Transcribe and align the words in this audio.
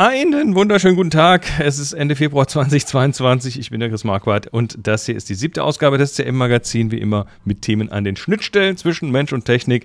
Einen 0.00 0.54
wunderschönen 0.54 0.96
guten 0.96 1.10
Tag. 1.10 1.44
Es 1.60 1.78
ist 1.78 1.92
Ende 1.92 2.16
Februar 2.16 2.48
2022. 2.48 3.58
Ich 3.58 3.68
bin 3.68 3.80
der 3.80 3.90
Chris 3.90 4.02
Marquardt 4.02 4.46
und 4.46 4.78
das 4.82 5.04
hier 5.04 5.14
ist 5.14 5.28
die 5.28 5.34
siebte 5.34 5.62
Ausgabe 5.62 5.98
des 5.98 6.14
CM-Magazin, 6.14 6.90
wie 6.90 6.96
immer 6.96 7.26
mit 7.44 7.60
Themen 7.60 7.92
an 7.92 8.04
den 8.04 8.16
Schnittstellen 8.16 8.78
zwischen 8.78 9.10
Mensch 9.10 9.34
und 9.34 9.44
Technik. 9.44 9.84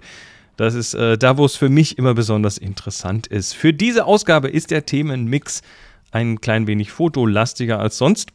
Das 0.55 0.73
ist 0.73 0.93
äh, 0.93 1.17
da, 1.17 1.37
wo 1.37 1.43
es 1.43 1.57
für 1.57 1.67
mich 1.67 1.97
immer 1.97 2.13
besonders 2.13 2.57
interessant 2.57 3.27
ist. 3.27 3.55
Für 3.55 3.73
diese 3.73 4.05
Ausgabe 4.05 4.47
ist 4.47 4.71
der 4.71 4.85
Themenmix 4.85 5.63
ein 6.11 6.39
klein 6.39 6.65
wenig 6.65 6.91
fotolastiger 6.91 7.79
als 7.79 7.97
sonst. 7.97 8.29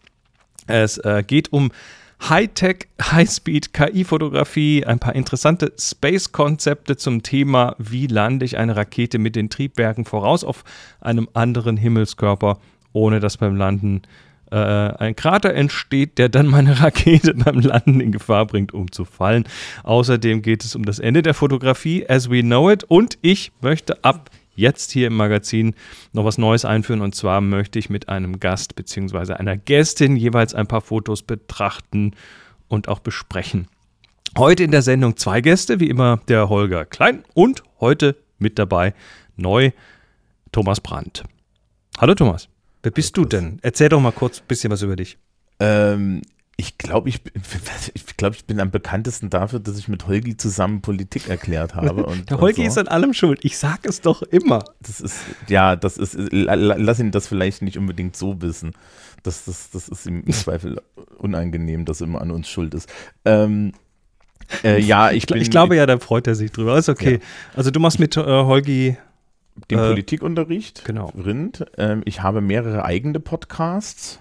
Es 0.66 0.98
äh, 0.98 1.24
geht 1.26 1.50
um 1.50 1.72
Hightech, 2.28 2.86
Highspeed, 3.00 3.72
KI-Fotografie, 3.72 4.84
ein 4.84 4.98
paar 4.98 5.14
interessante 5.14 5.72
Space-Konzepte 5.78 6.96
zum 6.96 7.22
Thema, 7.22 7.74
wie 7.78 8.06
lande 8.06 8.44
ich 8.44 8.58
eine 8.58 8.76
Rakete 8.76 9.18
mit 9.18 9.36
den 9.36 9.48
Triebwerken 9.48 10.04
voraus 10.04 10.44
auf 10.44 10.62
einem 11.00 11.28
anderen 11.32 11.76
Himmelskörper, 11.76 12.58
ohne 12.92 13.20
dass 13.20 13.38
beim 13.38 13.56
Landen 13.56 14.02
äh, 14.50 14.56
ein 14.56 15.16
Krater 15.16 15.54
entsteht, 15.54 16.18
der 16.18 16.28
dann 16.28 16.46
meine 16.46 16.80
Rakete 16.80 17.34
beim 17.44 17.60
Landen 17.60 18.00
in 18.00 18.12
Gefahr 18.12 18.46
bringt, 18.46 18.72
umzufallen. 18.72 19.44
Außerdem 19.82 20.42
geht 20.42 20.64
es 20.64 20.76
um 20.76 20.84
das 20.84 20.98
Ende 20.98 21.22
der 21.22 21.34
Fotografie, 21.34 22.04
as 22.08 22.30
we 22.30 22.42
know 22.42 22.70
it, 22.70 22.84
und 22.84 23.18
ich 23.22 23.52
möchte 23.60 24.04
ab 24.04 24.30
jetzt 24.54 24.90
hier 24.90 25.06
im 25.06 25.16
Magazin 25.16 25.74
noch 26.12 26.24
was 26.24 26.38
Neues 26.38 26.64
einführen. 26.64 27.00
Und 27.00 27.14
zwar 27.14 27.40
möchte 27.40 27.78
ich 27.78 27.90
mit 27.90 28.08
einem 28.08 28.40
Gast 28.40 28.76
bzw. 28.76 29.34
einer 29.34 29.56
Gästin 29.56 30.16
jeweils 30.16 30.54
ein 30.54 30.66
paar 30.66 30.80
Fotos 30.80 31.22
betrachten 31.22 32.12
und 32.68 32.88
auch 32.88 33.00
besprechen. 33.00 33.68
Heute 34.38 34.62
in 34.62 34.70
der 34.70 34.82
Sendung 34.82 35.16
zwei 35.16 35.40
Gäste, 35.40 35.80
wie 35.80 35.88
immer 35.88 36.20
der 36.28 36.48
Holger 36.48 36.84
Klein 36.84 37.24
und 37.34 37.64
heute 37.80 38.16
mit 38.38 38.58
dabei 38.58 38.94
neu 39.36 39.72
Thomas 40.52 40.80
Brandt. 40.80 41.24
Hallo 41.98 42.14
Thomas, 42.14 42.48
wer 42.82 42.92
bist 42.92 43.16
du 43.16 43.24
denn? 43.24 43.58
Erzähl 43.62 43.88
doch 43.88 44.00
mal 44.00 44.12
kurz 44.12 44.40
ein 44.40 44.46
bisschen 44.46 44.70
was 44.70 44.82
über 44.82 44.96
dich. 44.96 45.18
Ähm, 45.58 46.22
ich 46.60 46.76
glaube, 46.76 47.08
ich, 47.08 47.22
ich, 47.94 48.16
glaub, 48.18 48.34
ich 48.34 48.44
bin 48.44 48.60
am 48.60 48.70
bekanntesten 48.70 49.30
dafür, 49.30 49.60
dass 49.60 49.78
ich 49.78 49.88
mit 49.88 50.06
Holgi 50.06 50.36
zusammen 50.36 50.82
Politik 50.82 51.28
erklärt 51.28 51.74
habe. 51.74 52.04
Und, 52.04 52.28
Der 52.30 52.38
Holgi 52.38 52.62
so. 52.62 52.68
ist 52.68 52.78
an 52.78 52.86
allem 52.86 53.14
schuld. 53.14 53.40
Ich 53.44 53.56
sage 53.56 53.88
es 53.88 54.02
doch 54.02 54.20
immer. 54.20 54.62
Das 54.80 55.00
ist, 55.00 55.16
ja, 55.48 55.74
das 55.74 55.96
ist, 55.96 56.16
lass 56.18 57.00
ihn 57.00 57.12
das 57.12 57.26
vielleicht 57.26 57.62
nicht 57.62 57.78
unbedingt 57.78 58.14
so 58.14 58.42
wissen. 58.42 58.72
Das, 59.22 59.46
das, 59.46 59.70
das 59.70 59.88
ist 59.88 60.04
ihm 60.04 60.22
im 60.26 60.32
Zweifel 60.34 60.82
unangenehm, 61.16 61.86
dass 61.86 62.02
er 62.02 62.08
immer 62.08 62.20
an 62.20 62.30
uns 62.30 62.46
schuld 62.46 62.74
ist. 62.74 62.90
Ähm, 63.24 63.72
äh, 64.62 64.78
ja, 64.80 65.12
ich, 65.12 65.26
bin, 65.26 65.40
ich 65.40 65.50
glaube 65.50 65.76
ja, 65.76 65.86
da 65.86 65.98
freut 65.98 66.26
er 66.26 66.34
sich 66.34 66.52
drüber. 66.52 66.76
Ist 66.76 66.90
okay. 66.90 67.14
Ja. 67.14 67.18
Also 67.56 67.70
du 67.70 67.80
machst 67.80 67.98
mit 67.98 68.18
äh, 68.18 68.20
Holgi 68.20 68.98
den 69.70 69.78
äh, 69.78 69.88
Politikunterricht. 69.88 70.84
Genau. 70.84 71.06
Rind. 71.16 71.64
Ähm, 71.78 72.02
ich 72.04 72.22
habe 72.22 72.42
mehrere 72.42 72.84
eigene 72.84 73.18
Podcasts. 73.18 74.20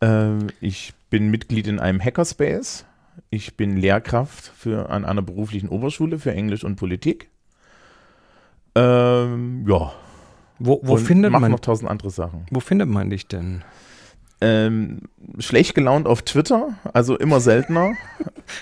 Ähm, 0.00 0.48
ich 0.60 0.94
bin 1.10 1.30
Mitglied 1.30 1.66
in 1.66 1.78
einem 1.78 2.00
Hackerspace. 2.00 2.84
Ich 3.28 3.56
bin 3.56 3.76
Lehrkraft 3.76 4.52
für, 4.56 4.90
an 4.90 5.04
einer 5.04 5.22
beruflichen 5.22 5.68
Oberschule 5.68 6.18
für 6.18 6.32
Englisch 6.32 6.64
und 6.64 6.76
Politik. 6.76 7.28
Ähm, 8.74 9.66
ja. 9.68 9.92
Wo, 10.58 10.80
wo 10.82 10.96
findet 10.96 11.32
man 11.32 11.50
noch 11.50 11.60
tausend 11.60 11.90
andere 11.90 12.10
Sachen. 12.10 12.46
Wo 12.50 12.60
findet 12.60 12.88
man 12.88 13.10
dich 13.10 13.26
denn? 13.26 13.62
Ähm, 14.42 15.02
schlecht 15.38 15.74
gelaunt 15.74 16.06
auf 16.06 16.22
Twitter, 16.22 16.74
also 16.94 17.16
immer 17.16 17.40
seltener. 17.40 17.92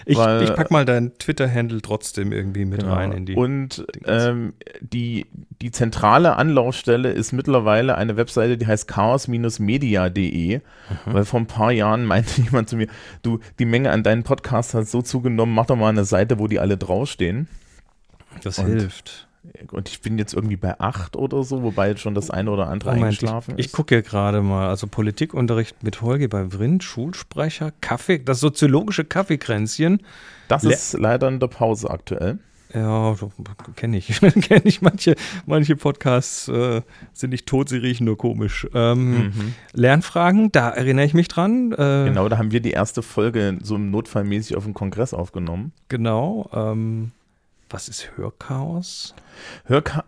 ich, 0.05 0.19
weil, 0.19 0.43
ich 0.43 0.55
pack 0.55 0.73
mal 0.73 0.85
deinen 0.85 1.17
Twitter-Handle 1.19 1.83
trotzdem 1.83 2.33
irgendwie 2.33 2.65
mit 2.65 2.81
genau. 2.81 2.95
rein 2.95 3.13
in 3.13 3.27
die. 3.27 3.35
Und 3.37 3.87
ähm, 4.05 4.55
die, 4.81 5.27
die 5.63 5.71
zentrale 5.71 6.35
Anlaufstelle 6.37 7.13
ist 7.13 7.33
mittlerweile 7.33 7.97
eine 7.97 8.17
Webseite, 8.17 8.59
die 8.59 8.67
heißt 8.67 8.89
chaos-media.de, 8.89 10.59
mhm. 10.59 10.63
weil 11.07 11.25
vor 11.25 11.41
ein 11.41 11.47
paar 11.47 11.71
Jahren 11.71 12.05
meinte 12.05 12.41
jemand 12.43 12.69
zu 12.69 12.77
mir, 12.77 12.89
du, 13.23 13.39
die 13.61 13.65
Menge 13.65 13.93
an 13.93 14.03
deinen 14.03 14.25
Podcasts 14.25 14.75
hat 14.75 14.89
so 14.89 15.01
zugenommen, 15.01 15.55
mach 15.55 15.67
doch 15.67 15.77
mal 15.77 15.91
eine 15.91 16.05
Seite, 16.05 16.41
wo 16.41 16.49
die 16.49 16.59
alle 16.59 16.77
draufstehen. 16.77 17.47
Das 18.43 18.59
Und 18.59 18.67
hilft. 18.67 19.28
Und 19.73 19.89
ich 19.89 20.01
bin 20.01 20.19
jetzt 20.19 20.35
irgendwie 20.35 20.57
bei 20.57 20.79
acht 20.81 21.17
oder 21.17 21.43
so, 21.43 21.63
wobei 21.63 21.89
jetzt 21.89 22.01
schon 22.01 22.15
das 22.15 22.31
eine 22.31 22.51
oder 22.51 22.69
andere 22.69 22.91
Moment, 22.91 23.05
eingeschlafen 23.05 23.55
ich, 23.57 23.61
ist. 23.61 23.67
Ich 23.67 23.73
gucke 23.73 23.97
ja 23.97 24.01
gerade 24.01 24.43
mal. 24.43 24.69
Also 24.69 24.87
Politikunterricht 24.87 25.83
mit 25.83 26.03
Holger 26.03 26.29
bei 26.29 26.51
Vrind, 26.51 26.85
Schulsprecher, 26.85 27.73
Kaffee, 27.81 28.19
das 28.19 28.41
soziologische 28.41 29.05
Kaffeekränzchen. 29.05 30.03
Das 30.49 30.63
Le 30.63 30.73
ist 30.73 30.95
leider 30.95 31.29
in 31.29 31.41
der 31.41 31.49
Pause 31.49 31.91
aktuell. 31.91 32.39
Ja, 32.75 33.17
kenne 33.77 33.97
ich. 33.97 34.21
kenne 34.21 34.63
ich. 34.65 34.83
Manche, 34.83 35.15
manche 35.47 35.77
Podcasts 35.77 36.49
äh, 36.49 36.83
sind 37.13 37.31
nicht 37.31 37.47
tot, 37.47 37.69
sie 37.69 37.79
riechen 37.79 38.05
nur 38.05 38.19
komisch. 38.19 38.67
Ähm, 38.75 39.29
mhm. 39.29 39.55
Lernfragen, 39.73 40.53
da 40.53 40.69
erinnere 40.71 41.07
ich 41.07 41.15
mich 41.15 41.29
dran. 41.29 41.73
Äh, 41.73 42.05
genau, 42.05 42.29
da 42.29 42.37
haben 42.37 42.51
wir 42.51 42.61
die 42.61 42.73
erste 42.73 43.03
Folge 43.03 43.59
so 43.63 43.79
notfallmäßig 43.79 44.57
auf 44.57 44.65
dem 44.65 44.75
Kongress 44.75 45.15
aufgenommen. 45.15 45.73
Genau. 45.89 46.51
Ähm, 46.53 47.13
was 47.71 47.89
ist 47.89 48.11
Hörchaos? 48.17 49.15
Hörchaos. 49.65 50.05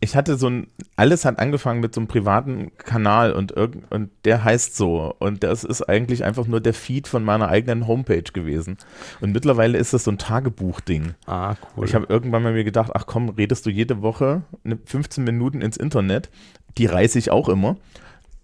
Ich 0.00 0.14
hatte 0.14 0.36
so 0.36 0.48
ein, 0.48 0.68
alles 0.94 1.24
hat 1.24 1.40
angefangen 1.40 1.80
mit 1.80 1.92
so 1.92 2.00
einem 2.00 2.06
privaten 2.06 2.70
Kanal 2.78 3.32
und, 3.32 3.52
und 3.52 4.10
der 4.24 4.44
heißt 4.44 4.76
so. 4.76 5.12
Und 5.18 5.42
das 5.42 5.64
ist 5.64 5.82
eigentlich 5.82 6.24
einfach 6.24 6.46
nur 6.46 6.60
der 6.60 6.74
Feed 6.74 7.08
von 7.08 7.24
meiner 7.24 7.48
eigenen 7.48 7.88
Homepage 7.88 8.22
gewesen. 8.22 8.76
Und 9.20 9.32
mittlerweile 9.32 9.76
ist 9.76 9.94
das 9.94 10.04
so 10.04 10.12
ein 10.12 10.18
Tagebuchding. 10.18 11.14
Ah, 11.26 11.56
cool. 11.76 11.84
Ich 11.84 11.96
habe 11.96 12.06
irgendwann 12.08 12.44
mal 12.44 12.52
mir 12.52 12.62
gedacht, 12.62 12.92
ach 12.94 13.06
komm, 13.06 13.30
redest 13.30 13.66
du 13.66 13.70
jede 13.70 14.00
Woche 14.00 14.42
15 14.84 15.24
Minuten 15.24 15.62
ins 15.62 15.76
Internet. 15.76 16.30
Die 16.76 16.86
reiße 16.86 17.18
ich 17.18 17.32
auch 17.32 17.48
immer. 17.48 17.76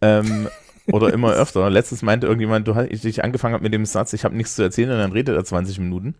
Ähm, 0.00 0.48
oder 0.92 1.12
immer 1.12 1.32
öfter. 1.32 1.70
Letztens 1.70 2.02
meinte 2.02 2.26
irgendjemand, 2.26 2.66
du 2.66 2.74
hast 2.74 3.04
dich 3.04 3.22
angefangen 3.22 3.62
mit 3.62 3.72
dem 3.72 3.86
Satz, 3.86 4.12
ich 4.12 4.24
habe 4.24 4.36
nichts 4.36 4.56
zu 4.56 4.62
erzählen 4.62 4.90
und 4.90 4.98
dann 4.98 5.12
redet 5.12 5.36
er 5.36 5.44
20 5.44 5.78
Minuten. 5.78 6.16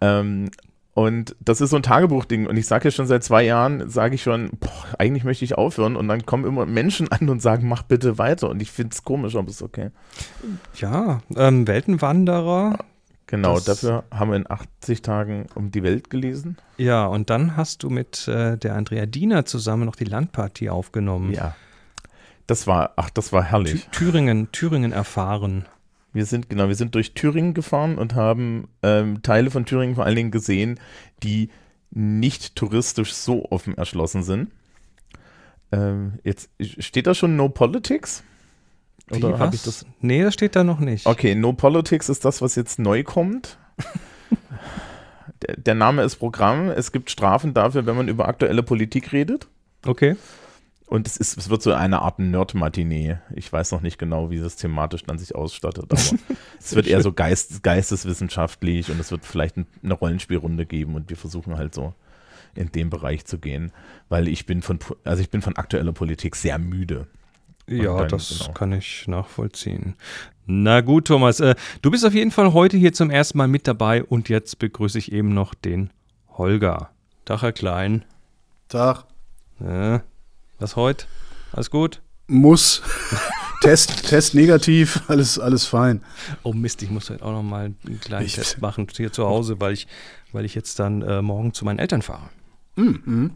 Ähm, 0.00 0.50
und 0.96 1.36
das 1.40 1.60
ist 1.60 1.68
so 1.70 1.76
ein 1.76 1.82
Tagebuchding. 1.82 2.46
Und 2.46 2.56
ich 2.56 2.66
sage 2.66 2.88
ja 2.88 2.90
schon 2.90 3.06
seit 3.06 3.22
zwei 3.22 3.42
Jahren, 3.42 3.90
sage 3.90 4.14
ich 4.14 4.22
schon, 4.22 4.48
boah, 4.58 4.70
eigentlich 4.98 5.24
möchte 5.24 5.44
ich 5.44 5.54
aufhören. 5.54 5.94
Und 5.94 6.08
dann 6.08 6.24
kommen 6.24 6.46
immer 6.46 6.64
Menschen 6.64 7.12
an 7.12 7.28
und 7.28 7.42
sagen, 7.42 7.68
mach 7.68 7.82
bitte 7.82 8.16
weiter. 8.16 8.48
Und 8.48 8.62
ich 8.62 8.70
finde 8.70 8.94
es 8.94 9.04
komisch, 9.04 9.36
aber 9.36 9.46
es 9.46 9.56
ist 9.56 9.62
okay. 9.62 9.90
Ja, 10.76 11.20
ähm, 11.36 11.68
Weltenwanderer. 11.68 12.78
Genau, 13.26 13.60
dafür 13.60 14.04
haben 14.10 14.30
wir 14.30 14.36
in 14.36 14.50
80 14.50 15.02
Tagen 15.02 15.48
um 15.54 15.70
die 15.70 15.82
Welt 15.82 16.08
gelesen. 16.08 16.56
Ja, 16.78 17.04
und 17.04 17.28
dann 17.28 17.58
hast 17.58 17.82
du 17.82 17.90
mit 17.90 18.26
äh, 18.26 18.56
der 18.56 18.74
Andrea 18.74 19.04
Diener 19.04 19.44
zusammen 19.44 19.84
noch 19.84 19.96
die 19.96 20.04
Landpartie 20.04 20.70
aufgenommen. 20.70 21.30
Ja. 21.34 21.56
Das 22.46 22.66
war, 22.66 22.94
ach, 22.96 23.10
das 23.10 23.34
war 23.34 23.42
herrlich. 23.42 23.86
Thüringen, 23.92 24.50
Thüringen 24.50 24.92
erfahren. 24.92 25.66
Wir 26.16 26.24
sind, 26.24 26.48
genau, 26.48 26.68
wir 26.68 26.74
sind 26.74 26.94
durch 26.94 27.12
Thüringen 27.12 27.52
gefahren 27.52 27.98
und 27.98 28.14
haben 28.14 28.68
ähm, 28.82 29.22
Teile 29.22 29.50
von 29.50 29.66
Thüringen 29.66 29.94
vor 29.94 30.06
allen 30.06 30.16
Dingen 30.16 30.30
gesehen, 30.30 30.80
die 31.22 31.50
nicht 31.90 32.56
touristisch 32.56 33.12
so 33.12 33.44
offen 33.50 33.76
erschlossen 33.76 34.22
sind. 34.22 34.50
Ähm, 35.72 36.14
jetzt 36.24 36.48
steht 36.58 37.06
da 37.06 37.14
schon 37.14 37.36
No 37.36 37.50
Politics? 37.50 38.24
Oder 39.10 39.38
habe 39.38 39.54
ich 39.54 39.62
das? 39.62 39.84
Nee, 40.00 40.22
das 40.22 40.32
steht 40.32 40.56
da 40.56 40.64
noch 40.64 40.80
nicht. 40.80 41.06
Okay, 41.06 41.34
No 41.34 41.52
Politics 41.52 42.08
ist 42.08 42.24
das, 42.24 42.40
was 42.40 42.54
jetzt 42.54 42.78
neu 42.78 43.04
kommt. 43.04 43.58
der, 45.46 45.56
der 45.58 45.74
Name 45.74 46.02
ist 46.02 46.16
Programm. 46.16 46.70
Es 46.70 46.92
gibt 46.92 47.10
Strafen 47.10 47.52
dafür, 47.52 47.84
wenn 47.84 47.94
man 47.94 48.08
über 48.08 48.26
aktuelle 48.26 48.62
Politik 48.62 49.12
redet. 49.12 49.48
Okay. 49.84 50.16
Und 50.86 51.08
es, 51.08 51.16
ist, 51.16 51.36
es 51.36 51.50
wird 51.50 51.62
so 51.62 51.72
eine 51.72 52.02
Art 52.02 52.20
Nerd-Matinee. 52.20 53.18
Ich 53.34 53.52
weiß 53.52 53.72
noch 53.72 53.80
nicht 53.80 53.98
genau, 53.98 54.30
wie 54.30 54.38
das 54.38 54.54
thematisch 54.54 55.02
dann 55.02 55.18
sich 55.18 55.34
ausstattet, 55.34 55.86
aber 55.90 56.00
es 56.60 56.74
wird 56.76 56.86
eher 56.86 57.02
so 57.02 57.12
Geist, 57.12 57.64
geisteswissenschaftlich 57.64 58.90
und 58.90 59.00
es 59.00 59.10
wird 59.10 59.24
vielleicht 59.24 59.56
eine 59.56 59.94
Rollenspielrunde 59.94 60.64
geben 60.64 60.94
und 60.94 61.10
wir 61.10 61.16
versuchen 61.16 61.56
halt 61.56 61.74
so 61.74 61.92
in 62.54 62.70
dem 62.70 62.88
Bereich 62.88 63.24
zu 63.26 63.38
gehen, 63.38 63.72
weil 64.08 64.28
ich 64.28 64.46
bin 64.46 64.62
von, 64.62 64.78
also 65.04 65.20
ich 65.20 65.30
bin 65.30 65.42
von 65.42 65.56
aktueller 65.56 65.92
Politik 65.92 66.36
sehr 66.36 66.58
müde. 66.58 67.08
Ja, 67.68 67.98
dann, 67.98 68.08
das 68.08 68.38
genau. 68.38 68.52
kann 68.52 68.72
ich 68.72 69.08
nachvollziehen. 69.08 69.96
Na 70.46 70.80
gut, 70.80 71.08
Thomas, 71.08 71.40
äh, 71.40 71.56
du 71.82 71.90
bist 71.90 72.06
auf 72.06 72.14
jeden 72.14 72.30
Fall 72.30 72.52
heute 72.52 72.76
hier 72.76 72.92
zum 72.92 73.10
ersten 73.10 73.38
Mal 73.38 73.48
mit 73.48 73.66
dabei 73.66 74.04
und 74.04 74.28
jetzt 74.28 74.60
begrüße 74.60 74.98
ich 74.98 75.10
eben 75.10 75.34
noch 75.34 75.52
den 75.52 75.90
Holger. 76.28 76.90
Tag, 77.24 77.42
Herr 77.42 77.52
Klein. 77.52 78.04
Tag. 78.68 79.04
Ja, 79.58 80.02
was 80.58 80.76
heute? 80.76 81.06
Alles 81.52 81.70
gut? 81.70 82.02
Muss. 82.26 82.82
Test, 83.62 84.08
Test 84.08 84.34
negativ, 84.34 85.02
alles, 85.08 85.38
alles 85.38 85.64
fein. 85.64 86.02
Oh 86.42 86.52
Mist, 86.52 86.82
ich 86.82 86.90
muss 86.90 87.10
heute 87.10 87.24
auch 87.24 87.32
noch 87.32 87.42
mal 87.42 87.64
einen 87.64 88.00
kleinen 88.00 88.26
ich, 88.26 88.34
Test 88.34 88.60
machen 88.60 88.86
hier 88.94 89.12
zu 89.12 89.26
Hause, 89.26 89.60
weil 89.60 89.72
ich, 89.72 89.86
weil 90.32 90.44
ich 90.44 90.54
jetzt 90.54 90.78
dann 90.78 91.02
äh, 91.02 91.22
morgen 91.22 91.54
zu 91.54 91.64
meinen 91.64 91.78
Eltern 91.78 92.02
fahre. 92.02 92.28
Mm. 92.76 93.30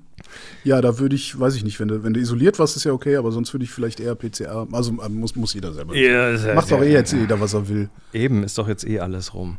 Ja, 0.65 0.83
da 0.83 0.99
würde 0.99 1.17
ich, 1.17 1.39
weiß 1.39 1.57
ich 1.57 1.65
nicht, 1.65 1.81
wenn 1.81 1.89
du, 1.89 2.05
wenn 2.05 2.13
du 2.13 2.21
isoliert 2.21 2.59
warst, 2.59 2.77
ist 2.77 2.85
ja 2.85 2.93
okay, 2.93 3.17
aber 3.17 3.33
sonst 3.33 3.55
würde 3.55 3.65
ich 3.65 3.71
vielleicht 3.71 3.99
eher 3.99 4.15
PCR. 4.15 4.69
Also 4.71 4.93
äh, 5.03 5.09
muss, 5.09 5.35
muss 5.35 5.55
jeder 5.55 5.73
selber. 5.73 5.97
Ja, 5.97 6.55
Macht 6.55 6.71
doch 6.71 6.83
eh 6.83 6.93
jetzt 6.93 7.13
jeder, 7.13 7.41
was 7.41 7.55
er 7.55 7.69
will. 7.69 7.89
Eben, 8.13 8.43
ist 8.45 8.59
doch 8.59 8.69
jetzt 8.69 8.87
eh 8.87 9.01
alles 9.01 9.33
rum. 9.33 9.59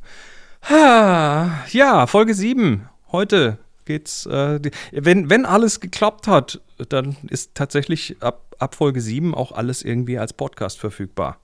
Ha, 0.70 1.66
ja, 1.72 2.06
Folge 2.06 2.36
7. 2.36 2.88
Heute 3.12 3.58
geht's. 3.86 4.28
Äh, 4.28 4.60
wenn, 4.92 5.30
wenn 5.30 5.46
alles 5.46 5.80
geklappt 5.80 6.28
hat, 6.28 6.62
dann 6.90 7.18
ist 7.30 7.56
tatsächlich 7.56 8.18
ab 8.22 8.52
ab 8.62 8.76
Folge 8.76 9.02
7 9.02 9.34
auch 9.34 9.52
alles 9.52 9.82
irgendwie 9.84 10.18
als 10.18 10.34
Podcast 10.34 10.80
verfügbar. 10.80 11.40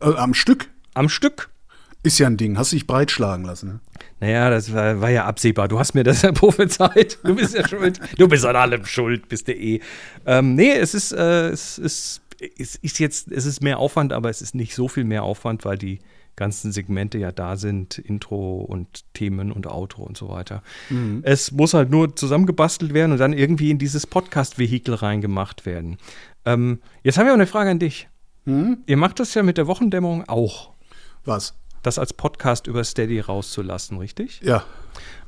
Äh, 0.00 0.14
am 0.14 0.34
Stück? 0.34 0.68
Am 0.94 1.08
Stück. 1.08 1.50
Ist 2.02 2.18
ja 2.18 2.26
ein 2.26 2.36
Ding. 2.36 2.56
Hast 2.56 2.72
du 2.72 2.76
dich 2.76 2.86
breitschlagen 2.86 3.44
lassen, 3.44 3.68
ne? 3.68 3.80
Naja, 4.20 4.48
das 4.48 4.72
war, 4.72 5.00
war, 5.00 5.10
ja 5.10 5.26
absehbar. 5.26 5.68
Du 5.68 5.78
hast 5.78 5.94
mir 5.94 6.02
das 6.02 6.22
ja 6.22 6.32
prophezeit. 6.32 7.18
Du 7.22 7.34
bist 7.34 7.54
ja 7.54 7.66
schuld. 7.66 8.00
Du 8.16 8.28
bist 8.28 8.44
an 8.44 8.56
allem 8.56 8.84
schuld, 8.86 9.28
bist 9.28 9.48
du 9.48 9.52
eh. 9.52 9.80
Ähm, 10.24 10.54
nee, 10.54 10.72
es 10.72 10.94
ist, 10.94 11.12
äh, 11.12 11.48
es 11.48 11.78
ist, 11.78 12.22
es 12.58 12.76
ist 12.76 12.98
jetzt, 12.98 13.30
es 13.30 13.44
ist 13.44 13.62
mehr 13.62 13.78
Aufwand, 13.78 14.12
aber 14.12 14.30
es 14.30 14.40
ist 14.40 14.54
nicht 14.54 14.74
so 14.74 14.88
viel 14.88 15.04
mehr 15.04 15.24
Aufwand, 15.24 15.64
weil 15.64 15.76
die 15.76 16.00
ganzen 16.40 16.72
Segmente 16.72 17.18
ja 17.18 17.32
da 17.32 17.56
sind, 17.56 17.98
Intro 17.98 18.62
und 18.62 19.04
Themen 19.12 19.52
und 19.52 19.66
Outro 19.66 20.02
und 20.02 20.16
so 20.16 20.30
weiter. 20.30 20.62
Mhm. 20.88 21.20
Es 21.22 21.52
muss 21.52 21.74
halt 21.74 21.90
nur 21.90 22.16
zusammengebastelt 22.16 22.94
werden 22.94 23.12
und 23.12 23.18
dann 23.18 23.34
irgendwie 23.34 23.70
in 23.70 23.78
dieses 23.78 24.06
Podcast-Vehikel 24.06 24.94
reingemacht 24.94 25.66
werden. 25.66 25.98
Ähm, 26.46 26.80
jetzt 27.02 27.18
haben 27.18 27.26
wir 27.26 27.32
auch 27.32 27.36
eine 27.36 27.46
Frage 27.46 27.70
an 27.70 27.78
dich. 27.78 28.08
Mhm. 28.46 28.78
Ihr 28.86 28.96
macht 28.96 29.20
das 29.20 29.34
ja 29.34 29.42
mit 29.42 29.58
der 29.58 29.66
Wochendämmerung 29.66 30.26
auch. 30.30 30.70
Was? 31.26 31.54
Das 31.82 31.98
als 31.98 32.14
Podcast 32.14 32.66
über 32.66 32.84
Steady 32.84 33.20
rauszulassen, 33.20 33.98
richtig? 33.98 34.40
Ja. 34.42 34.64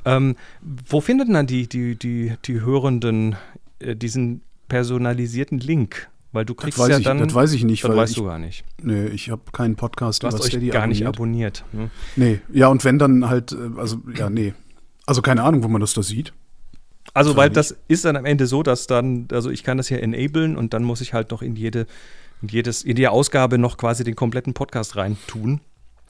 Ähm, 0.07 0.37
wo 0.63 1.03
finden 1.03 1.35
dann 1.35 1.47
die, 1.47 1.69
die, 1.69 1.95
die, 1.95 2.33
die 2.47 2.63
Hörenden 2.63 3.37
äh, 3.81 3.95
diesen 3.95 4.41
personalisierten 4.69 5.59
Link? 5.59 6.09
Weil 6.33 6.47
du 6.47 6.55
kriegst 6.55 6.79
ja 6.79 6.99
ich, 6.99 7.05
dann. 7.05 7.19
Das 7.19 7.35
weiß 7.35 7.53
ich 7.53 7.65
nicht. 7.65 7.85
Das 7.85 7.95
weißt 7.95 8.13
ich, 8.13 8.19
du 8.19 8.25
gar 8.25 8.39
nicht. 8.39 8.65
Nee, 8.83 9.07
ich 9.09 9.31
habe 9.31 9.43
keinen 9.53 9.77
Podcast 9.77 10.23
du 10.23 10.27
hast 10.27 10.37
über 10.37 10.45
Steady 10.45 10.69
gar 10.69 10.83
abonniert. 10.83 10.99
nicht 10.99 11.07
abonniert. 11.07 11.65
Ne? 11.73 11.91
Nee, 12.17 12.41
ja, 12.53 12.69
und 12.69 12.85
wenn 12.85 12.99
dann 12.99 13.29
halt, 13.29 13.53
äh, 13.53 13.79
also, 13.79 13.99
ja, 14.17 14.31
nee. 14.31 14.55
Also 15.05 15.21
keine 15.21 15.43
Ahnung, 15.43 15.63
wo 15.63 15.69
man 15.69 15.81
das 15.81 15.93
da 15.93 16.03
sieht. 16.03 16.33
Also, 17.15 17.37
weil 17.37 17.51
das 17.51 17.77
ist 17.89 18.07
dann 18.07 18.17
am 18.17 18.25
Ende 18.25 18.47
so, 18.47 18.63
dass 18.63 18.87
dann, 18.87 19.29
also 19.33 19.51
ich 19.51 19.65
kann 19.65 19.77
das 19.77 19.89
hier 19.89 20.03
enablen 20.03 20.57
und 20.57 20.73
dann 20.73 20.85
muss 20.85 21.03
ich 21.03 21.13
halt 21.13 21.31
noch 21.31 21.43
in 21.43 21.57
jede, 21.57 21.87
in 22.41 22.49
jedes, 22.49 22.83
in 22.83 22.97
die 22.97 23.09
Ausgabe 23.09 23.59
noch 23.59 23.77
quasi 23.77 24.03
den 24.03 24.17
kompletten 24.17 24.55
Podcast 24.55 24.97
reintun. 24.97 25.61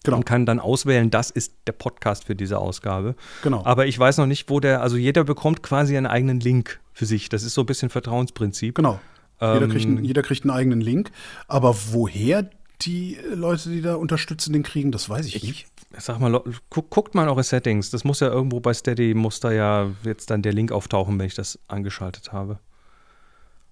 Genau. 0.04 0.16
Und 0.16 0.26
kann 0.26 0.46
dann 0.46 0.58
auswählen, 0.58 1.10
das 1.10 1.30
ist 1.30 1.54
der 1.68 1.72
Podcast 1.72 2.24
für 2.24 2.34
diese 2.34 2.58
Ausgabe. 2.58 3.14
Genau. 3.44 3.64
Aber 3.64 3.86
ich 3.86 3.96
weiß 3.96 4.18
noch 4.18 4.26
nicht, 4.26 4.50
wo 4.50 4.58
der, 4.58 4.82
also 4.82 4.96
jeder 4.96 5.22
bekommt 5.22 5.62
quasi 5.62 5.96
einen 5.96 6.06
eigenen 6.06 6.40
Link 6.40 6.80
für 6.92 7.06
sich. 7.06 7.28
Das 7.28 7.44
ist 7.44 7.54
so 7.54 7.62
ein 7.62 7.66
bisschen 7.66 7.88
Vertrauensprinzip. 7.88 8.74
Genau. 8.74 9.00
Jeder, 9.42 9.68
kriegt 9.68 9.86
einen, 9.86 9.98
ähm, 9.98 10.04
jeder 10.04 10.22
kriegt 10.22 10.42
einen 10.44 10.50
eigenen 10.50 10.80
Link. 10.80 11.10
Aber 11.48 11.74
woher 11.90 12.48
die 12.82 13.18
Leute, 13.34 13.70
die 13.70 13.80
da 13.80 13.96
unterstützen, 13.96 14.52
den 14.52 14.62
kriegen, 14.62 14.92
das 14.92 15.08
weiß 15.08 15.26
ich, 15.26 15.36
ich 15.36 15.42
nicht. 15.42 15.66
Sag 15.98 16.20
mal, 16.20 16.42
guck, 16.70 16.90
guckt 16.90 17.14
mal 17.14 17.24
in 17.24 17.28
eure 17.28 17.42
Settings. 17.42 17.90
Das 17.90 18.04
muss 18.04 18.20
ja 18.20 18.28
irgendwo 18.28 18.60
bei 18.60 18.72
Steady, 18.72 19.14
muss 19.14 19.40
da 19.40 19.52
ja 19.52 19.90
jetzt 20.04 20.30
dann 20.30 20.42
der 20.42 20.52
Link 20.52 20.72
auftauchen, 20.72 21.18
wenn 21.18 21.26
ich 21.26 21.34
das 21.34 21.58
angeschaltet 21.68 22.32
habe. 22.32 22.58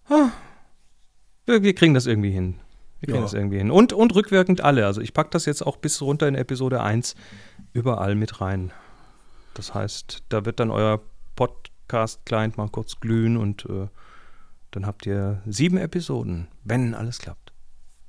Ah, 0.09 0.31
wir, 1.47 1.63
wir, 1.63 1.75
kriegen 1.75 1.95
das 1.95 2.07
irgendwie 2.07 2.31
hin. 2.31 2.57
Wir 3.01 3.07
kriegen 3.07 3.19
ja. 3.19 3.23
das 3.23 3.33
irgendwie 3.33 3.59
hin. 3.59 3.71
Und, 3.71 3.93
und 3.93 4.15
rückwirkend 4.15 4.61
alle. 4.61 4.87
Also 4.87 5.01
ich 5.01 5.15
packe 5.15 5.31
das 5.31 5.47
jetzt 5.47 5.63
auch 5.67 5.77
bis 5.77 6.03
runter 6.03 6.29
in 6.29 6.35
Episode 6.35 6.83
1 6.83 7.15
überall 7.73 8.15
mit 8.15 8.41
rein. 8.41 8.73
Das 9.55 9.75
heißt, 9.75 10.25
da 10.29 10.45
wird 10.45 10.61
dann 10.61 10.71
euer 10.71 11.01
Podcast-Client 11.37 12.59
mal 12.59 12.69
kurz 12.69 13.01
glühen 13.01 13.37
und 13.37 13.65
äh, 13.67 13.89
dann 14.71 14.87
habt 14.87 15.07
ihr 15.07 15.43
sieben 15.47 15.77
Episoden, 15.77 16.49
wenn 16.65 16.95
alles 16.95 17.19
klappt. 17.19 17.53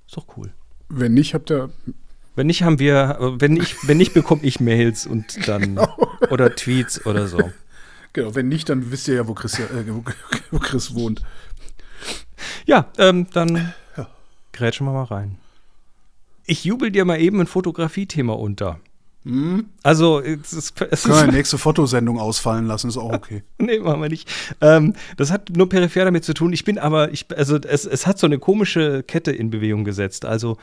Ist 0.07 0.17
doch 0.17 0.37
cool. 0.37 0.53
Wenn 0.89 1.13
nicht, 1.13 1.33
habt 1.33 1.49
ihr. 1.51 1.69
Wenn 2.35 2.47
nicht, 2.47 2.63
haben 2.63 2.79
wir, 2.79 3.17
wenn 3.39 3.53
nicht, 3.53 3.87
wenn 3.87 3.97
nicht, 3.97 4.13
bekomme 4.13 4.43
ich 4.43 4.59
Mails 4.59 5.05
und 5.05 5.47
dann 5.47 5.61
genau. 5.75 5.97
oder 6.29 6.55
Tweets 6.55 7.05
oder 7.05 7.27
so. 7.27 7.51
Genau, 8.13 8.35
wenn 8.35 8.47
nicht, 8.47 8.69
dann 8.69 8.91
wisst 8.91 9.07
ihr 9.07 9.15
ja, 9.15 9.27
wo 9.27 9.33
Chris, 9.33 9.59
äh, 9.59 9.85
wo, 9.87 10.03
wo 10.51 10.59
Chris 10.59 10.93
wohnt. 10.93 11.23
Ja, 12.65 12.91
ähm, 12.97 13.27
dann 13.33 13.73
ja. 13.97 14.07
grätschen 14.51 14.85
wir 14.85 14.93
mal 14.93 15.03
rein. 15.03 15.37
Ich 16.45 16.65
jubel 16.65 16.91
dir 16.91 17.05
mal 17.05 17.19
eben 17.19 17.39
ein 17.39 17.47
Fotografiethema 17.47 18.33
unter. 18.33 18.79
Hm? 19.23 19.65
Also, 19.83 20.19
es 20.19 20.51
ist. 20.51 20.81
Es 20.89 21.03
Können 21.03 21.27
wir 21.27 21.31
nächste 21.31 21.57
Fotosendung 21.57 22.19
ausfallen 22.19 22.65
lassen, 22.65 22.87
ist 22.87 22.97
auch 22.97 23.13
okay. 23.13 23.43
nee, 23.59 23.79
machen 23.79 24.01
wir 24.01 24.09
nicht. 24.09 24.29
Ähm, 24.61 24.95
das 25.17 25.31
hat 25.31 25.49
nur 25.51 25.69
peripher 25.69 26.05
damit 26.05 26.23
zu 26.23 26.33
tun. 26.33 26.53
Ich 26.53 26.63
bin 26.63 26.79
aber, 26.79 27.11
ich, 27.11 27.25
also, 27.35 27.57
es, 27.57 27.85
es 27.85 28.07
hat 28.07 28.17
so 28.17 28.25
eine 28.25 28.39
komische 28.39 29.03
Kette 29.03 29.31
in 29.31 29.51
Bewegung 29.51 29.83
gesetzt. 29.83 30.25
Also, 30.25 30.57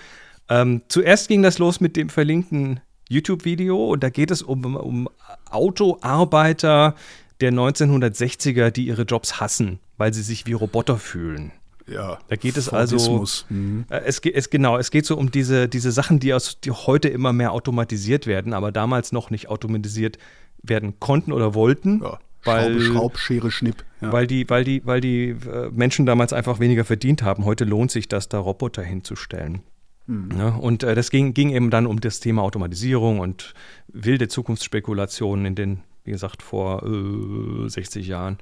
ähm, 0.49 0.83
zuerst 0.89 1.29
ging 1.29 1.43
das 1.43 1.59
los 1.59 1.81
mit 1.81 1.97
dem 1.97 2.09
verlinkten 2.09 2.81
YouTube-Video 3.09 3.93
und 3.93 4.03
da 4.03 4.11
geht 4.11 4.31
es 4.31 4.43
um, 4.43 4.77
um 4.77 5.09
Autoarbeiter 5.51 6.95
der 7.41 7.53
1960er, 7.53 8.71
die 8.71 8.87
ihre 8.87 9.03
Jobs 9.03 9.41
hassen, 9.41 9.79
weil 9.97 10.13
sie 10.13 10.23
sich 10.23 10.47
wie 10.47 10.53
Roboter 10.53 10.99
fühlen. 10.99 11.53
Ja. 11.91 12.19
Da 12.29 12.37
geht 12.37 12.57
es 12.57 12.69
also. 12.69 13.25
Mhm. 13.49 13.85
Äh, 13.89 14.01
es, 14.05 14.19
es, 14.21 14.51
genau, 14.51 14.79
es 14.79 14.91
geht 14.91 15.07
so 15.07 15.17
um 15.17 15.31
diese, 15.31 15.69
diese 15.69 15.93
Sachen, 15.93 16.21
die, 16.21 16.35
aus, 16.35 16.61
die 16.61 16.71
heute 16.71 17.09
immer 17.09 17.33
mehr 17.33 17.53
automatisiert 17.53 18.27
werden, 18.27 18.53
aber 18.53 18.73
damals 18.73 19.13
noch 19.13 19.31
nicht 19.31 19.49
automatisiert 19.49 20.19
werden 20.63 21.01
konnten 21.01 21.33
oder 21.33 21.55
wollten. 21.55 22.01
Ja. 22.03 22.19
Weil, 22.45 22.81
Schraub, 22.81 23.19
Schere, 23.19 23.51
Schnipp. 23.51 23.85
Ja. 24.01 24.13
Weil 24.13 24.27
die, 24.27 24.49
weil 24.49 24.65
die, 24.65 24.87
weil 24.87 25.01
die 25.01 25.31
äh, 25.31 25.71
Menschen 25.73 26.07
damals 26.07 26.33
einfach 26.33 26.61
weniger 26.61 26.85
verdient 26.85 27.23
haben. 27.23 27.45
Heute 27.45 27.65
lohnt 27.65 27.91
sich 27.91 28.09
das, 28.09 28.29
da 28.29 28.39
Roboter 28.39 28.83
hinzustellen. 28.83 29.63
Mhm. 30.07 30.31
Ja, 30.39 30.49
und 30.49 30.83
äh, 30.83 30.95
das 30.95 31.11
ging, 31.11 31.35
ging 31.35 31.51
eben 31.51 31.71
dann 31.71 31.87
um 31.87 32.01
das 32.01 32.21
Thema 32.21 32.43
Automatisierung 32.43 33.21
und 33.21 33.55
wilde 33.89 34.29
Zukunftsspekulationen 34.29 35.45
in 35.47 35.55
den, 35.55 35.81
wie 36.05 36.13
gesagt, 36.13 36.43
vor 36.43 36.85
äh, 36.85 37.69
60 37.69 38.07
Jahren. 38.07 38.39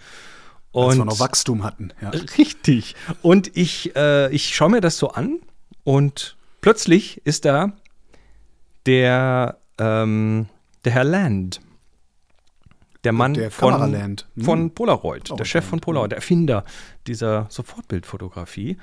Und 0.77 0.89
Als 0.89 0.99
wir 0.99 1.05
noch 1.07 1.21
Wachstum 1.21 1.65
hatten. 1.65 1.95
Ja. 2.03 2.11
Richtig. 2.11 2.97
Und 3.23 3.57
ich, 3.57 3.97
äh, 3.97 4.31
ich 4.31 4.55
schaue 4.55 4.69
mir 4.69 4.83
das 4.83 4.99
so 4.99 5.09
an 5.09 5.39
und 5.85 6.37
plötzlich 6.61 7.23
ist 7.25 7.47
da 7.47 7.73
der, 8.85 9.57
ähm, 9.79 10.51
der 10.85 10.93
Herr 10.93 11.05
Land. 11.05 11.63
Der 13.05 13.13
Mann 13.13 13.33
der 13.33 13.51
von, 13.51 13.95
hm. 13.95 14.17
von 14.39 14.71
Polaroid, 14.75 15.31
oh, 15.31 15.37
der 15.37 15.47
Chef 15.47 15.65
von 15.65 15.81
Polaroid, 15.81 16.11
der 16.11 16.17
Erfinder 16.17 16.63
dieser 17.07 17.47
Sofortbildfotografie. 17.49 18.77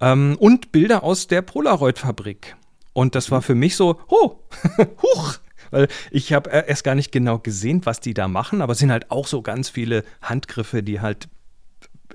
Ähm, 0.00 0.38
und 0.40 0.72
Bilder 0.72 1.02
aus 1.02 1.26
der 1.26 1.42
Polaroid-Fabrik. 1.42 2.56
Und 2.94 3.14
das 3.14 3.30
war 3.30 3.42
für 3.42 3.54
mich 3.54 3.76
so, 3.76 4.00
oh, 4.08 4.36
huch, 5.02 5.40
weil 5.70 5.88
ich 6.10 6.32
habe 6.32 6.48
erst 6.48 6.84
gar 6.84 6.94
nicht 6.94 7.12
genau 7.12 7.38
gesehen, 7.38 7.84
was 7.84 8.00
die 8.00 8.14
da 8.14 8.28
machen, 8.28 8.62
aber 8.62 8.72
es 8.72 8.78
sind 8.78 8.90
halt 8.90 9.10
auch 9.10 9.26
so 9.26 9.42
ganz 9.42 9.68
viele 9.68 10.04
Handgriffe, 10.22 10.82
die 10.82 11.02
halt 11.02 11.28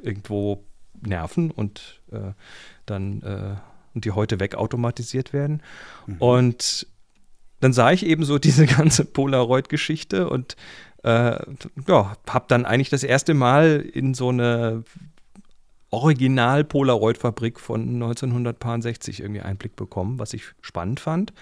irgendwo 0.02 0.64
nerven 1.02 1.52
und 1.52 2.02
äh, 2.12 2.34
dann 2.86 3.22
äh, 3.22 3.56
und 3.94 4.06
die 4.06 4.12
heute 4.12 4.40
wegautomatisiert 4.40 5.34
werden. 5.34 5.62
Mhm. 6.06 6.18
Und 6.18 6.88
dann 7.60 7.74
sah 7.74 7.92
ich 7.92 8.06
eben 8.06 8.24
so 8.24 8.40
diese 8.40 8.66
ganze 8.78 9.06
Polaroid-Geschichte 9.06 10.30
und 10.30 10.56
äh, 11.04 11.38
ja, 11.88 12.18
habe 12.28 12.46
dann 12.48 12.66
eigentlich 12.66 12.90
das 12.90 13.04
erste 13.04 13.34
Mal 13.34 13.80
in 13.94 14.14
so 14.14 14.30
eine 14.30 14.84
Original-Polaroid-Fabrik 15.92 17.60
von 17.60 17.82
1960 17.82 19.22
irgendwie 19.22 19.42
Einblick 19.42 19.76
bekommen, 19.76 20.20
was 20.20 20.34
ich 20.34 20.44
spannend 20.62 21.00
fand. 21.00 21.34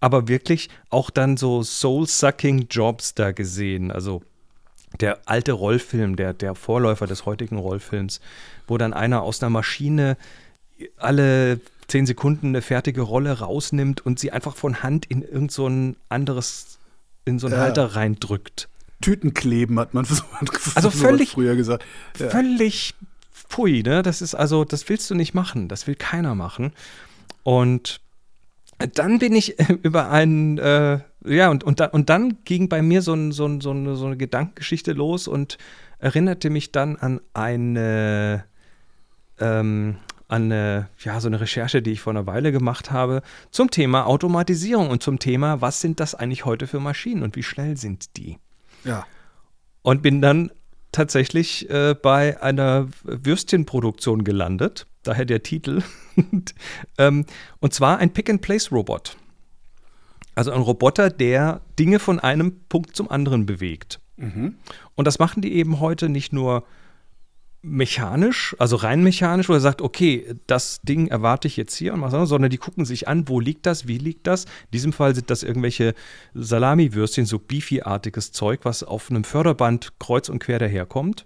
Aber 0.00 0.28
wirklich 0.28 0.70
auch 0.88 1.10
dann 1.10 1.36
so 1.36 1.62
soul-sucking 1.62 2.68
Jobs 2.70 3.14
da 3.14 3.32
gesehen. 3.32 3.90
Also 3.90 4.22
der 5.00 5.18
alte 5.26 5.52
Rollfilm, 5.52 6.16
der, 6.16 6.32
der 6.32 6.54
Vorläufer 6.54 7.06
des 7.06 7.26
heutigen 7.26 7.58
Rollfilms, 7.58 8.20
wo 8.66 8.78
dann 8.78 8.92
einer 8.92 9.22
aus 9.22 9.42
einer 9.42 9.50
Maschine 9.50 10.16
alle 10.96 11.60
zehn 11.88 12.06
Sekunden 12.06 12.48
eine 12.48 12.62
fertige 12.62 13.02
Rolle 13.02 13.38
rausnimmt 13.38 14.04
und 14.04 14.18
sie 14.18 14.32
einfach 14.32 14.56
von 14.56 14.82
Hand 14.82 15.06
in 15.06 15.22
irgend 15.22 15.52
so 15.52 15.66
ein 15.66 15.96
anderes, 16.08 16.78
in 17.24 17.38
so 17.38 17.46
einen 17.46 17.56
ja. 17.56 17.62
Halter 17.62 17.96
reindrückt. 17.96 18.68
Tütenkleben 19.00 19.78
hat 19.78 19.94
man 19.94 20.06
also 20.74 20.90
völlig, 20.90 21.32
früher 21.32 21.56
gesagt. 21.56 21.84
Ja. 22.18 22.30
Völlig 22.30 22.94
pfui, 23.32 23.82
ne? 23.82 24.02
Das 24.02 24.22
ist 24.22 24.34
also, 24.34 24.64
das 24.64 24.88
willst 24.88 25.10
du 25.10 25.14
nicht 25.14 25.34
machen. 25.34 25.68
Das 25.68 25.86
will 25.86 25.96
keiner 25.96 26.34
machen. 26.34 26.72
Und 27.42 28.00
dann 28.94 29.18
bin 29.18 29.34
ich 29.34 29.58
über 29.82 30.10
einen, 30.10 30.58
äh, 30.58 31.00
ja, 31.24 31.50
und, 31.50 31.64
und, 31.64 31.80
da, 31.80 31.86
und 31.86 32.10
dann 32.10 32.38
ging 32.44 32.68
bei 32.68 32.82
mir 32.82 33.02
so, 33.02 33.14
ein, 33.14 33.32
so, 33.32 33.46
ein, 33.46 33.60
so, 33.60 33.70
eine, 33.70 33.96
so 33.96 34.06
eine 34.06 34.16
Gedankengeschichte 34.16 34.92
los 34.92 35.28
und 35.28 35.58
erinnerte 35.98 36.50
mich 36.50 36.72
dann 36.72 36.96
an 36.96 37.20
eine, 37.32 38.44
ähm, 39.38 39.96
an 40.28 40.44
eine, 40.44 40.88
ja, 40.98 41.20
so 41.20 41.28
eine 41.28 41.40
Recherche, 41.40 41.82
die 41.82 41.92
ich 41.92 42.00
vor 42.00 42.12
einer 42.12 42.26
Weile 42.26 42.52
gemacht 42.52 42.90
habe, 42.90 43.22
zum 43.50 43.70
Thema 43.70 44.06
Automatisierung 44.06 44.90
und 44.90 45.02
zum 45.02 45.18
Thema, 45.18 45.60
was 45.60 45.80
sind 45.80 46.00
das 46.00 46.14
eigentlich 46.14 46.44
heute 46.44 46.66
für 46.66 46.80
Maschinen 46.80 47.22
und 47.22 47.36
wie 47.36 47.42
schnell 47.42 47.76
sind 47.76 48.16
die? 48.16 48.38
Ja. 48.84 49.06
Und 49.82 50.02
bin 50.02 50.20
dann 50.20 50.50
tatsächlich 50.90 51.70
äh, 51.70 51.94
bei 51.94 52.42
einer 52.42 52.88
Würstchenproduktion 53.04 54.24
gelandet 54.24 54.86
daher 55.02 55.24
der 55.24 55.42
Titel. 55.42 55.82
und, 56.16 56.54
ähm, 56.98 57.26
und 57.60 57.74
zwar 57.74 57.98
ein 57.98 58.12
Pick-and-Place-Robot. 58.12 59.16
Also 60.34 60.50
ein 60.52 60.60
Roboter, 60.60 61.10
der 61.10 61.60
Dinge 61.78 61.98
von 61.98 62.18
einem 62.18 62.60
Punkt 62.68 62.96
zum 62.96 63.10
anderen 63.10 63.46
bewegt. 63.46 64.00
Mhm. 64.16 64.56
Und 64.94 65.06
das 65.06 65.18
machen 65.18 65.42
die 65.42 65.52
eben 65.54 65.80
heute 65.80 66.08
nicht 66.08 66.32
nur 66.32 66.64
mechanisch, 67.62 68.56
also 68.58 68.74
rein 68.74 69.04
mechanisch, 69.04 69.48
wo 69.48 69.52
er 69.52 69.60
sagt, 69.60 69.82
okay, 69.82 70.34
das 70.48 70.80
Ding 70.82 71.06
erwarte 71.06 71.46
ich 71.46 71.56
jetzt 71.56 71.76
hier 71.76 71.94
und 71.94 72.00
was 72.00 72.12
anderes, 72.12 72.28
sondern 72.28 72.50
die 72.50 72.58
gucken 72.58 72.84
sich 72.84 73.06
an, 73.06 73.28
wo 73.28 73.38
liegt 73.38 73.66
das, 73.66 73.86
wie 73.86 73.98
liegt 73.98 74.26
das. 74.26 74.44
In 74.44 74.70
diesem 74.72 74.92
Fall 74.92 75.14
sind 75.14 75.30
das 75.30 75.44
irgendwelche 75.44 75.94
Salami-Würstchen, 76.34 77.24
so 77.24 77.38
Beefy-artiges 77.38 78.32
Zeug, 78.32 78.60
was 78.64 78.82
auf 78.82 79.10
einem 79.10 79.22
Förderband 79.22 79.92
kreuz 80.00 80.28
und 80.28 80.40
quer 80.40 80.58
daherkommt. 80.58 81.24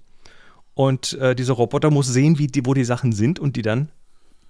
Und 0.75 1.14
äh, 1.14 1.34
dieser 1.34 1.54
Roboter 1.54 1.90
muss 1.90 2.06
sehen, 2.06 2.38
wie 2.38 2.48
die, 2.48 2.66
wo 2.66 2.75
die 2.75 2.84
Sachen 2.84 3.12
sind 3.12 3.38
und 3.38 3.56
die 3.56 3.62
dann 3.62 3.90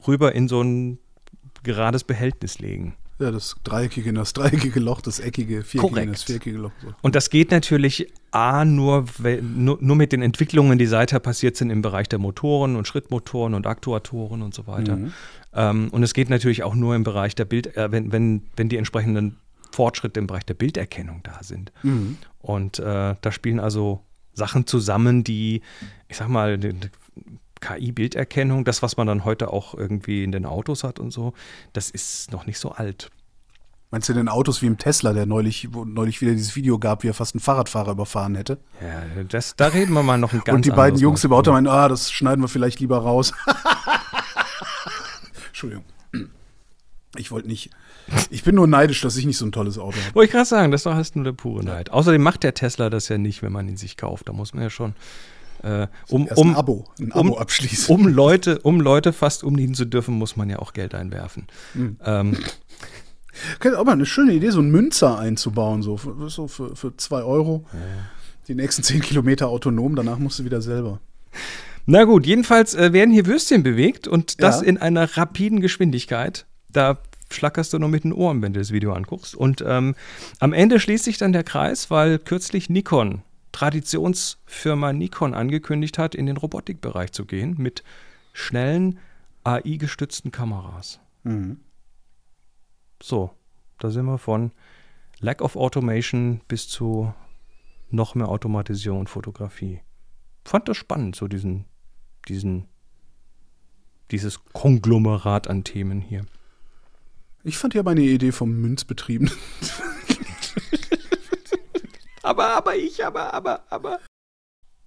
rüber 0.08 0.34
in 0.34 0.48
so 0.48 0.60
ein 0.60 0.98
gerades 1.62 2.02
Behältnis 2.02 2.58
legen. 2.58 2.96
Ja, 3.18 3.30
das 3.30 3.56
dreieckige 3.64 4.11
in 4.11 4.14
das 4.16 4.35
dreieckige 4.35 4.78
Loch, 4.78 5.00
das 5.00 5.20
eckige, 5.20 5.62
viereckige 5.62 6.00
in 6.00 6.12
das 6.12 6.25
viereckige 6.25 6.58
Loch. 6.58 6.73
So. 6.82 6.92
Und 7.00 7.14
das 7.14 7.30
geht 7.30 7.50
natürlich 7.50 8.12
A, 8.30 8.66
nur, 8.66 9.06
nur, 9.40 9.78
nur 9.80 9.96
mit 9.96 10.12
den 10.12 10.20
Entwicklungen, 10.20 10.78
die 10.78 10.85
seither 10.85 11.18
passiert 11.18 11.56
sind 11.56 11.70
im 11.70 11.80
Bereich 11.80 12.08
der 12.08 12.18
Motoren 12.18 12.76
und 12.76 12.87
Schrittmotoren 12.87 13.54
und 13.54 13.66
Aktuatoren 13.66 14.42
und 14.42 14.54
so 14.54 14.66
weiter. 14.66 14.96
Mhm. 14.96 15.12
Ähm, 15.54 15.88
und 15.92 16.02
es 16.02 16.12
geht 16.12 16.28
natürlich 16.28 16.62
auch 16.62 16.75
nur 16.75 16.94
im 16.94 17.04
Bereich 17.04 17.35
der 17.35 17.46
Bild, 17.46 17.75
äh, 17.76 17.90
wenn, 17.90 18.12
wenn, 18.12 18.42
wenn 18.56 18.68
die 18.68 18.76
entsprechenden 18.76 19.38
Fortschritte 19.73 20.20
im 20.20 20.26
Bereich 20.26 20.44
der 20.44 20.54
Bilderkennung 20.54 21.20
da 21.23 21.42
sind. 21.42 21.73
Mhm. 21.82 22.18
Und 22.40 22.78
äh, 22.78 23.14
da 23.18 23.32
spielen 23.32 23.61
also 23.61 24.02
Sachen 24.35 24.66
zusammen, 24.66 25.25
die, 25.25 25.62
ich 26.08 26.18
sag 26.18 26.28
mal, 26.28 26.58
KI-Bilderkennung, 27.60 28.64
das, 28.64 28.82
was 28.82 28.96
man 28.96 29.06
dann 29.06 29.25
heute 29.25 29.52
auch 29.52 29.75
irgendwie 29.75 30.25
in 30.25 30.32
den 30.32 30.46
Autos 30.46 30.84
hat 30.84 31.00
und 31.00 31.10
so, 31.10 31.32
das 31.72 31.90
ist 31.90 32.32
noch 32.32 32.46
nicht 32.46 32.58
so 32.58 32.72
alt. 32.72 33.10
Meinst 33.90 34.08
du 34.08 34.14
denn 34.14 34.28
Autos 34.28 34.62
wie 34.62 34.66
im 34.66 34.78
Tesla, 34.78 35.12
der 35.12 35.26
neulich, 35.26 35.68
neulich 35.72 36.20
wieder 36.20 36.32
dieses 36.32 36.56
Video 36.56 36.78
gab, 36.78 37.02
wie 37.02 37.08
er 37.08 37.14
fast 37.14 37.34
einen 37.34 37.40
Fahrradfahrer 37.40 37.92
überfahren 37.92 38.34
hätte? 38.34 38.58
Ja, 38.82 39.25
das, 39.25 39.54
da 39.56 39.68
reden 39.68 39.92
wir 39.92 40.02
mal 40.02 40.18
noch 40.18 40.32
ein 40.32 40.42
ganz 40.44 40.56
Und 40.56 40.64
die 40.64 40.70
beiden 40.70 40.98
Jungs 40.98 41.22
im 41.22 41.32
Auto 41.32 41.52
meinen, 41.52 41.68
ah, 41.68 41.88
das 41.88 42.10
schneiden 42.10 42.42
wir 42.42 42.48
vielleicht 42.48 42.80
lieber 42.80 42.98
raus. 42.98 43.32
Entschuldigung. 45.46 45.84
Ich 47.16 47.30
wollte 47.30 47.48
nicht. 47.48 47.70
Ich 48.30 48.42
bin 48.42 48.56
nur 48.56 48.66
neidisch, 48.66 49.00
dass 49.00 49.16
ich 49.16 49.25
nicht 49.25 49.38
so 49.38 49.46
ein 49.46 49.52
tolles 49.52 49.78
Auto 49.78 49.96
habe. 49.96 50.14
Wollte 50.14 50.26
ich 50.26 50.32
gerade 50.32 50.46
sagen, 50.46 50.72
das 50.72 50.80
ist 50.80 50.86
doch 50.86 51.14
nur 51.14 51.25
der 51.25 51.32
pure 51.32 51.64
Neid. 51.64 51.90
Außerdem 51.90 52.22
macht 52.22 52.42
der 52.42 52.54
Tesla 52.54 52.90
das 52.90 53.08
ja 53.08 53.18
nicht, 53.18 53.42
wenn 53.42 53.52
man 53.52 53.68
ihn 53.68 53.76
sich 53.76 53.96
kauft. 53.96 54.28
Da 54.28 54.32
muss 54.32 54.52
man 54.52 54.62
ja 54.62 54.70
schon 54.70 54.94
äh, 55.62 55.86
um, 56.08 56.26
um, 56.26 56.50
ein 56.50 56.56
Abo, 56.56 56.84
ein 56.98 57.12
Abo 57.12 57.34
um, 57.34 57.38
abschließen. 57.38 57.94
Um 57.94 58.06
Leute, 58.06 58.58
um 58.60 58.80
Leute 58.80 59.12
fast 59.12 59.44
umdienen 59.44 59.75
zu 59.75 59.84
dürfen, 59.84 60.14
muss 60.14 60.36
man 60.36 60.50
ja 60.50 60.58
auch 60.58 60.72
Geld 60.72 60.94
einwerfen. 60.94 61.46
Mhm. 61.75 61.96
Ähm, 62.04 62.36
aber 63.76 63.92
eine 63.92 64.06
schöne 64.06 64.32
Idee, 64.32 64.50
so 64.50 64.60
einen 64.60 64.70
Münzer 64.70 65.18
einzubauen, 65.18 65.82
so 65.82 65.96
für, 65.96 66.30
so 66.30 66.48
für, 66.48 66.75
für 66.75 66.96
zwei 66.96 67.22
Euro. 67.22 67.64
Ja. 67.72 67.78
Die 68.48 68.54
nächsten 68.54 68.82
zehn 68.82 69.00
Kilometer 69.00 69.48
autonom, 69.48 69.96
danach 69.96 70.18
musst 70.18 70.38
du 70.38 70.44
wieder 70.44 70.62
selber. 70.62 71.00
Na 71.86 72.04
gut, 72.04 72.26
jedenfalls 72.26 72.75
äh, 72.75 72.92
werden 72.92 73.12
hier 73.12 73.26
Würstchen 73.26 73.62
bewegt 73.62 74.08
und 74.08 74.42
das 74.42 74.60
ja. 74.60 74.66
in 74.66 74.78
einer 74.78 75.16
rapiden 75.16 75.60
Geschwindigkeit. 75.60 76.46
Da 76.72 76.98
schlackerst 77.30 77.72
du 77.72 77.78
nur 77.78 77.88
mit 77.88 78.04
den 78.04 78.12
Ohren, 78.12 78.42
wenn 78.42 78.52
du 78.52 78.60
das 78.60 78.72
Video 78.72 78.92
anguckst. 78.92 79.34
Und 79.34 79.64
ähm, 79.66 79.94
am 80.38 80.52
Ende 80.52 80.80
schließt 80.80 81.04
sich 81.04 81.18
dann 81.18 81.32
der 81.32 81.44
Kreis, 81.44 81.90
weil 81.90 82.18
kürzlich 82.18 82.70
Nikon 82.70 83.22
Traditionsfirma 83.56 84.92
Nikon 84.92 85.32
angekündigt 85.32 85.96
hat, 85.96 86.14
in 86.14 86.26
den 86.26 86.36
Robotikbereich 86.36 87.12
zu 87.12 87.25
gehen 87.25 87.54
mit 87.56 87.84
schnellen 88.34 88.98
AI-gestützten 89.44 90.30
Kameras. 90.30 91.00
Mhm. 91.22 91.60
So, 93.02 93.30
da 93.78 93.88
sind 93.88 94.04
wir 94.04 94.18
von 94.18 94.52
Lack 95.20 95.40
of 95.40 95.56
Automation 95.56 96.42
bis 96.48 96.68
zu 96.68 97.14
noch 97.88 98.14
mehr 98.14 98.28
Automatisierung 98.28 99.00
und 99.00 99.08
Fotografie. 99.08 99.80
Fand 100.44 100.68
das 100.68 100.76
spannend, 100.76 101.16
so 101.16 101.26
diesen, 101.26 101.64
diesen, 102.28 102.68
dieses 104.10 104.44
Konglomerat 104.52 105.48
an 105.48 105.64
Themen 105.64 106.02
hier. 106.02 106.26
Ich 107.42 107.56
fand 107.56 107.72
ja 107.72 107.82
meine 107.82 108.02
Idee 108.02 108.32
vom 108.32 108.52
Münzbetrieben 108.60 109.30
aber, 112.26 112.49
aber 112.56 112.76
ich, 112.76 113.04
aber, 113.04 113.33
aber, 113.33 113.61
aber. 113.71 114.00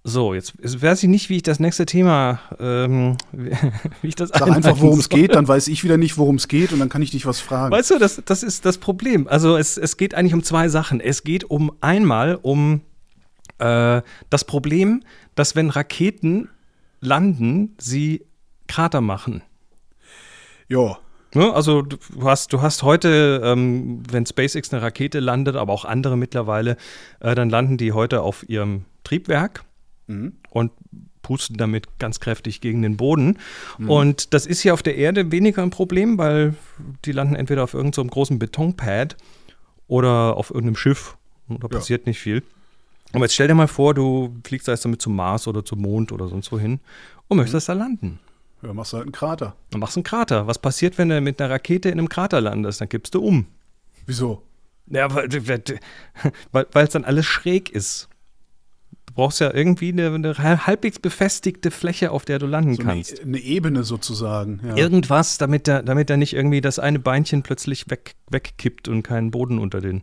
So, 0.02 0.32
jetzt 0.32 0.54
weiß 0.62 1.02
ich 1.02 1.08
nicht, 1.08 1.28
wie 1.28 1.36
ich 1.36 1.42
das 1.42 1.60
nächste 1.60 1.84
Thema, 1.84 2.40
ähm, 2.58 3.18
wie 3.32 4.08
ich 4.08 4.14
das 4.14 4.30
Sag 4.30 4.48
einfach, 4.50 4.80
worum 4.80 4.98
es 4.98 5.10
geht, 5.10 5.34
dann 5.34 5.46
weiß 5.46 5.68
ich 5.68 5.84
wieder 5.84 5.98
nicht, 5.98 6.16
worum 6.16 6.36
es 6.36 6.48
geht 6.48 6.72
und 6.72 6.78
dann 6.78 6.88
kann 6.88 7.02
ich 7.02 7.10
dich 7.10 7.26
was 7.26 7.40
fragen. 7.40 7.72
Weißt 7.72 7.90
du, 7.90 7.98
das, 7.98 8.22
das 8.24 8.42
ist 8.42 8.64
das 8.64 8.78
Problem. 8.78 9.28
Also 9.28 9.56
es, 9.56 9.76
es 9.76 9.98
geht 9.98 10.14
eigentlich 10.14 10.32
um 10.32 10.42
zwei 10.42 10.68
Sachen. 10.68 11.00
Es 11.00 11.22
geht 11.22 11.44
um 11.44 11.72
einmal 11.82 12.38
um 12.40 12.80
äh, 13.58 14.00
das 14.30 14.44
Problem, 14.44 15.02
dass 15.34 15.54
wenn 15.54 15.68
Raketen 15.68 16.48
landen, 17.00 17.76
sie 17.78 18.24
Krater 18.68 19.02
machen. 19.02 19.42
Ja. 20.68 20.98
Ne? 21.34 21.52
Also 21.52 21.82
du 21.82 21.96
hast, 22.22 22.52
du 22.52 22.60
hast 22.60 22.82
heute, 22.82 23.40
ähm, 23.44 24.02
wenn 24.10 24.26
SpaceX 24.26 24.72
eine 24.72 24.82
Rakete 24.82 25.20
landet, 25.20 25.56
aber 25.56 25.72
auch 25.72 25.84
andere 25.84 26.16
mittlerweile, 26.16 26.76
äh, 27.20 27.34
dann 27.34 27.50
landen 27.50 27.76
die 27.76 27.92
heute 27.92 28.22
auf 28.22 28.48
ihrem 28.48 28.84
Triebwerk 29.04 29.64
mhm. 30.06 30.34
und 30.50 30.72
pusten 31.22 31.56
damit 31.56 31.98
ganz 31.98 32.18
kräftig 32.18 32.60
gegen 32.60 32.82
den 32.82 32.96
Boden. 32.96 33.38
Mhm. 33.78 33.90
Und 33.90 34.34
das 34.34 34.46
ist 34.46 34.60
hier 34.60 34.74
auf 34.74 34.82
der 34.82 34.96
Erde 34.96 35.30
weniger 35.30 35.62
ein 35.62 35.70
Problem, 35.70 36.18
weil 36.18 36.54
die 37.04 37.12
landen 37.12 37.36
entweder 37.36 37.62
auf 37.62 37.74
irgendeinem 37.74 38.08
so 38.08 38.12
großen 38.12 38.38
Betonpad 38.38 39.16
oder 39.86 40.36
auf 40.36 40.50
irgendeinem 40.50 40.76
Schiff. 40.76 41.16
Da 41.48 41.68
passiert 41.68 42.02
ja. 42.02 42.10
nicht 42.10 42.20
viel. 42.20 42.42
Aber 43.12 43.24
jetzt 43.24 43.34
stell 43.34 43.48
dir 43.48 43.54
mal 43.54 43.68
vor, 43.68 43.94
du 43.94 44.34
fliegst 44.44 44.68
jetzt 44.68 44.84
damit 44.84 45.02
zum 45.02 45.16
Mars 45.16 45.48
oder 45.48 45.64
zum 45.64 45.80
Mond 45.80 46.12
oder 46.12 46.28
sonst 46.28 46.50
wohin 46.52 46.80
und 47.28 47.36
möchtest 47.38 47.68
mhm. 47.68 47.72
da 47.72 47.78
landen. 47.78 48.18
Ja, 48.62 48.74
machst 48.74 48.92
du 48.92 48.98
halt 48.98 49.06
einen 49.06 49.12
Krater. 49.12 49.56
Dann 49.70 49.80
machst 49.80 49.96
du 49.96 50.00
einen 50.00 50.04
Krater. 50.04 50.46
Was 50.46 50.58
passiert, 50.58 50.98
wenn 50.98 51.08
du 51.08 51.20
mit 51.20 51.40
einer 51.40 51.50
Rakete 51.50 51.88
in 51.88 51.98
einem 51.98 52.08
Krater 52.08 52.40
landest? 52.40 52.80
Dann 52.80 52.88
kippst 52.88 53.14
du 53.14 53.22
um. 53.22 53.46
Wieso? 54.06 54.42
Ja, 54.86 55.08
weil 56.52 56.84
es 56.84 56.90
dann 56.90 57.04
alles 57.04 57.26
schräg 57.26 57.70
ist. 57.70 58.08
Du 59.06 59.14
brauchst 59.14 59.40
ja 59.40 59.52
irgendwie 59.52 59.90
eine, 59.90 60.12
eine, 60.14 60.66
halbwegs 60.66 60.98
befestigte 60.98 61.70
Fläche, 61.70 62.10
auf 62.10 62.24
der 62.24 62.38
du 62.38 62.46
landen 62.46 62.74
so 62.74 62.82
kannst. 62.82 63.20
Eine, 63.20 63.28
eine, 63.28 63.38
Ebene 63.38 63.84
sozusagen. 63.84 64.60
Ja. 64.64 64.76
Irgendwas, 64.76 65.38
damit 65.38 65.66
da, 65.66 65.82
damit 65.82 66.10
da 66.10 66.16
nicht 66.16 66.32
irgendwie 66.32 66.60
das 66.60 66.78
eine 66.78 66.98
Beinchen 66.98 67.42
plötzlich 67.42 67.90
weg, 67.90 68.14
wegkippt 68.30 68.88
und 68.88 69.02
keinen 69.02 69.30
Boden 69.30 69.58
unter 69.58 69.80
den 69.80 70.02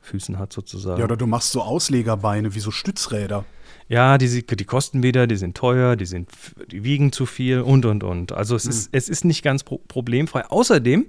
Füßen 0.00 0.38
hat, 0.38 0.52
sozusagen. 0.52 0.98
Ja, 0.98 1.04
oder 1.04 1.16
du 1.16 1.26
machst 1.26 1.52
so 1.52 1.62
Auslegerbeine 1.62 2.54
wie 2.54 2.60
so 2.60 2.70
Stützräder 2.70 3.44
ja, 3.88 4.18
die, 4.18 4.46
die 4.46 4.64
kosten 4.64 5.02
wieder, 5.02 5.26
die 5.26 5.36
sind 5.36 5.56
teuer, 5.56 5.96
die, 5.96 6.06
sind, 6.06 6.30
die 6.70 6.84
wiegen 6.84 7.12
zu 7.12 7.26
viel 7.26 7.60
und, 7.60 7.84
und, 7.84 8.04
und. 8.04 8.32
Also 8.32 8.56
es, 8.56 8.64
mhm. 8.64 8.70
ist, 8.70 8.88
es 8.92 9.08
ist 9.08 9.24
nicht 9.24 9.42
ganz 9.42 9.64
pro 9.64 9.78
problemfrei. 9.78 10.46
Außerdem, 10.46 11.06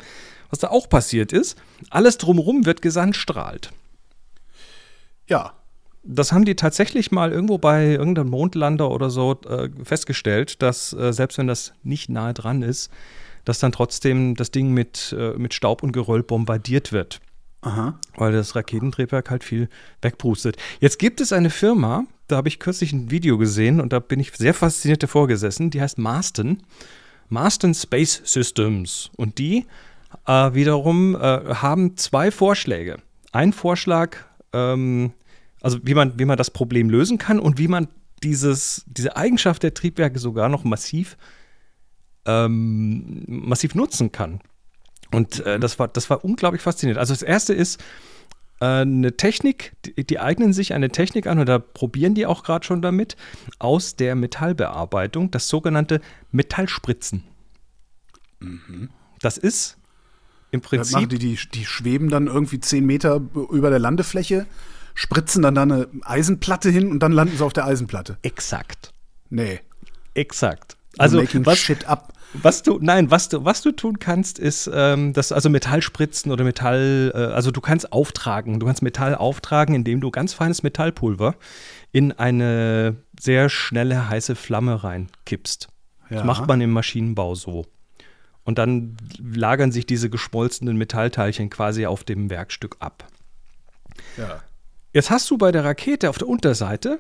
was 0.50 0.60
da 0.60 0.70
auch 0.70 0.90
passiert 0.90 1.32
ist, 1.32 1.58
alles 1.90 2.18
drumherum 2.18 2.66
wird 2.66 2.82
gesandstrahlt. 2.82 3.72
Ja. 5.28 5.54
Das 6.06 6.34
haben 6.34 6.44
die 6.44 6.56
tatsächlich 6.56 7.12
mal 7.12 7.32
irgendwo 7.32 7.58
bei 7.58 7.92
irgendeinem 7.92 8.30
Mondlander 8.30 8.92
oder 8.92 9.10
so 9.10 9.40
äh, 9.48 9.70
festgestellt, 9.86 10.62
dass 10.62 10.92
äh, 10.92 11.14
selbst 11.14 11.38
wenn 11.38 11.48
das 11.48 11.72
nicht 11.82 12.10
nahe 12.10 12.34
dran 12.34 12.62
ist, 12.62 12.92
dass 13.46 13.60
dann 13.60 13.72
trotzdem 13.72 14.36
das 14.36 14.52
Ding 14.52 14.72
mit, 14.72 15.16
äh, 15.18 15.32
mit 15.38 15.54
Staub 15.54 15.82
und 15.82 15.94
Geröll 15.94 16.22
bombardiert 16.24 16.92
wird. 16.92 17.22
Aha. 17.62 17.98
Weil 18.16 18.34
das 18.34 18.56
Raketentriebwerk 18.56 19.30
halt 19.30 19.44
viel 19.44 19.70
wegpustet. 20.02 20.58
Jetzt 20.82 21.00
gibt 21.00 21.22
es 21.22 21.32
eine 21.32 21.50
Firma, 21.50 22.06
da 22.28 22.38
habe 22.38 22.48
ich 22.48 22.60
kürzlich 22.60 22.94
ein 22.94 23.12
Video 23.12 23.38
gesehen 23.38 23.82
und 23.82 23.94
da 23.94 24.00
bin 24.00 24.20
ich 24.20 24.32
sehr 24.34 24.54
fasziniert 24.54 25.04
davor 25.04 25.28
gesessen. 25.28 25.70
Die 25.70 25.82
heißt 25.82 25.98
Marston. 25.98 26.64
Marston 27.30 27.74
Space 27.74 28.22
Systems. 28.24 29.10
Und 29.18 29.38
die 29.38 29.66
äh, 30.28 30.54
wiederum 30.54 31.16
äh, 31.16 31.20
haben 31.56 31.98
zwei 31.98 32.32
Vorschläge. 32.32 32.98
Ein 33.32 33.54
Vorschlag, 33.54 34.18
ähm, 34.54 35.12
also 35.62 35.80
wie 35.84 35.94
man, 35.94 36.18
wie 36.20 36.26
man 36.26 36.38
das 36.38 36.52
Problem 36.52 36.90
lösen 36.90 37.18
kann 37.18 37.40
und 37.40 37.58
wie 37.58 37.68
man 37.68 37.88
dieses, 38.24 38.84
diese 38.88 39.18
Eigenschaft 39.18 39.64
der 39.64 39.74
Triebwerke 39.74 40.20
sogar 40.20 40.50
noch 40.50 40.64
massiv, 40.64 41.18
ähm, 42.26 43.24
massiv 43.28 43.76
nutzen 43.76 44.12
kann. 44.12 44.40
Und 45.12 45.46
äh, 45.46 45.60
das, 45.60 45.78
war, 45.78 45.88
das 45.88 46.10
war 46.10 46.24
unglaublich 46.24 46.62
faszinierend. 46.62 47.00
Also 47.00 47.14
das 47.14 47.22
erste 47.22 47.54
ist, 47.54 47.84
eine 48.64 49.18
Technik, 49.18 49.74
die, 49.86 50.06
die, 50.06 50.20
eignen 50.20 50.54
sich 50.54 50.74
eine 50.74 50.90
Technik 50.90 51.28
an, 51.28 51.40
oder 51.40 51.60
probieren 51.60 52.16
die 52.16 52.26
auch 52.26 52.44
gerade 52.44 52.66
schon 52.66 52.82
damit, 52.82 53.16
aus 53.60 53.96
der 53.96 54.16
Metallbearbeitung, 54.16 55.32
das 55.32 55.48
sogenannte 55.48 56.02
Metallspritzen. 56.32 57.24
Mhm. 58.40 58.90
Das 59.22 59.38
ist 59.38 59.78
im 60.52 60.62
Prinzip. 60.62 61.10
Die, 61.10 61.18
die, 61.18 61.40
die 61.54 61.66
schweben 61.66 62.10
dann 62.10 62.28
irgendwie 62.28 62.60
zehn 62.60 62.86
Meter 62.86 63.22
über 63.52 63.70
der 63.70 63.80
Landefläche, 63.80 64.46
spritzen 64.94 65.42
dann 65.42 65.56
da 65.56 65.64
eine 65.64 65.88
Eisenplatte 66.04 66.70
hin 66.70 66.92
und 66.92 67.00
dann 67.00 67.12
landen 67.12 67.38
sie 67.38 67.44
auf 67.44 67.54
der 67.54 67.66
Eisenplatte. 67.66 68.18
Exakt. 68.22 68.94
Nee. 69.30 69.60
Exakt. 70.14 70.78
Also, 70.98 71.24
was, 71.46 71.58
shit 71.58 71.88
up. 71.88 72.14
Was 72.34 72.64
du, 72.64 72.80
nein, 72.82 73.12
was 73.12 73.30
du, 73.30 73.46
was 73.46 73.62
du 73.62 73.72
tun 73.72 74.00
kannst, 74.00 74.40
ist, 74.40 74.70
ähm, 74.74 75.14
dass 75.14 75.32
also 75.32 75.50
Metallspritzen 75.50 76.32
oder 76.32 76.44
Metall, 76.44 77.12
äh, 77.14 77.18
also 77.18 77.52
du 77.52 77.62
kannst 77.62 77.92
auftragen, 77.94 78.60
du 78.60 78.66
kannst 78.66 78.82
Metall 78.82 79.16
auftragen, 79.16 79.76
indem 79.76 80.02
du 80.02 80.10
ganz 80.12 80.34
feines 80.34 80.64
Metallpulver 80.64 81.36
in 81.92 82.12
eine 82.12 82.96
sehr 83.20 83.50
schnelle 83.50 84.10
heiße 84.10 84.36
Flamme 84.36 84.84
reinkippst. 84.84 85.68
Ja. 86.10 86.18
Das 86.18 86.26
macht 86.26 86.48
man 86.48 86.60
im 86.62 86.72
Maschinenbau 86.72 87.36
so. 87.36 87.66
Und 88.44 88.58
dann 88.58 88.98
lagern 89.20 89.72
sich 89.72 89.86
diese 89.86 90.10
geschmolzenen 90.10 90.76
Metallteilchen 90.76 91.50
quasi 91.50 91.86
auf 91.86 92.04
dem 92.04 92.30
Werkstück 92.30 92.78
ab. 92.80 93.08
Ja. 94.18 94.42
Jetzt 94.92 95.10
hast 95.10 95.30
du 95.32 95.38
bei 95.38 95.52
der 95.52 95.64
Rakete 95.64 96.10
auf 96.10 96.18
der 96.18 96.28
Unterseite 96.28 97.00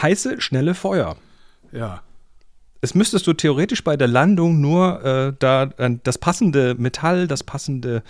heiße, 0.00 0.40
schnelle 0.40 0.74
Feuer. 0.74 1.16
Ja. 1.72 2.02
Es 2.86 2.94
müsstest 2.94 3.26
du 3.26 3.32
theoretisch 3.32 3.82
bei 3.82 3.96
der 3.96 4.06
Landung 4.06 4.60
nur 4.60 5.04
äh, 5.04 5.32
da 5.40 5.64
äh, 5.76 5.98
das 6.04 6.18
passende 6.18 6.76
Metall, 6.76 7.26
das 7.26 7.42
passende, 7.42 8.04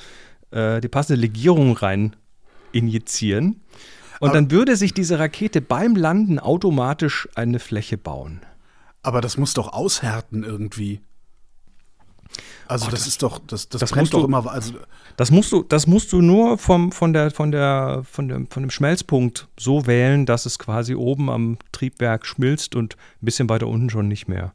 äh, 0.50 0.83
die 0.83 0.88
passende 0.88 1.18
Legierung 1.18 1.78
rein 1.78 2.14
injizieren. 2.73 3.62
Und 4.21 4.28
aber, 4.28 4.35
dann 4.35 4.50
würde 4.50 4.76
sich 4.76 4.92
diese 4.92 5.18
Rakete 5.18 5.62
beim 5.62 5.97
Landen 5.97 6.38
automatisch 6.38 7.26
eine 7.35 7.59
Fläche 7.59 7.97
bauen. 7.97 8.40
Aber 9.02 9.23
das 9.23 9.38
muss 9.38 9.54
doch 9.54 9.73
aushärten 9.73 10.45
irgendwie. 10.45 11.00
Also 12.68 12.88
oh, 12.88 12.90
das, 12.90 13.00
das, 13.00 13.09
ist 13.09 13.23
doch, 13.23 13.38
das, 13.47 13.71
das, 13.71 13.80
das 13.80 13.90
brennt 13.92 14.12
doch 14.12 14.21
du, 14.21 14.26
immer. 14.26 14.47
Also 14.47 14.75
das 15.16 15.30
musst 15.30 15.52
du, 15.52 15.62
das 15.62 15.87
musst 15.87 16.12
du 16.12 16.21
nur 16.21 16.59
vom, 16.59 16.92
von, 16.92 17.14
der, 17.14 17.30
von, 17.30 17.50
der, 17.50 18.02
von, 18.04 18.28
dem, 18.28 18.47
von 18.50 18.62
dem 18.62 18.71
Schmelzpunkt 18.71 19.49
so 19.59 19.87
wählen, 19.87 20.26
dass 20.26 20.45
es 20.45 20.59
quasi 20.59 20.95
oben 20.95 21.30
am 21.30 21.56
Triebwerk 21.73 22.26
schmilzt 22.26 22.76
und 22.76 22.97
ein 23.23 23.25
bisschen 23.25 23.49
weiter 23.49 23.68
unten 23.68 23.88
schon 23.88 24.09
nicht 24.09 24.28
mehr. 24.28 24.52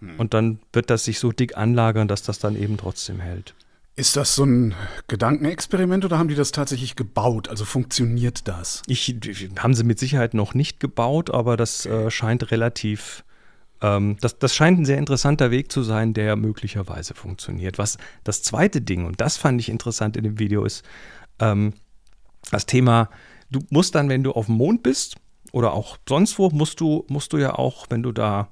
Hm. 0.00 0.18
Und 0.18 0.34
dann 0.34 0.58
wird 0.72 0.90
das 0.90 1.04
sich 1.04 1.18
so 1.18 1.32
dick 1.32 1.56
anlagern, 1.56 2.08
dass 2.08 2.22
das 2.22 2.38
dann 2.38 2.56
eben 2.56 2.76
trotzdem 2.76 3.20
hält. 3.20 3.54
Ist 3.96 4.16
das 4.16 4.34
so 4.34 4.44
ein 4.44 4.74
Gedankenexperiment 5.08 6.04
oder 6.04 6.18
haben 6.18 6.28
die 6.28 6.34
das 6.34 6.52
tatsächlich 6.52 6.96
gebaut? 6.96 7.48
Also 7.48 7.64
funktioniert 7.64 8.48
das? 8.48 8.82
Ich, 8.86 9.14
haben 9.58 9.74
sie 9.74 9.84
mit 9.84 9.98
Sicherheit 9.98 10.32
noch 10.32 10.54
nicht 10.54 10.80
gebaut, 10.80 11.30
aber 11.30 11.56
das 11.56 11.86
okay. 11.86 12.06
äh, 12.06 12.10
scheint 12.10 12.50
relativ 12.50 13.24
ähm, 13.82 14.16
das, 14.20 14.38
das 14.38 14.54
scheint 14.54 14.78
ein 14.78 14.84
sehr 14.84 14.98
interessanter 14.98 15.50
Weg 15.50 15.72
zu 15.72 15.82
sein, 15.82 16.14
der 16.14 16.36
möglicherweise 16.36 17.14
funktioniert. 17.14 17.78
Was 17.78 17.98
das 18.24 18.42
zweite 18.42 18.80
Ding, 18.80 19.06
und 19.06 19.20
das 19.20 19.36
fand 19.36 19.60
ich 19.60 19.68
interessant 19.68 20.16
in 20.16 20.24
dem 20.24 20.38
Video, 20.38 20.64
ist 20.64 20.84
ähm, 21.38 21.72
das 22.50 22.66
Thema, 22.66 23.08
du 23.50 23.60
musst 23.70 23.94
dann, 23.94 24.08
wenn 24.08 24.22
du 24.22 24.32
auf 24.32 24.46
dem 24.46 24.56
Mond 24.56 24.82
bist 24.82 25.16
oder 25.52 25.72
auch 25.72 25.98
sonst 26.08 26.38
wo, 26.38 26.50
musst 26.50 26.80
du, 26.80 27.04
musst 27.08 27.32
du 27.32 27.38
ja 27.38 27.54
auch, 27.54 27.86
wenn 27.90 28.02
du 28.02 28.12
da, 28.12 28.48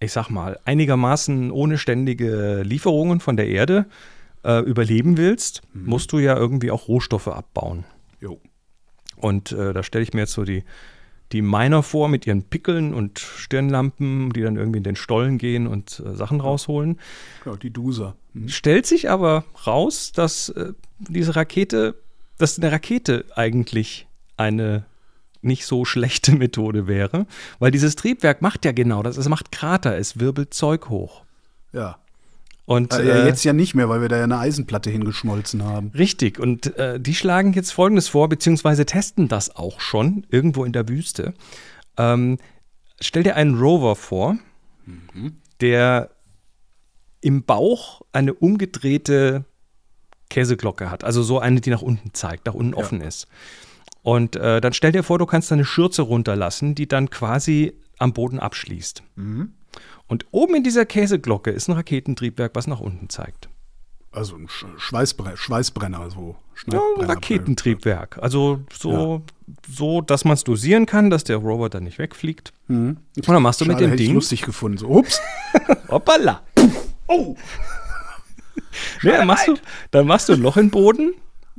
ich 0.00 0.12
sag 0.12 0.28
mal, 0.28 0.58
einigermaßen 0.64 1.50
ohne 1.50 1.78
ständige 1.78 2.62
Lieferungen 2.62 3.20
von 3.20 3.36
der 3.36 3.48
Erde 3.48 3.86
äh, 4.44 4.60
überleben 4.60 5.16
willst, 5.16 5.62
mhm. 5.72 5.86
musst 5.86 6.12
du 6.12 6.18
ja 6.18 6.36
irgendwie 6.36 6.70
auch 6.70 6.88
Rohstoffe 6.88 7.28
abbauen. 7.28 7.84
Jo. 8.20 8.40
Und 9.16 9.52
äh, 9.52 9.72
da 9.72 9.82
stelle 9.82 10.02
ich 10.02 10.12
mir 10.12 10.20
jetzt 10.20 10.34
so 10.34 10.44
die, 10.44 10.64
die 11.32 11.42
Miner 11.42 11.82
vor 11.82 12.08
mit 12.08 12.26
ihren 12.26 12.42
Pickeln 12.42 12.94
und 12.94 13.18
Stirnlampen, 13.18 14.32
die 14.32 14.42
dann 14.42 14.56
irgendwie 14.56 14.78
in 14.78 14.84
den 14.84 14.96
Stollen 14.96 15.38
gehen 15.38 15.66
und 15.66 16.02
äh, 16.04 16.14
Sachen 16.14 16.40
rausholen. 16.40 17.00
Ja, 17.44 17.56
die 17.56 17.70
Duser. 17.70 18.16
Mhm. 18.34 18.48
Stellt 18.48 18.86
sich 18.86 19.10
aber 19.10 19.44
raus, 19.66 20.12
dass 20.12 20.50
äh, 20.50 20.72
diese 20.98 21.36
Rakete, 21.36 21.96
dass 22.38 22.58
eine 22.58 22.70
Rakete 22.70 23.24
eigentlich 23.34 24.06
eine 24.36 24.84
nicht 25.42 25.66
so 25.66 25.84
schlechte 25.84 26.32
Methode 26.36 26.86
wäre, 26.86 27.26
weil 27.58 27.70
dieses 27.70 27.96
Triebwerk 27.96 28.42
macht 28.42 28.64
ja 28.64 28.72
genau 28.72 29.02
das. 29.02 29.16
Es 29.16 29.28
macht 29.28 29.52
Krater, 29.52 29.96
es 29.96 30.18
wirbelt 30.18 30.54
Zeug 30.54 30.88
hoch. 30.88 31.24
Ja. 31.72 31.98
Und, 32.66 32.92
äh, 32.94 33.22
äh, 33.22 33.26
jetzt 33.26 33.44
ja 33.44 33.52
nicht 33.52 33.74
mehr, 33.74 33.88
weil 33.88 34.00
wir 34.00 34.08
da 34.08 34.16
ja 34.16 34.24
eine 34.24 34.38
Eisenplatte 34.38 34.90
hingeschmolzen 34.90 35.62
haben. 35.62 35.92
Richtig. 35.94 36.40
Und 36.40 36.76
äh, 36.76 36.98
die 36.98 37.14
schlagen 37.14 37.52
jetzt 37.52 37.70
Folgendes 37.70 38.08
vor, 38.08 38.28
beziehungsweise 38.28 38.84
testen 38.84 39.28
das 39.28 39.54
auch 39.54 39.80
schon 39.80 40.26
irgendwo 40.30 40.64
in 40.64 40.72
der 40.72 40.88
Wüste. 40.88 41.32
Ähm, 41.96 42.38
stell 43.00 43.22
dir 43.22 43.36
einen 43.36 43.56
Rover 43.56 43.94
vor, 43.94 44.36
mhm. 44.84 45.36
der 45.60 46.10
im 47.20 47.44
Bauch 47.44 48.02
eine 48.12 48.34
umgedrehte 48.34 49.44
Käseglocke 50.28 50.90
hat. 50.90 51.04
Also 51.04 51.22
so 51.22 51.38
eine, 51.38 51.60
die 51.60 51.70
nach 51.70 51.82
unten 51.82 52.14
zeigt, 52.14 52.46
nach 52.46 52.54
unten 52.54 52.72
ja. 52.72 52.78
offen 52.78 53.00
ist. 53.00 53.28
Und 54.06 54.36
äh, 54.36 54.60
dann 54.60 54.72
stell 54.72 54.92
dir 54.92 55.02
vor, 55.02 55.18
du 55.18 55.26
kannst 55.26 55.50
deine 55.50 55.64
Schürze 55.64 56.02
runterlassen, 56.02 56.76
die 56.76 56.86
dann 56.86 57.10
quasi 57.10 57.72
am 57.98 58.12
Boden 58.12 58.38
abschließt. 58.38 59.02
Mhm. 59.16 59.54
Und 60.06 60.26
oben 60.30 60.54
in 60.54 60.62
dieser 60.62 60.86
Käseglocke 60.86 61.50
ist 61.50 61.66
ein 61.66 61.72
Raketentriebwerk, 61.72 62.52
was 62.54 62.68
nach 62.68 62.78
unten 62.78 63.08
zeigt. 63.08 63.48
Also 64.12 64.36
ein 64.36 64.46
Schweißbrenner, 64.48 65.36
Schweißbrenner 65.36 66.08
so. 66.12 66.36
Ja, 66.70 66.80
ein 67.00 67.04
Raketentriebwerk. 67.06 68.20
Also 68.22 68.60
so, 68.72 68.92
ja. 68.92 69.54
so 69.68 70.00
dass 70.02 70.24
man 70.24 70.34
es 70.34 70.44
dosieren 70.44 70.86
kann, 70.86 71.10
dass 71.10 71.24
der 71.24 71.40
dann 71.40 71.82
nicht 71.82 71.98
wegfliegt. 71.98 72.52
Mhm. 72.68 72.98
Und 73.16 73.28
dann 73.28 73.42
machst 73.42 73.60
du 73.60 73.64
Schade, 73.64 73.74
mit 73.74 73.90
dem 73.90 73.96
Ding. 73.96 74.10
Ich 74.10 74.14
lustig 74.14 74.42
gefunden. 74.42 74.78
So, 74.78 74.86
ups. 74.86 75.20
Hoppala. 75.90 76.42
Oh. 77.08 77.34
nee, 79.02 79.10
dann, 79.10 79.26
machst 79.26 79.48
du, 79.48 79.56
dann 79.90 80.06
machst 80.06 80.28
du 80.28 80.34
ein 80.34 80.42
Loch 80.42 80.58
im 80.58 80.70
Boden 80.70 81.14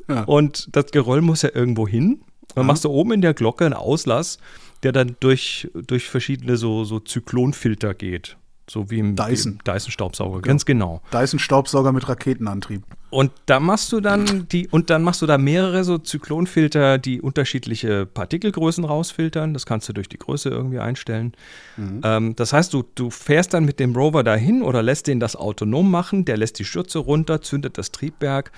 ja. 0.08 0.24
und 0.24 0.70
das 0.72 0.92
Geröll 0.92 1.22
muss 1.22 1.42
ja 1.42 1.50
irgendwo 1.54 1.86
hin. 1.86 2.22
Dann 2.58 2.66
mhm. 2.66 2.68
machst 2.68 2.84
du 2.84 2.90
oben 2.90 3.14
in 3.14 3.22
der 3.22 3.34
Glocke 3.34 3.66
einen 3.66 3.74
Auslass 3.74 4.40
der 4.84 4.92
dann 4.92 5.16
durch, 5.20 5.70
durch 5.74 6.10
verschiedene 6.10 6.58
so, 6.58 6.84
so 6.84 7.00
Zyklonfilter 7.00 7.94
geht. 7.94 8.38
So 8.70 8.92
wie 8.92 9.00
im 9.00 9.16
Dyson. 9.16 9.60
Dyson-Staubsauger, 9.66 10.42
ganz 10.42 10.66
genau. 10.66 11.02
Dyson-Staubsauger 11.14 11.94
mit 11.94 12.10
Raketenantrieb. 12.10 12.84
Und 13.10 13.32
da 13.46 13.62
machst 13.62 13.94
du 13.94 14.02
dann 14.02 14.50
die, 14.50 14.68
und 14.68 14.90
dann 14.90 15.04
machst 15.04 15.22
du 15.22 15.26
da 15.26 15.38
mehrere 15.38 15.86
so 15.86 15.98
Zyklonfilter, 15.98 16.98
die 16.98 17.22
unterschiedliche 17.22 18.06
Partikelgrößen 18.06 18.84
rausfiltern. 18.84 19.54
Das 19.54 19.66
kannst 19.66 19.88
du 19.88 19.94
durch 19.94 20.10
die 20.10 20.18
Größe 20.18 20.50
irgendwie 20.50 20.80
einstellen. 20.80 21.32
Mhm. 21.78 22.02
Ähm, 22.04 22.36
das 22.36 22.52
heißt, 22.52 22.74
du, 22.74 22.84
du 22.96 23.10
fährst 23.10 23.54
dann 23.54 23.64
mit 23.64 23.80
dem 23.80 23.96
Rover 23.96 24.26
dahin 24.26 24.62
oder 24.62 24.84
lässt 24.84 25.08
den 25.08 25.22
das 25.22 25.38
autonom 25.38 25.90
machen, 25.90 26.26
der 26.26 26.36
lässt 26.36 26.60
die 26.60 26.66
Schürze 26.66 27.00
runter, 27.00 27.42
zündet 27.42 27.78
das 27.78 27.94
Triebwerk. 27.94 28.52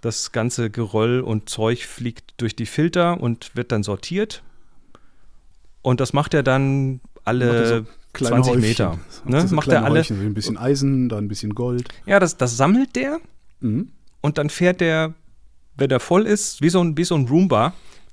Das 0.00 0.32
ganze 0.32 0.70
Geröll 0.70 1.20
und 1.20 1.48
Zeug 1.48 1.84
fliegt 1.86 2.34
durch 2.38 2.56
die 2.56 2.66
Filter 2.66 3.20
und 3.20 3.54
wird 3.54 3.72
dann 3.72 3.82
sortiert 3.82 4.42
und 5.82 6.00
das 6.00 6.12
macht 6.12 6.34
er 6.34 6.42
dann 6.42 7.00
alle 7.24 7.84
so 8.14 8.26
20 8.26 8.52
Häufchen. 8.54 8.60
Meter. 8.60 8.98
Ne? 9.24 9.46
So 9.46 9.54
macht 9.54 9.68
er 9.68 9.84
alle. 9.84 10.00
Häufchen, 10.00 10.20
ein 10.20 10.34
bisschen 10.34 10.56
Eisen, 10.56 11.08
dann 11.08 11.24
ein 11.24 11.28
bisschen 11.28 11.54
Gold. 11.54 11.88
Ja, 12.06 12.18
das, 12.18 12.36
das 12.36 12.56
sammelt 12.56 12.96
der. 12.96 13.18
Mhm. 13.60 13.90
Und 14.20 14.38
dann 14.38 14.50
fährt 14.50 14.80
der, 14.80 15.14
wenn 15.76 15.88
der 15.88 16.00
voll 16.00 16.26
ist, 16.26 16.60
wie 16.60 16.68
so 16.68 16.82
ein, 16.82 16.96
wie 16.96 17.04
so 17.04 17.14
ein 17.14 17.26
Roomba, 17.26 17.72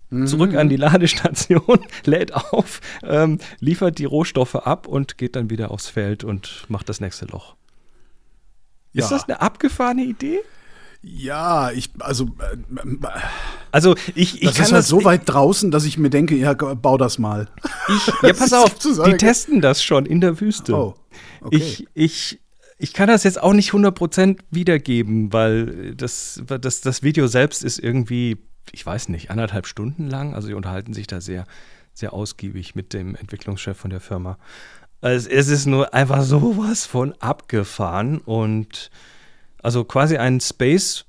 mhm. 0.09 0.27
zurück 0.27 0.55
an 0.55 0.69
die 0.69 0.77
Ladestation, 0.77 1.79
lädt 2.05 2.33
auf, 2.33 2.79
ähm, 3.03 3.39
liefert 3.59 3.97
die 3.97 4.05
Rohstoffe 4.05 4.55
ab 4.55 4.87
und 4.87 5.17
geht 5.17 5.35
dann 5.35 5.49
wieder 5.49 5.71
aufs 5.71 5.87
Feld 5.87 6.23
und 6.23 6.65
macht 6.69 6.87
das 6.87 7.01
nächste 7.01 7.25
Loch. 7.25 7.55
Ja. 8.93 9.03
Ist 9.03 9.11
das 9.11 9.25
eine 9.25 9.41
abgefahrene 9.41 10.03
Idee? 10.03 10.39
Ja, 11.01 11.71
ich, 11.71 11.89
also. 11.99 12.25
Äh, 12.39 13.07
also, 13.71 13.95
ich, 14.15 14.41
ich 14.41 14.47
das 14.47 14.55
kann 14.55 14.65
ist 14.65 14.71
halt 14.71 14.79
das 14.79 14.87
so 14.87 15.03
weit 15.03 15.21
draußen, 15.25 15.71
dass 15.71 15.85
ich 15.85 15.97
mir 15.97 16.09
denke, 16.09 16.35
ja, 16.35 16.53
bau 16.53 16.97
das 16.97 17.19
mal. 17.19 17.47
Ich, 17.87 18.07
ja, 18.23 18.33
pass 18.33 18.53
auf, 18.53 18.73
die 18.75 19.17
testen 19.17 19.61
das 19.61 19.83
schon 19.83 20.05
in 20.05 20.21
der 20.21 20.39
Wüste. 20.39 20.73
Oh, 20.73 20.95
okay. 21.41 21.55
Ich, 21.55 21.87
ich, 21.93 22.39
ich 22.77 22.93
kann 22.93 23.07
das 23.07 23.23
jetzt 23.23 23.41
auch 23.41 23.53
nicht 23.53 23.71
100% 23.71 24.39
wiedergeben, 24.51 25.31
weil 25.33 25.95
das, 25.95 26.41
das, 26.45 26.81
das 26.81 27.03
Video 27.03 27.27
selbst 27.27 27.63
ist 27.63 27.79
irgendwie, 27.79 28.37
ich 28.71 28.85
weiß 28.85 29.09
nicht, 29.09 29.29
anderthalb 29.31 29.67
Stunden 29.67 30.09
lang. 30.09 30.33
Also, 30.33 30.47
sie 30.47 30.53
unterhalten 30.53 30.93
sich 30.93 31.07
da 31.07 31.21
sehr, 31.21 31.45
sehr 31.93 32.13
ausgiebig 32.13 32.75
mit 32.75 32.93
dem 32.93 33.15
Entwicklungschef 33.15 33.77
von 33.77 33.91
der 33.91 34.01
Firma. 34.01 34.37
Also, 35.01 35.29
es 35.29 35.47
ist 35.47 35.67
nur 35.67 35.93
einfach 35.93 36.23
sowas 36.23 36.85
von 36.85 37.13
abgefahren 37.19 38.17
und 38.17 38.89
also 39.67 39.83
quasi 39.83 40.15
ein 40.15 40.39
Space 40.39 41.03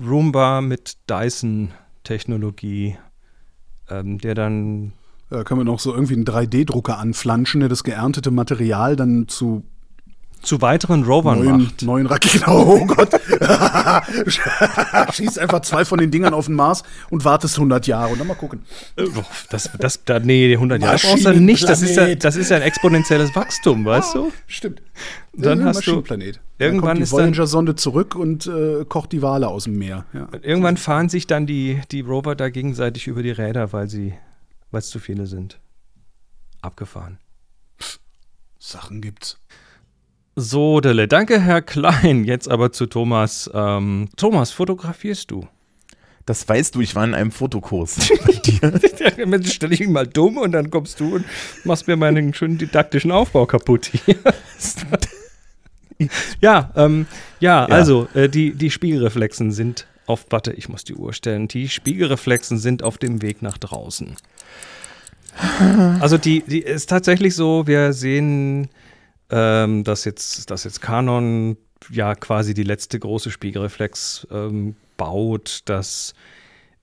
Roomba 0.00 0.60
mit 0.60 0.98
Dyson-Technologie, 1.10 2.96
ähm, 3.90 4.18
der 4.18 4.36
dann. 4.36 4.92
Da 5.30 5.42
kann 5.42 5.58
man 5.58 5.66
noch 5.66 5.80
so 5.80 5.92
irgendwie 5.92 6.14
einen 6.14 6.24
3D-Drucker 6.24 6.96
anflanschen, 6.96 7.58
der 7.58 7.68
das 7.68 7.82
geerntete 7.82 8.30
Material 8.30 8.94
dann 8.94 9.26
zu 9.26 9.64
zu 10.42 10.60
weiteren 10.60 11.04
Rovern 11.04 11.44
neuen, 11.44 11.62
macht. 11.62 11.82
Neuen 11.82 12.06
Raketen. 12.06 12.44
Oh 12.48 12.84
Gott. 12.86 13.10
Schießt 15.14 15.38
einfach 15.38 15.60
zwei 15.60 15.84
von 15.84 15.98
den 15.98 16.10
Dingern 16.10 16.34
auf 16.34 16.46
den 16.46 16.54
Mars 16.54 16.82
und 17.10 17.24
wartest 17.24 17.56
100 17.56 17.86
Jahre 17.86 18.12
und 18.12 18.18
dann 18.18 18.26
mal 18.26 18.34
gucken. 18.34 18.62
Das, 19.50 19.70
das, 19.78 20.04
da, 20.04 20.18
nee, 20.18 20.52
100 20.52 20.82
Jahre 20.82 20.98
brauchst 20.98 21.24
du 21.24 21.40
nicht. 21.40 21.68
Das 21.68 21.82
ist, 21.82 21.96
ja, 21.96 22.14
das 22.14 22.36
ist 22.36 22.50
ja 22.50 22.56
ein 22.56 22.62
exponentielles 22.62 23.34
Wachstum, 23.34 23.84
weißt 23.84 24.14
du? 24.14 24.32
Stimmt. 24.46 24.82
Dann 25.34 25.64
hast 25.64 25.86
du 25.86 26.02
Planet. 26.02 26.40
Irgendwann 26.58 26.88
dann 26.88 26.96
kommt 26.96 27.06
die 27.06 27.12
Voyager-Sonde 27.12 27.76
zurück 27.76 28.16
und 28.16 28.46
äh, 28.46 28.84
kocht 28.84 29.12
die 29.12 29.22
Wale 29.22 29.48
aus 29.48 29.64
dem 29.64 29.78
Meer. 29.78 30.04
Ja. 30.12 30.28
Irgendwann 30.42 30.76
fahren 30.76 31.08
sich 31.08 31.28
dann 31.28 31.46
die, 31.46 31.80
die 31.92 32.00
Rover 32.00 32.34
da 32.34 32.48
gegenseitig 32.48 33.06
über 33.06 33.22
die 33.22 33.30
Räder, 33.30 33.72
weil 33.72 33.88
sie, 33.88 34.14
weil 34.72 34.80
es 34.80 34.88
zu 34.88 34.98
viele 34.98 35.26
sind. 35.26 35.60
Abgefahren. 36.60 37.18
Sachen 38.58 39.00
gibt's. 39.00 39.38
So, 40.40 40.80
Dele. 40.80 41.08
Danke, 41.08 41.40
Herr 41.40 41.62
Klein. 41.62 42.22
Jetzt 42.22 42.48
aber 42.48 42.70
zu 42.70 42.86
Thomas. 42.86 43.50
Ähm, 43.52 44.08
Thomas, 44.16 44.52
fotografierst 44.52 45.32
du? 45.32 45.48
Das 46.26 46.48
weißt 46.48 46.76
du, 46.76 46.80
ich 46.80 46.94
war 46.94 47.02
in 47.02 47.12
einem 47.14 47.32
Fotokurs 47.32 47.96
bei 48.24 48.34
dir. 48.34 48.70
Dann 48.70 49.44
stelle 49.44 49.74
ich 49.74 49.80
mich 49.80 49.88
mal 49.88 50.06
dumm 50.06 50.36
und 50.36 50.52
dann 50.52 50.70
kommst 50.70 51.00
du 51.00 51.16
und 51.16 51.24
machst 51.64 51.88
mir 51.88 51.96
meinen 51.96 52.32
schönen 52.34 52.56
didaktischen 52.56 53.10
Aufbau 53.10 53.46
kaputt 53.46 53.86
hier. 53.86 54.14
ja, 56.40 56.70
ähm, 56.76 57.06
ja, 57.40 57.66
ja, 57.66 57.74
also 57.74 58.06
äh, 58.14 58.28
die, 58.28 58.52
die 58.52 58.70
Spiegelreflexen 58.70 59.50
sind 59.50 59.88
auf, 60.06 60.24
warte, 60.30 60.52
ich 60.52 60.68
muss 60.68 60.84
die 60.84 60.94
Uhr 60.94 61.14
stellen. 61.14 61.48
Die 61.48 61.68
Spiegelreflexen 61.68 62.58
sind 62.58 62.84
auf 62.84 62.96
dem 62.96 63.22
Weg 63.22 63.42
nach 63.42 63.58
draußen. 63.58 64.14
Also 65.98 66.16
die, 66.16 66.44
die 66.46 66.60
ist 66.60 66.88
tatsächlich 66.88 67.34
so, 67.34 67.66
wir 67.66 67.92
sehen, 67.92 68.68
ähm, 69.30 69.84
dass 69.84 70.04
jetzt, 70.04 70.50
dass 70.50 70.64
jetzt 70.64 70.80
Canon 70.80 71.56
ja 71.90 72.14
quasi 72.14 72.54
die 72.54 72.62
letzte 72.64 72.98
große 72.98 73.30
Spiegelreflex 73.30 74.26
ähm, 74.30 74.76
baut, 74.96 75.62
dass 75.66 76.14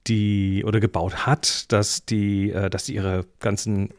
die 0.08 0.64
oder 0.66 0.80
gebaut 0.80 1.26
hat, 1.26 1.72
dass 1.72 2.06
die, 2.06 2.52
äh, 2.52 2.70
dass 2.70 2.86
die 2.86 2.96
ihre 2.96 3.26
ganzen 3.40 3.90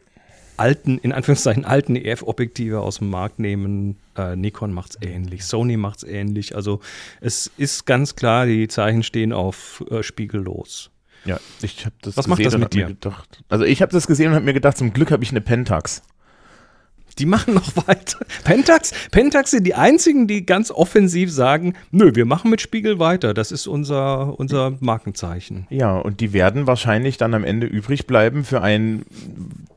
alten, 0.57 0.97
in 0.97 1.11
Anführungszeichen 1.11 1.65
alten 1.65 1.95
EF-Objektive 1.95 2.81
aus 2.81 2.97
dem 2.97 3.09
Markt 3.09 3.39
nehmen. 3.39 3.97
Äh, 4.17 4.35
Nikon 4.35 4.73
macht 4.73 4.91
es 4.91 5.07
ähnlich, 5.07 5.45
Sony 5.45 5.77
macht 5.77 5.99
es 5.99 6.03
ähnlich. 6.03 6.55
Also 6.55 6.79
es 7.21 7.51
ist 7.57 7.85
ganz 7.85 8.15
klar, 8.15 8.45
die 8.45 8.67
Zeichen 8.67 9.03
stehen 9.03 9.33
auf 9.33 9.83
äh, 9.89 10.03
spiegellos. 10.03 10.89
Ja, 11.25 11.39
ich 11.61 11.85
habe 11.85 11.95
das 12.01 12.15
Was 12.17 12.25
gesehen 12.25 12.29
macht 12.29 12.45
das 12.45 12.59
mit 12.59 12.73
dir? 12.73 12.87
Gedacht, 12.87 13.43
also 13.49 13.65
ich 13.65 13.81
habe 13.81 13.91
das 13.91 14.07
gesehen 14.07 14.29
und 14.29 14.35
habe 14.35 14.45
mir 14.45 14.53
gedacht, 14.53 14.77
zum 14.77 14.93
Glück 14.93 15.11
habe 15.11 15.23
ich 15.23 15.31
eine 15.31 15.41
Pentax. 15.41 16.01
Die 17.19 17.25
machen 17.25 17.53
noch 17.53 17.75
weiter. 17.87 18.19
Pentax, 18.43 18.93
Pentax 19.11 19.51
sind 19.51 19.65
die 19.65 19.75
einzigen, 19.75 20.27
die 20.27 20.45
ganz 20.45 20.71
offensiv 20.71 21.31
sagen, 21.31 21.73
nö, 21.91 22.15
wir 22.15 22.25
machen 22.25 22.51
mit 22.51 22.61
Spiegel 22.61 22.99
weiter. 22.99 23.33
Das 23.33 23.51
ist 23.51 23.67
unser, 23.67 24.39
unser 24.39 24.73
Markenzeichen. 24.79 25.67
Ja, 25.69 25.97
und 25.97 26.19
die 26.19 26.33
werden 26.33 26.67
wahrscheinlich 26.67 27.17
dann 27.17 27.33
am 27.33 27.43
Ende 27.43 27.67
übrig 27.67 28.07
bleiben 28.07 28.43
für 28.43 28.61
einen 28.61 29.05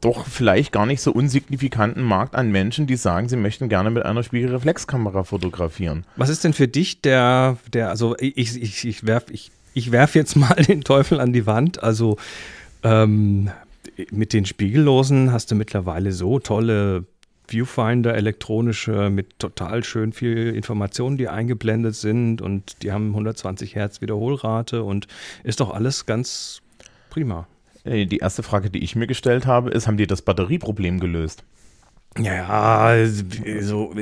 doch 0.01 0.27
vielleicht 0.27 0.73
gar 0.73 0.87
nicht 0.87 1.03
so 1.03 1.13
unsignifikanten 1.13 2.03
Markt 2.03 2.35
an 2.35 2.51
Menschen, 2.51 2.87
die 2.87 2.97
sagen, 2.97 3.29
sie 3.29 3.37
möchten 3.37 3.69
gerne 3.69 3.91
mit 3.91 4.05
einer 4.05 4.23
Spiegelreflexkamera 4.23 5.25
fotografieren. 5.25 6.05
Was 6.17 6.31
ist 6.31 6.45
denn 6.45 6.53
für 6.55 6.69
dich 6.69 7.03
der, 7.03 7.59
der, 7.73 7.91
also 7.91 8.17
ich, 8.19 8.61
ich, 8.61 8.85
ich 8.85 9.07
werf, 9.07 9.25
ich, 9.31 9.51
ich 9.75 9.93
werf 9.93 10.15
jetzt 10.15 10.37
mal 10.37 10.55
den 10.69 10.83
Teufel 10.83 11.21
an 11.21 11.33
die 11.33 11.47
Wand. 11.47 11.83
Also 11.83 12.17
ähm, 12.83 13.51
mit 14.11 14.33
den 14.33 14.47
Spiegellosen 14.47 15.33
hast 15.33 15.51
du 15.51 15.55
mittlerweile 15.55 16.13
so 16.13 16.39
tolle 16.39 17.05
Viewfinder 17.51 18.15
elektronische 18.15 19.11
mit 19.11 19.39
total 19.39 19.85
schön 19.85 20.13
viel 20.13 20.55
Informationen, 20.55 21.17
die 21.17 21.29
eingeblendet 21.29 21.95
sind 21.95 22.41
und 22.41 22.83
die 22.83 22.93
haben 22.93 23.09
120 23.09 23.75
Hertz 23.75 24.01
Wiederholrate 24.01 24.83
und 24.85 25.09
ist 25.43 25.61
doch 25.61 25.71
alles 25.71 26.07
ganz 26.07 26.63
prima. 27.11 27.47
Die 27.85 28.19
erste 28.19 28.43
Frage, 28.43 28.71
die 28.71 28.85
ich 28.85 28.95
mir 28.95 29.07
gestellt 29.07 29.47
habe, 29.47 29.71
ist, 29.71 29.87
haben 29.87 29.97
die 29.97 30.07
das 30.07 30.23
Batterieproblem 30.23 31.01
gelöst? 31.01 31.45
Ja, 32.19 32.95
so. 33.61 33.95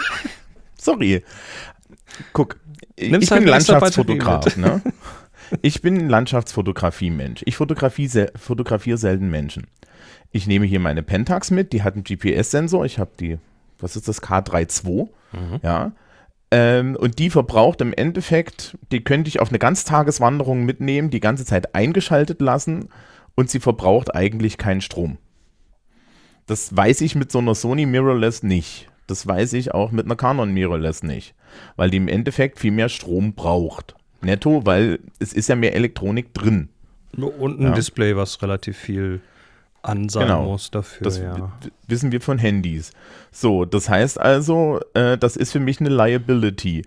Sorry. 0.76 1.22
Guck, 2.32 2.56
Nimm's 2.98 3.24
ich 3.24 3.30
halt 3.30 3.42
bin 3.42 3.50
Landschaftsfotograf, 3.50 4.56
ne? 4.56 4.82
Ich 5.62 5.80
bin 5.80 6.08
Landschaftsfotografie-Mensch. 6.08 7.42
Ich 7.46 7.56
fotografiere 7.56 8.98
selten 8.98 9.30
Menschen. 9.30 9.68
Ich 10.32 10.46
nehme 10.46 10.66
hier 10.66 10.80
meine 10.80 11.02
Pentax 11.02 11.50
mit, 11.50 11.72
die 11.72 11.82
hat 11.82 11.94
einen 11.94 12.04
GPS-Sensor. 12.04 12.84
Ich 12.84 12.98
habe 12.98 13.10
die, 13.18 13.38
was 13.78 13.96
ist 13.96 14.08
das, 14.08 14.22
K32, 14.22 15.08
mhm. 15.32 15.60
ja. 15.62 15.92
Ähm, 16.50 16.96
und 16.96 17.18
die 17.18 17.30
verbraucht 17.30 17.80
im 17.80 17.92
Endeffekt, 17.92 18.78
die 18.92 19.02
könnte 19.02 19.28
ich 19.28 19.40
auf 19.40 19.48
eine 19.48 19.58
Ganztageswanderung 19.58 20.64
mitnehmen, 20.64 21.10
die 21.10 21.20
ganze 21.20 21.44
Zeit 21.44 21.74
eingeschaltet 21.74 22.40
lassen 22.40 22.88
und 23.34 23.50
sie 23.50 23.58
verbraucht 23.58 24.14
eigentlich 24.14 24.56
keinen 24.56 24.80
Strom. 24.80 25.18
Das 26.46 26.74
weiß 26.76 27.00
ich 27.00 27.16
mit 27.16 27.32
so 27.32 27.38
einer 27.40 27.56
Sony 27.56 27.86
Mirrorless 27.86 28.44
nicht. 28.44 28.88
Das 29.08 29.26
weiß 29.26 29.52
ich 29.54 29.74
auch 29.74 29.90
mit 29.90 30.06
einer 30.06 30.16
Canon 30.16 30.52
Mirrorless 30.52 31.02
nicht, 31.02 31.34
weil 31.76 31.90
die 31.90 31.96
im 31.96 32.08
Endeffekt 32.08 32.60
viel 32.60 32.72
mehr 32.72 32.88
Strom 32.88 33.34
braucht. 33.34 33.94
Netto, 34.20 34.64
weil 34.64 35.00
es 35.18 35.32
ist 35.32 35.48
ja 35.48 35.56
mehr 35.56 35.74
Elektronik 35.74 36.32
drin. 36.32 36.68
Und 37.16 37.60
ein 37.60 37.68
ja. 37.68 37.70
Display, 37.72 38.16
was 38.16 38.42
relativ 38.42 38.76
viel 38.76 39.20
an 39.88 40.08
sein 40.08 40.26
genau. 40.26 40.44
muss 40.44 40.70
dafür. 40.70 41.04
Das 41.04 41.18
ja. 41.18 41.52
wissen 41.86 42.12
wir 42.12 42.20
von 42.20 42.38
Handys. 42.38 42.92
So, 43.30 43.64
das 43.64 43.88
heißt 43.88 44.20
also, 44.20 44.80
äh, 44.94 45.16
das 45.18 45.36
ist 45.36 45.52
für 45.52 45.60
mich 45.60 45.80
eine 45.80 45.90
Liability. 45.90 46.84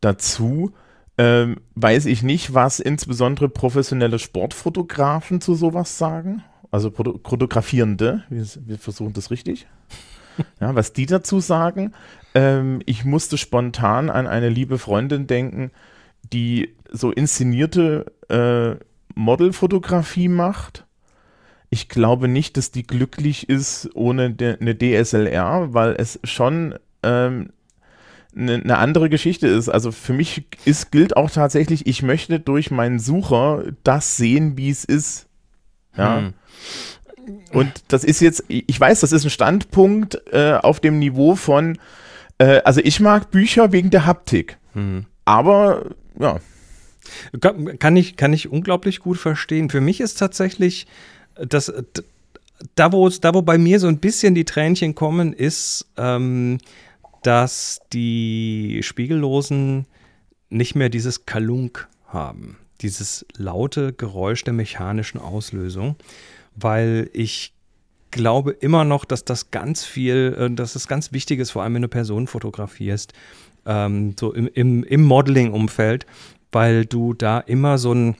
Dazu 0.00 0.72
ähm, 1.18 1.60
weiß 1.74 2.06
ich 2.06 2.22
nicht, 2.22 2.54
was 2.54 2.80
insbesondere 2.80 3.48
professionelle 3.48 4.18
Sportfotografen 4.18 5.40
zu 5.40 5.54
sowas 5.54 5.98
sagen. 5.98 6.42
Also 6.70 6.90
Fotografierende, 6.90 8.24
wir, 8.30 8.46
wir 8.66 8.78
versuchen 8.78 9.12
das 9.12 9.30
richtig. 9.30 9.66
ja, 10.60 10.74
was 10.74 10.92
die 10.92 11.06
dazu 11.06 11.40
sagen. 11.40 11.92
Ähm, 12.34 12.80
ich 12.86 13.04
musste 13.04 13.36
spontan 13.36 14.08
an 14.08 14.26
eine 14.26 14.48
liebe 14.48 14.78
Freundin 14.78 15.26
denken, 15.26 15.70
die 16.32 16.74
so 16.90 17.10
inszenierte 17.10 18.12
äh, 18.28 18.82
Modelfotografie 19.14 20.28
macht 20.28 20.86
ich 21.72 21.88
glaube 21.88 22.28
nicht, 22.28 22.58
dass 22.58 22.70
die 22.70 22.82
glücklich 22.82 23.48
ist 23.48 23.88
ohne 23.94 24.30
de, 24.30 24.58
eine 24.60 24.76
DSLR, 24.76 25.72
weil 25.72 25.94
es 25.96 26.20
schon 26.22 26.74
ähm, 27.02 27.48
eine, 28.36 28.56
eine 28.56 28.76
andere 28.76 29.08
Geschichte 29.08 29.46
ist. 29.46 29.70
Also 29.70 29.90
für 29.90 30.12
mich 30.12 30.44
ist, 30.66 30.92
gilt 30.92 31.16
auch 31.16 31.30
tatsächlich, 31.30 31.86
ich 31.86 32.02
möchte 32.02 32.38
durch 32.38 32.70
meinen 32.70 32.98
Sucher 32.98 33.64
das 33.84 34.18
sehen, 34.18 34.58
wie 34.58 34.68
es 34.68 34.84
ist. 34.84 35.28
Ja. 35.96 36.18
Hm. 36.18 36.34
Und 37.52 37.72
das 37.88 38.04
ist 38.04 38.20
jetzt, 38.20 38.44
ich 38.48 38.78
weiß, 38.78 39.00
das 39.00 39.12
ist 39.12 39.24
ein 39.24 39.30
Standpunkt 39.30 40.20
äh, 40.30 40.58
auf 40.60 40.78
dem 40.78 40.98
Niveau 40.98 41.36
von, 41.36 41.78
äh, 42.36 42.60
also 42.66 42.82
ich 42.84 43.00
mag 43.00 43.30
Bücher 43.30 43.72
wegen 43.72 43.88
der 43.88 44.04
Haptik. 44.04 44.58
Hm. 44.74 45.06
Aber 45.24 45.86
ja. 46.20 46.38
Kann 47.40 47.96
ich, 47.96 48.16
kann 48.16 48.34
ich 48.34 48.50
unglaublich 48.50 49.00
gut 49.00 49.16
verstehen. 49.16 49.70
Für 49.70 49.80
mich 49.80 50.02
ist 50.02 50.18
tatsächlich 50.18 50.86
das, 51.36 51.72
da, 52.74 52.92
wo, 52.92 53.08
da, 53.08 53.34
wo 53.34 53.42
bei 53.42 53.58
mir 53.58 53.80
so 53.80 53.86
ein 53.86 53.98
bisschen 53.98 54.34
die 54.34 54.44
Tränchen 54.44 54.94
kommen, 54.94 55.32
ist, 55.32 55.86
ähm, 55.96 56.58
dass 57.22 57.80
die 57.92 58.80
Spiegellosen 58.82 59.86
nicht 60.50 60.74
mehr 60.74 60.88
dieses 60.88 61.24
Kalunk 61.24 61.88
haben, 62.06 62.56
dieses 62.80 63.24
laute 63.36 63.92
Geräusch 63.92 64.44
der 64.44 64.52
mechanischen 64.52 65.18
Auslösung, 65.18 65.96
weil 66.54 67.08
ich 67.12 67.54
glaube 68.10 68.52
immer 68.52 68.84
noch, 68.84 69.04
dass 69.04 69.24
das 69.24 69.50
ganz 69.50 69.84
viel, 69.84 70.36
äh, 70.38 70.54
dass 70.54 70.76
es 70.76 70.86
ganz 70.86 71.12
wichtig 71.12 71.40
ist, 71.40 71.50
vor 71.50 71.62
allem 71.62 71.74
wenn 71.74 71.82
du 71.82 71.88
Personen 71.88 72.26
fotografierst, 72.26 73.12
ähm, 73.66 74.14
so 74.18 74.32
im, 74.32 74.48
im, 74.48 74.84
im 74.84 75.02
Modeling-Umfeld, 75.02 76.06
weil 76.50 76.84
du 76.84 77.14
da 77.14 77.40
immer 77.40 77.78
so 77.78 77.94
ein 77.94 78.16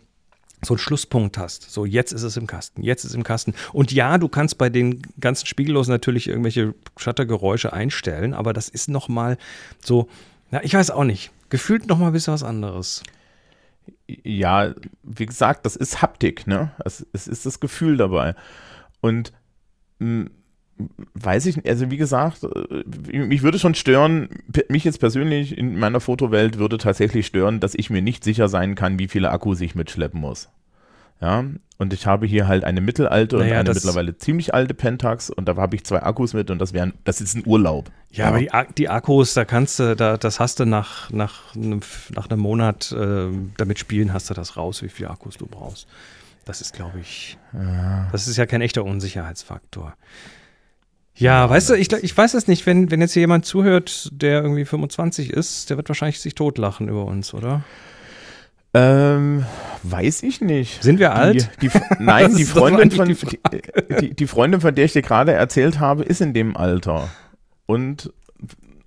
so 0.64 0.74
einen 0.74 0.78
Schlusspunkt 0.78 1.38
hast. 1.38 1.70
So, 1.70 1.84
jetzt 1.84 2.12
ist 2.12 2.22
es 2.22 2.36
im 2.36 2.46
Kasten, 2.46 2.82
jetzt 2.82 3.04
ist 3.04 3.10
es 3.10 3.16
im 3.16 3.24
Kasten. 3.24 3.54
Und 3.72 3.92
ja, 3.92 4.18
du 4.18 4.28
kannst 4.28 4.58
bei 4.58 4.70
den 4.70 5.02
ganzen 5.18 5.46
Spiegellosen 5.46 5.92
natürlich 5.92 6.28
irgendwelche 6.28 6.74
Shuttergeräusche 6.96 7.72
einstellen, 7.72 8.34
aber 8.34 8.52
das 8.52 8.68
ist 8.68 8.88
nochmal 8.88 9.38
so, 9.84 10.08
na, 10.50 10.62
ich 10.62 10.74
weiß 10.74 10.90
auch 10.90 11.04
nicht, 11.04 11.32
gefühlt 11.48 11.88
nochmal 11.88 12.08
ein 12.08 12.12
bisschen 12.12 12.34
was 12.34 12.44
anderes. 12.44 13.02
Ja, 14.06 14.74
wie 15.02 15.26
gesagt, 15.26 15.66
das 15.66 15.74
ist 15.74 16.02
Haptik, 16.02 16.46
ne? 16.46 16.72
Es, 16.84 17.04
es 17.12 17.26
ist 17.26 17.46
das 17.46 17.58
Gefühl 17.58 17.96
dabei. 17.96 18.34
Und 19.00 19.32
mh, 19.98 20.24
hm, 20.24 20.30
weiß 21.14 21.46
ich 21.46 21.56
nicht, 21.56 21.68
also 21.68 21.90
wie 21.90 21.96
gesagt, 21.96 22.44
äh, 22.44 23.18
mich 23.18 23.42
würde 23.42 23.58
schon 23.58 23.74
stören, 23.74 24.28
mich 24.68 24.84
jetzt 24.84 25.00
persönlich 25.00 25.56
in 25.56 25.78
meiner 25.78 26.00
Fotowelt 26.00 26.58
würde 26.58 26.78
tatsächlich 26.78 27.26
stören, 27.26 27.60
dass 27.60 27.74
ich 27.74 27.90
mir 27.90 28.02
nicht 28.02 28.24
sicher 28.24 28.48
sein 28.48 28.74
kann, 28.74 28.98
wie 28.98 29.08
viele 29.08 29.30
Akkus 29.30 29.60
ich 29.60 29.74
mitschleppen 29.74 30.20
muss. 30.20 30.48
Ja, 31.20 31.44
und 31.78 31.92
ich 31.92 32.06
habe 32.06 32.26
hier 32.26 32.48
halt 32.48 32.64
eine 32.64 32.80
mittelalte 32.80 33.36
naja, 33.36 33.60
und 33.60 33.68
eine 33.68 33.74
mittlerweile 33.74 34.18
ziemlich 34.18 34.54
alte 34.54 34.74
Pentax 34.74 35.30
und 35.30 35.46
da 35.46 35.54
habe 35.54 35.76
ich 35.76 35.84
zwei 35.84 36.02
Akkus 36.02 36.34
mit 36.34 36.50
und 36.50 36.58
das 36.58 36.72
wären, 36.72 36.94
das 37.04 37.20
ist 37.20 37.36
ein 37.36 37.44
Urlaub. 37.46 37.92
Ja, 38.10 38.24
ja. 38.24 38.28
aber 38.50 38.64
die, 38.66 38.74
die, 38.74 38.88
Akkus, 38.88 39.34
da 39.34 39.44
kannst 39.44 39.78
du, 39.78 39.94
da, 39.94 40.16
das 40.16 40.40
hast 40.40 40.58
du 40.58 40.64
nach, 40.64 41.10
nach, 41.10 41.54
nach 41.54 42.28
einem 42.28 42.40
Monat 42.40 42.90
äh, 42.90 43.28
damit 43.56 43.78
spielen, 43.78 44.12
hast 44.12 44.30
du 44.30 44.34
das 44.34 44.56
raus, 44.56 44.82
wie 44.82 44.88
viele 44.88 45.10
Akkus 45.10 45.36
du 45.36 45.46
brauchst. 45.46 45.86
Das 46.44 46.60
ist, 46.60 46.72
glaube 46.72 46.98
ich, 46.98 47.38
ja. 47.52 48.08
das 48.10 48.26
ist 48.26 48.36
ja 48.36 48.46
kein 48.46 48.60
echter 48.60 48.84
Unsicherheitsfaktor. 48.84 49.94
Ja, 51.14 51.48
weißt 51.48 51.70
du, 51.70 51.74
ich, 51.74 51.92
ich 51.92 52.16
weiß 52.16 52.34
es 52.34 52.48
nicht, 52.48 52.66
wenn, 52.66 52.90
wenn 52.90 53.00
jetzt 53.00 53.12
hier 53.12 53.20
jemand 53.20 53.44
zuhört, 53.44 54.08
der 54.12 54.42
irgendwie 54.42 54.64
25 54.64 55.30
ist, 55.30 55.70
der 55.70 55.76
wird 55.76 55.88
wahrscheinlich 55.88 56.20
sich 56.20 56.34
totlachen 56.34 56.88
über 56.88 57.04
uns, 57.04 57.34
oder? 57.34 57.62
Ähm, 58.74 59.44
weiß 59.82 60.22
ich 60.22 60.40
nicht. 60.40 60.82
Sind 60.82 60.98
wir 60.98 61.14
alt? 61.14 61.50
Die, 61.60 61.68
die, 61.68 61.80
nein, 61.98 62.34
die 62.34 62.44
Freundin, 62.44 62.90
von, 62.90 63.06
die, 64.00 64.14
die, 64.14 64.26
Freundin, 64.26 64.62
von 64.62 64.74
der 64.74 64.86
ich 64.86 64.94
dir 64.94 65.02
gerade 65.02 65.32
erzählt 65.32 65.78
habe, 65.78 66.04
ist 66.04 66.22
in 66.22 66.32
dem 66.32 66.56
Alter. 66.56 67.10
Und 67.66 68.12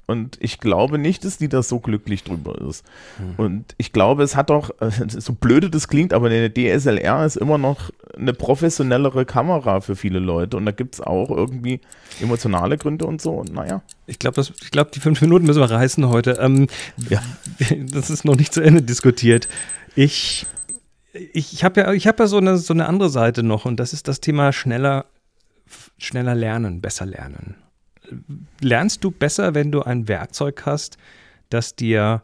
Und 0.07 0.37
ich 0.39 0.59
glaube 0.59 0.99
nicht, 0.99 1.25
dass 1.25 1.37
die 1.37 1.49
da 1.49 1.63
so 1.63 1.79
glücklich 1.79 2.23
drüber 2.23 2.61
ist. 2.69 2.85
Mhm. 3.17 3.33
Und 3.37 3.75
ich 3.77 3.91
glaube, 3.91 4.23
es 4.23 4.35
hat 4.35 4.51
doch, 4.51 4.69
so 5.07 5.33
blöde 5.33 5.69
das 5.69 5.87
klingt, 5.87 6.13
aber 6.13 6.27
eine 6.27 6.51
DSLR 6.51 7.25
ist 7.25 7.37
immer 7.37 7.57
noch 7.57 7.89
eine 8.15 8.33
professionellere 8.33 9.25
Kamera 9.25 9.81
für 9.81 9.95
viele 9.95 10.19
Leute. 10.19 10.57
Und 10.57 10.65
da 10.65 10.71
gibt 10.71 10.95
es 10.95 11.01
auch 11.01 11.31
irgendwie 11.31 11.81
emotionale 12.21 12.77
Gründe 12.77 13.05
und 13.05 13.19
so. 13.19 13.31
Und 13.31 13.53
naja. 13.53 13.81
Ich 14.05 14.19
glaube, 14.19 14.43
glaub, 14.69 14.91
die 14.91 14.99
fünf 14.99 15.21
Minuten 15.21 15.45
müssen 15.45 15.61
wir 15.61 15.71
reißen 15.71 16.07
heute. 16.07 16.37
Ähm, 16.39 16.67
ja. 17.09 17.21
Das 17.95 18.09
ist 18.09 18.25
noch 18.25 18.35
nicht 18.35 18.53
zu 18.53 18.61
Ende 18.61 18.81
diskutiert. 18.81 19.47
Ich, 19.95 20.45
ich, 21.13 21.53
ich 21.53 21.63
habe 21.63 21.81
ja, 21.81 21.93
ich 21.93 22.05
hab 22.07 22.19
ja 22.19 22.27
so, 22.27 22.37
eine, 22.37 22.57
so 22.57 22.73
eine 22.73 22.85
andere 22.87 23.09
Seite 23.09 23.43
noch 23.43 23.65
und 23.65 23.79
das 23.79 23.93
ist 23.93 24.07
das 24.07 24.19
Thema 24.19 24.51
schneller, 24.51 25.05
schneller 25.97 26.35
lernen, 26.35 26.81
besser 26.81 27.05
lernen 27.05 27.55
lernst 28.61 29.03
du 29.03 29.11
besser, 29.11 29.53
wenn 29.55 29.71
du 29.71 29.81
ein 29.81 30.07
Werkzeug 30.07 30.63
hast, 30.65 30.97
das 31.49 31.75
dir, 31.75 32.23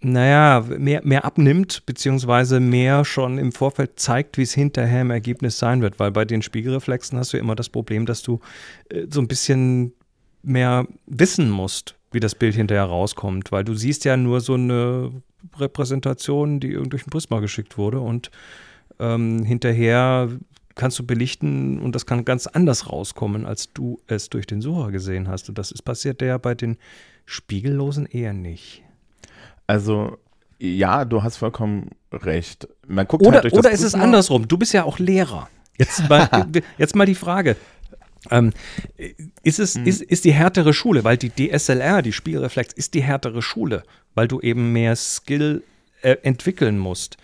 naja, 0.00 0.64
mehr, 0.78 1.00
mehr 1.04 1.24
abnimmt, 1.24 1.84
beziehungsweise 1.86 2.60
mehr 2.60 3.04
schon 3.04 3.38
im 3.38 3.52
Vorfeld 3.52 3.98
zeigt, 3.98 4.38
wie 4.38 4.42
es 4.42 4.54
hinterher 4.54 5.02
im 5.02 5.10
Ergebnis 5.10 5.58
sein 5.58 5.82
wird. 5.82 5.98
Weil 5.98 6.10
bei 6.10 6.24
den 6.24 6.42
Spiegelreflexen 6.42 7.18
hast 7.18 7.32
du 7.32 7.38
immer 7.38 7.54
das 7.54 7.68
Problem, 7.68 8.06
dass 8.06 8.22
du 8.22 8.40
äh, 8.90 9.06
so 9.10 9.20
ein 9.20 9.28
bisschen 9.28 9.92
mehr 10.42 10.86
wissen 11.06 11.50
musst, 11.50 11.96
wie 12.12 12.20
das 12.20 12.34
Bild 12.34 12.54
hinterher 12.54 12.84
rauskommt, 12.84 13.50
weil 13.52 13.64
du 13.64 13.74
siehst 13.74 14.04
ja 14.04 14.16
nur 14.16 14.40
so 14.40 14.54
eine 14.54 15.10
Repräsentation, 15.58 16.60
die 16.60 16.72
durch 16.72 17.06
ein 17.06 17.10
Prisma 17.10 17.40
geschickt 17.40 17.76
wurde 17.78 18.00
und 18.00 18.30
ähm, 18.98 19.44
hinterher 19.44 20.28
kannst 20.76 20.98
du 20.98 21.06
belichten 21.06 21.80
und 21.80 21.94
das 21.94 22.06
kann 22.06 22.24
ganz 22.24 22.46
anders 22.46 22.88
rauskommen, 22.90 23.44
als 23.44 23.72
du 23.72 23.98
es 24.06 24.28
durch 24.28 24.46
den 24.46 24.60
Sucher 24.60 24.92
gesehen 24.92 25.26
hast. 25.26 25.48
Und 25.48 25.58
das 25.58 25.72
ist 25.72 25.82
passiert 25.82 26.22
ja 26.22 26.38
bei 26.38 26.54
den 26.54 26.76
Spiegellosen 27.24 28.06
eher 28.06 28.32
nicht. 28.32 28.82
Also 29.66 30.18
ja, 30.58 31.04
du 31.04 31.22
hast 31.22 31.38
vollkommen 31.38 31.90
recht. 32.12 32.68
Man 32.86 33.06
guckt 33.06 33.26
oder 33.26 33.42
halt 33.42 33.52
oder 33.52 33.70
ist 33.70 33.82
es 33.82 33.94
andersrum? 33.94 34.46
Du 34.46 34.56
bist 34.56 34.72
ja 34.72 34.84
auch 34.84 34.98
Lehrer. 34.98 35.48
Jetzt 35.78 36.08
mal, 36.08 36.46
jetzt 36.78 36.94
mal 36.94 37.06
die 37.06 37.14
Frage. 37.14 37.56
Ähm, 38.30 38.52
ist, 39.42 39.58
es, 39.58 39.76
hm. 39.76 39.86
ist, 39.86 40.02
ist 40.02 40.24
die 40.24 40.32
härtere 40.32 40.72
Schule, 40.72 41.04
weil 41.04 41.16
die 41.16 41.30
DSLR, 41.30 42.02
die 42.02 42.12
Spielreflex, 42.12 42.72
ist 42.74 42.94
die 42.94 43.02
härtere 43.02 43.42
Schule, 43.42 43.82
weil 44.14 44.28
du 44.28 44.40
eben 44.40 44.72
mehr 44.72 44.96
Skill 44.96 45.62
äh, 46.02 46.16
entwickeln 46.22 46.78
musst. 46.78 47.18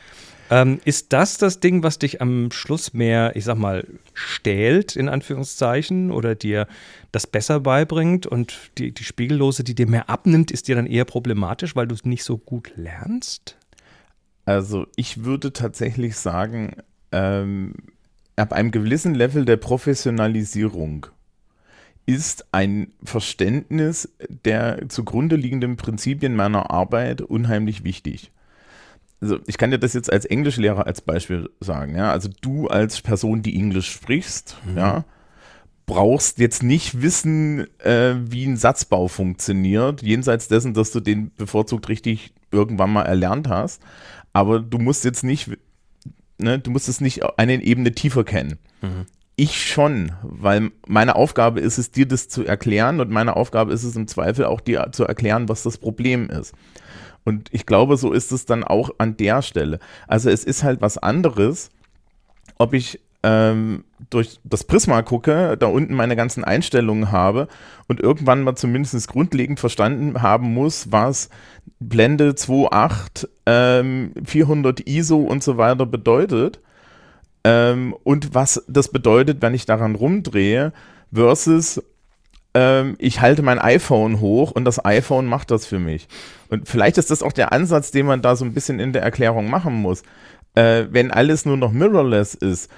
Ähm, 0.52 0.80
ist 0.84 1.14
das 1.14 1.38
das 1.38 1.60
Ding, 1.60 1.82
was 1.82 1.98
dich 1.98 2.20
am 2.20 2.50
Schluss 2.50 2.92
mehr, 2.92 3.34
ich 3.36 3.44
sag 3.44 3.56
mal, 3.56 3.86
stählt, 4.12 4.96
in 4.96 5.08
Anführungszeichen, 5.08 6.10
oder 6.10 6.34
dir 6.34 6.66
das 7.10 7.26
besser 7.26 7.58
beibringt 7.58 8.26
und 8.26 8.70
die, 8.76 8.92
die 8.92 9.04
Spiegellose, 9.04 9.64
die 9.64 9.74
dir 9.74 9.86
mehr 9.86 10.10
abnimmt, 10.10 10.50
ist 10.50 10.68
dir 10.68 10.76
dann 10.76 10.84
eher 10.84 11.06
problematisch, 11.06 11.74
weil 11.74 11.86
du 11.86 11.94
es 11.94 12.04
nicht 12.04 12.22
so 12.22 12.36
gut 12.36 12.70
lernst? 12.76 13.56
Also 14.44 14.86
ich 14.94 15.24
würde 15.24 15.54
tatsächlich 15.54 16.16
sagen, 16.16 16.76
ähm, 17.12 17.72
ab 18.36 18.52
einem 18.52 18.72
gewissen 18.72 19.14
Level 19.14 19.46
der 19.46 19.56
Professionalisierung 19.56 21.06
ist 22.04 22.44
ein 22.52 22.92
Verständnis 23.02 24.12
der 24.28 24.86
zugrunde 24.90 25.36
liegenden 25.36 25.78
Prinzipien 25.78 26.36
meiner 26.36 26.70
Arbeit 26.70 27.22
unheimlich 27.22 27.84
wichtig 27.84 28.32
also 29.22 29.38
ich 29.46 29.56
kann 29.56 29.70
dir 29.70 29.78
das 29.78 29.94
jetzt 29.94 30.12
als 30.12 30.24
Englischlehrer 30.24 30.84
als 30.86 31.00
Beispiel 31.00 31.48
sagen, 31.60 31.96
ja. 31.96 32.10
Also 32.10 32.28
du 32.40 32.66
als 32.66 33.00
Person, 33.00 33.42
die 33.42 33.54
Englisch 33.54 33.90
sprichst, 33.90 34.56
mhm. 34.66 34.76
ja, 34.76 35.04
brauchst 35.86 36.38
jetzt 36.38 36.62
nicht 36.64 37.02
wissen, 37.02 37.66
äh, 37.80 38.14
wie 38.18 38.44
ein 38.44 38.56
Satzbau 38.56 39.06
funktioniert, 39.08 40.02
jenseits 40.02 40.48
dessen, 40.48 40.74
dass 40.74 40.90
du 40.90 41.00
den 41.00 41.30
bevorzugt 41.36 41.88
richtig 41.88 42.32
irgendwann 42.50 42.92
mal 42.92 43.04
erlernt 43.04 43.48
hast. 43.48 43.80
Aber 44.32 44.58
du 44.58 44.78
musst 44.78 45.04
jetzt 45.04 45.22
nicht, 45.22 45.50
ne, 46.38 46.58
du 46.58 46.70
musst 46.72 46.88
es 46.88 47.00
nicht 47.00 47.22
eine 47.38 47.62
Ebene 47.62 47.92
tiefer 47.92 48.24
kennen. 48.24 48.58
Mhm. 48.80 49.06
Ich 49.36 49.66
schon, 49.66 50.12
weil 50.22 50.72
meine 50.86 51.14
Aufgabe 51.14 51.60
ist 51.60 51.78
es, 51.78 51.90
dir 51.90 52.06
das 52.06 52.28
zu 52.28 52.44
erklären 52.44 53.00
und 53.00 53.10
meine 53.10 53.36
Aufgabe 53.36 53.72
ist 53.72 53.84
es 53.84 53.96
im 53.96 54.08
Zweifel 54.08 54.44
auch 54.44 54.60
dir 54.60 54.88
zu 54.92 55.04
erklären, 55.04 55.48
was 55.48 55.62
das 55.62 55.78
Problem 55.78 56.28
ist. 56.28 56.54
Und 57.24 57.48
ich 57.52 57.66
glaube, 57.66 57.96
so 57.96 58.12
ist 58.12 58.32
es 58.32 58.46
dann 58.46 58.64
auch 58.64 58.90
an 58.98 59.16
der 59.16 59.42
Stelle. 59.42 59.78
Also 60.08 60.30
es 60.30 60.44
ist 60.44 60.64
halt 60.64 60.80
was 60.80 60.98
anderes, 60.98 61.70
ob 62.58 62.74
ich 62.74 63.00
ähm, 63.22 63.84
durch 64.10 64.40
das 64.44 64.64
Prisma 64.64 65.02
gucke, 65.02 65.56
da 65.56 65.66
unten 65.66 65.94
meine 65.94 66.16
ganzen 66.16 66.44
Einstellungen 66.44 67.12
habe 67.12 67.48
und 67.88 68.00
irgendwann 68.00 68.42
mal 68.42 68.56
zumindest 68.56 69.08
grundlegend 69.08 69.60
verstanden 69.60 70.22
haben 70.22 70.52
muss, 70.52 70.90
was 70.90 71.28
Blende 71.78 72.30
2.8, 72.30 73.28
ähm, 73.46 74.12
400 74.24 74.88
ISO 74.88 75.18
und 75.18 75.42
so 75.42 75.56
weiter 75.56 75.86
bedeutet 75.86 76.60
ähm, 77.44 77.94
und 78.02 78.34
was 78.34 78.64
das 78.68 78.88
bedeutet, 78.88 79.40
wenn 79.40 79.54
ich 79.54 79.66
daran 79.66 79.94
rumdrehe 79.94 80.72
versus 81.12 81.82
ähm, 82.54 82.96
ich 82.98 83.20
halte 83.20 83.42
mein 83.42 83.58
iPhone 83.58 84.20
hoch 84.20 84.50
und 84.50 84.64
das 84.64 84.84
iPhone 84.84 85.26
macht 85.26 85.50
das 85.50 85.66
für 85.66 85.78
mich. 85.78 86.08
Und 86.48 86.68
vielleicht 86.68 86.98
ist 86.98 87.10
das 87.10 87.22
auch 87.22 87.32
der 87.32 87.52
Ansatz, 87.52 87.90
den 87.90 88.06
man 88.06 88.22
da 88.22 88.36
so 88.36 88.44
ein 88.44 88.52
bisschen 88.52 88.80
in 88.80 88.92
der 88.92 89.02
Erklärung 89.02 89.48
machen 89.48 89.74
muss. 89.74 90.02
Äh, 90.54 90.84
wenn 90.90 91.10
alles 91.10 91.46
nur 91.46 91.56
noch 91.56 91.72
mirrorless 91.72 92.34
ist, 92.34 92.70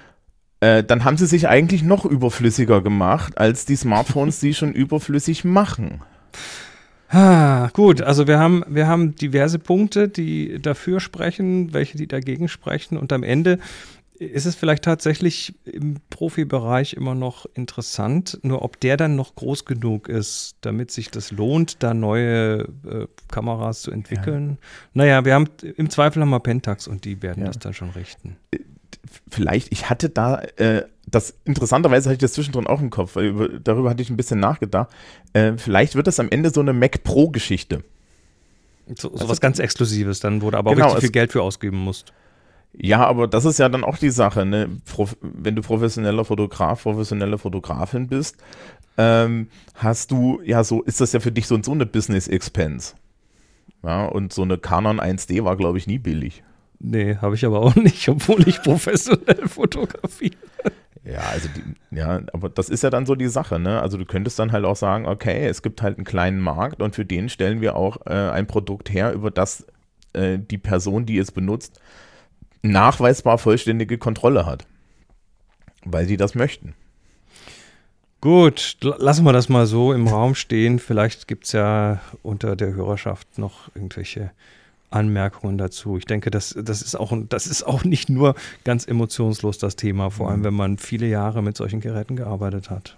äh, 0.61 0.85
dann 0.85 1.05
haben 1.05 1.17
sie 1.17 1.27
sich 1.27 1.49
eigentlich 1.49 1.83
noch 1.83 2.05
überflüssiger 2.05 2.81
gemacht, 2.83 3.37
als 3.37 3.67
die 3.67 3.77
Smartphones 3.77 4.41
sie 4.41 4.55
schon 4.55 4.73
überflüssig 4.73 5.45
machen. 5.45 6.03
Ah, 7.09 7.69
gut, 7.73 8.01
also 8.01 8.27
wir 8.27 8.39
haben, 8.39 8.65
wir 8.67 8.87
haben 8.87 9.15
diverse 9.15 9.59
Punkte, 9.59 10.09
die 10.09 10.61
dafür 10.61 11.01
sprechen, 11.01 11.73
welche 11.73 11.97
die 11.97 12.09
dagegen 12.09 12.49
sprechen 12.49 12.97
und 12.97 13.13
am 13.13 13.23
Ende 13.23 13.59
ist 14.19 14.47
es 14.47 14.55
vielleicht 14.55 14.85
tatsächlich 14.85 15.55
im 15.65 15.97
Profibereich 16.09 16.95
immer 16.95 17.15
noch 17.15 17.47
interessant, 17.55 18.39
nur 18.43 18.63
ob 18.63 18.79
der 18.79 18.97
dann 18.97 19.17
noch 19.17 19.35
groß 19.35 19.65
genug 19.65 20.09
ist, 20.09 20.57
damit 20.61 20.91
sich 20.93 21.11
das 21.11 21.33
lohnt, 21.33 21.83
da 21.83 21.95
neue 21.95 22.69
äh, 22.87 23.07
Kameras 23.29 23.83
zu 23.83 23.91
entwickeln. 23.91 24.51
Ja. 24.51 24.57
Naja, 24.95 25.25
wir 25.25 25.35
haben 25.35 25.49
im 25.77 25.91
Zweifel 25.91 26.23
haben 26.23 26.31
wir 26.31 26.41
Pentax 26.41 26.87
und 26.87 27.05
die 27.05 27.23
werden 27.23 27.41
ja. 27.41 27.47
das 27.49 27.59
dann 27.59 27.75
schon 27.75 27.91
richten. 27.91 28.37
Äh, 28.53 28.59
vielleicht, 29.29 29.73
ich 29.73 29.91
hatte 29.91 30.09
da, 30.09 30.43
äh, 30.57 30.85
das 31.07 31.35
interessanterweise 31.45 32.09
hatte 32.09 32.15
ich 32.15 32.21
das 32.21 32.35
zwischendrin 32.35 32.69
auch 32.69 32.81
im 32.81 32.91
Kopf, 32.91 33.17
weil 33.17 33.27
über, 33.27 33.49
darüber 33.49 33.91
hatte 33.91 34.03
ich 34.03 34.11
ein 34.11 34.17
bisschen 34.17 34.39
nachgedacht. 34.39 34.91
Äh, 35.33 35.55
vielleicht 35.57 35.97
wird 35.97 36.07
das 36.07 36.21
am 36.21 36.29
Ende 36.31 36.51
so 36.51 36.61
eine 36.61 36.73
Mac 36.73 37.03
Pro-Geschichte. 37.03 37.83
So, 38.87 39.09
so 39.09 39.15
also, 39.15 39.29
was 39.29 39.41
ganz 39.41 39.59
Exklusives, 39.59 40.21
dann 40.21 40.41
wurde 40.43 40.59
aber 40.59 40.75
genau, 40.75 40.87
auch 40.87 40.91
richtig 40.91 41.09
viel 41.09 41.13
Geld 41.13 41.33
für 41.33 41.43
ausgeben 41.43 41.79
musst. 41.79 42.13
Ja, 42.77 43.07
aber 43.07 43.29
das 43.29 43.45
ist 43.45 43.59
ja 43.59 43.69
dann 43.69 43.85
auch 43.85 43.99
die 43.99 44.11
Sache, 44.11 44.45
ne? 44.45 44.69
wenn 45.21 45.55
du 45.55 45.63
professioneller 45.63 46.25
Fotograf, 46.25 46.83
professionelle 46.83 47.39
Fotografin 47.39 48.09
bist, 48.09 48.37
ähm, 48.99 49.49
hast 49.75 50.11
du, 50.11 50.41
ja, 50.45 50.65
so 50.65 50.83
ist 50.83 51.01
das 51.01 51.13
ja 51.13 51.21
für 51.21 51.33
dich 51.33 51.47
so, 51.47 51.61
so 51.63 51.73
eine 51.73 51.87
Business 51.87 52.27
Expense. 52.29 52.95
Ja, 53.83 54.07
und 54.07 54.33
so 54.33 54.43
eine 54.43 54.59
Canon 54.59 54.99
1D 54.99 55.45
war, 55.45 55.57
glaube 55.57 55.79
ich, 55.79 55.87
nie 55.87 55.99
billig. 55.99 56.43
Nee, 56.81 57.17
habe 57.17 57.35
ich 57.35 57.45
aber 57.45 57.61
auch 57.61 57.77
nicht, 57.77 58.09
obwohl 58.09 58.47
ich 58.49 58.63
professionell 58.63 59.47
fotografiere. 59.49 60.37
Ja, 61.05 61.21
also 61.33 61.49
die, 61.49 61.97
ja, 61.97 62.23
aber 62.33 62.49
das 62.49 62.71
ist 62.71 62.83
ja 62.83 62.91
dann 62.91 63.05
so 63.05 63.15
die 63.15 63.29
Sache, 63.29 63.59
ne? 63.59 63.81
Also 63.83 63.99
du 63.99 64.07
könntest 64.07 64.39
dann 64.39 64.53
halt 64.53 64.65
auch 64.65 64.77
sagen, 64.77 65.07
okay, 65.07 65.47
es 65.47 65.61
gibt 65.61 65.83
halt 65.83 65.99
einen 65.99 66.07
kleinen 66.07 66.41
Markt 66.41 66.81
und 66.81 66.95
für 66.95 67.05
den 67.05 67.29
stellen 67.29 67.61
wir 67.61 67.77
auch 67.77 68.07
äh, 68.07 68.31
ein 68.31 68.47
Produkt 68.47 68.91
her, 68.91 69.13
über 69.13 69.31
das 69.31 69.67
äh, 70.15 70.39
die 70.39 70.57
Person, 70.57 71.05
die 71.05 71.19
es 71.19 71.31
benutzt, 71.31 71.79
nachweisbar 72.65 73.39
vollständige 73.39 73.99
Kontrolle 73.99 74.47
hat. 74.47 74.67
Weil 75.85 76.07
sie 76.07 76.17
das 76.17 76.35
möchten. 76.35 76.75
Gut, 78.21 78.79
lassen 78.81 79.25
wir 79.25 79.35
das 79.35 79.51
mal 79.51 79.67
so 79.67 79.93
im 79.93 80.09
Raum 80.09 80.35
stehen. 80.35 80.79
Vielleicht 80.79 81.29
gibt 81.29 81.45
es 81.45 81.53
ja 81.53 82.01
unter 82.23 82.57
der 82.57 82.73
Hörerschaft 82.73 83.37
noch 83.37 83.69
irgendwelche 83.75 84.31
Anmerkungen 84.91 85.59
dazu. 85.59 85.99
Ich 85.99 86.07
denke, 86.07 86.31
das, 86.31 86.55
das, 86.59 86.81
ist 86.81 86.95
auch, 86.95 87.13
das 87.29 87.47
ist 87.47 87.65
auch 87.65 87.85
nicht 87.85 88.09
nur 88.09 88.35
ganz 88.65 88.87
emotionslos 88.87 89.59
das 89.59 89.77
Thema, 89.77 90.11
vor 90.11 90.31
allem 90.31 90.41
mhm. 90.41 90.45
wenn 90.45 90.55
man 90.55 90.79
viele 90.79 91.07
Jahre 91.07 91.43
mit 91.43 91.57
solchen 91.57 91.81
Geräten 91.81 92.17
gearbeitet 92.17 92.71
hat. 92.71 92.97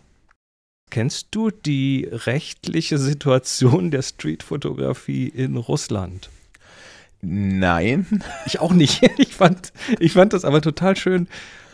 Kennst 0.90 1.28
du 1.32 1.50
die 1.50 2.08
rechtliche 2.08 2.98
Situation 2.98 3.90
der 3.90 4.02
Streetfotografie 4.02 5.26
in 5.26 5.56
Russland? 5.56 6.30
Nein. 7.20 8.22
Ich 8.46 8.60
auch 8.60 8.72
nicht. 8.72 9.02
Ich 9.18 9.34
fand, 9.34 9.72
ich 9.98 10.12
fand 10.12 10.32
das 10.32 10.44
aber 10.44 10.62
total 10.62 10.96
schön, 10.96 11.28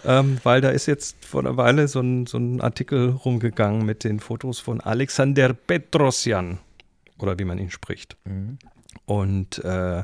ähm, 0.04 0.38
weil 0.42 0.60
da 0.60 0.70
ist 0.70 0.86
jetzt 0.86 1.24
vor 1.24 1.40
einer 1.40 1.56
Weile 1.56 1.86
so 1.86 2.00
ein, 2.00 2.26
so 2.26 2.38
ein 2.38 2.60
Artikel 2.60 3.10
rumgegangen 3.10 3.84
mit 3.86 4.02
den 4.02 4.18
Fotos 4.18 4.58
von 4.58 4.80
Alexander 4.80 5.52
Petrosyan 5.52 6.58
oder 7.18 7.38
wie 7.38 7.44
man 7.44 7.58
ihn 7.58 7.70
spricht. 7.70 8.16
Mhm. 8.24 8.58
Und 9.04 9.64
äh, 9.64 10.02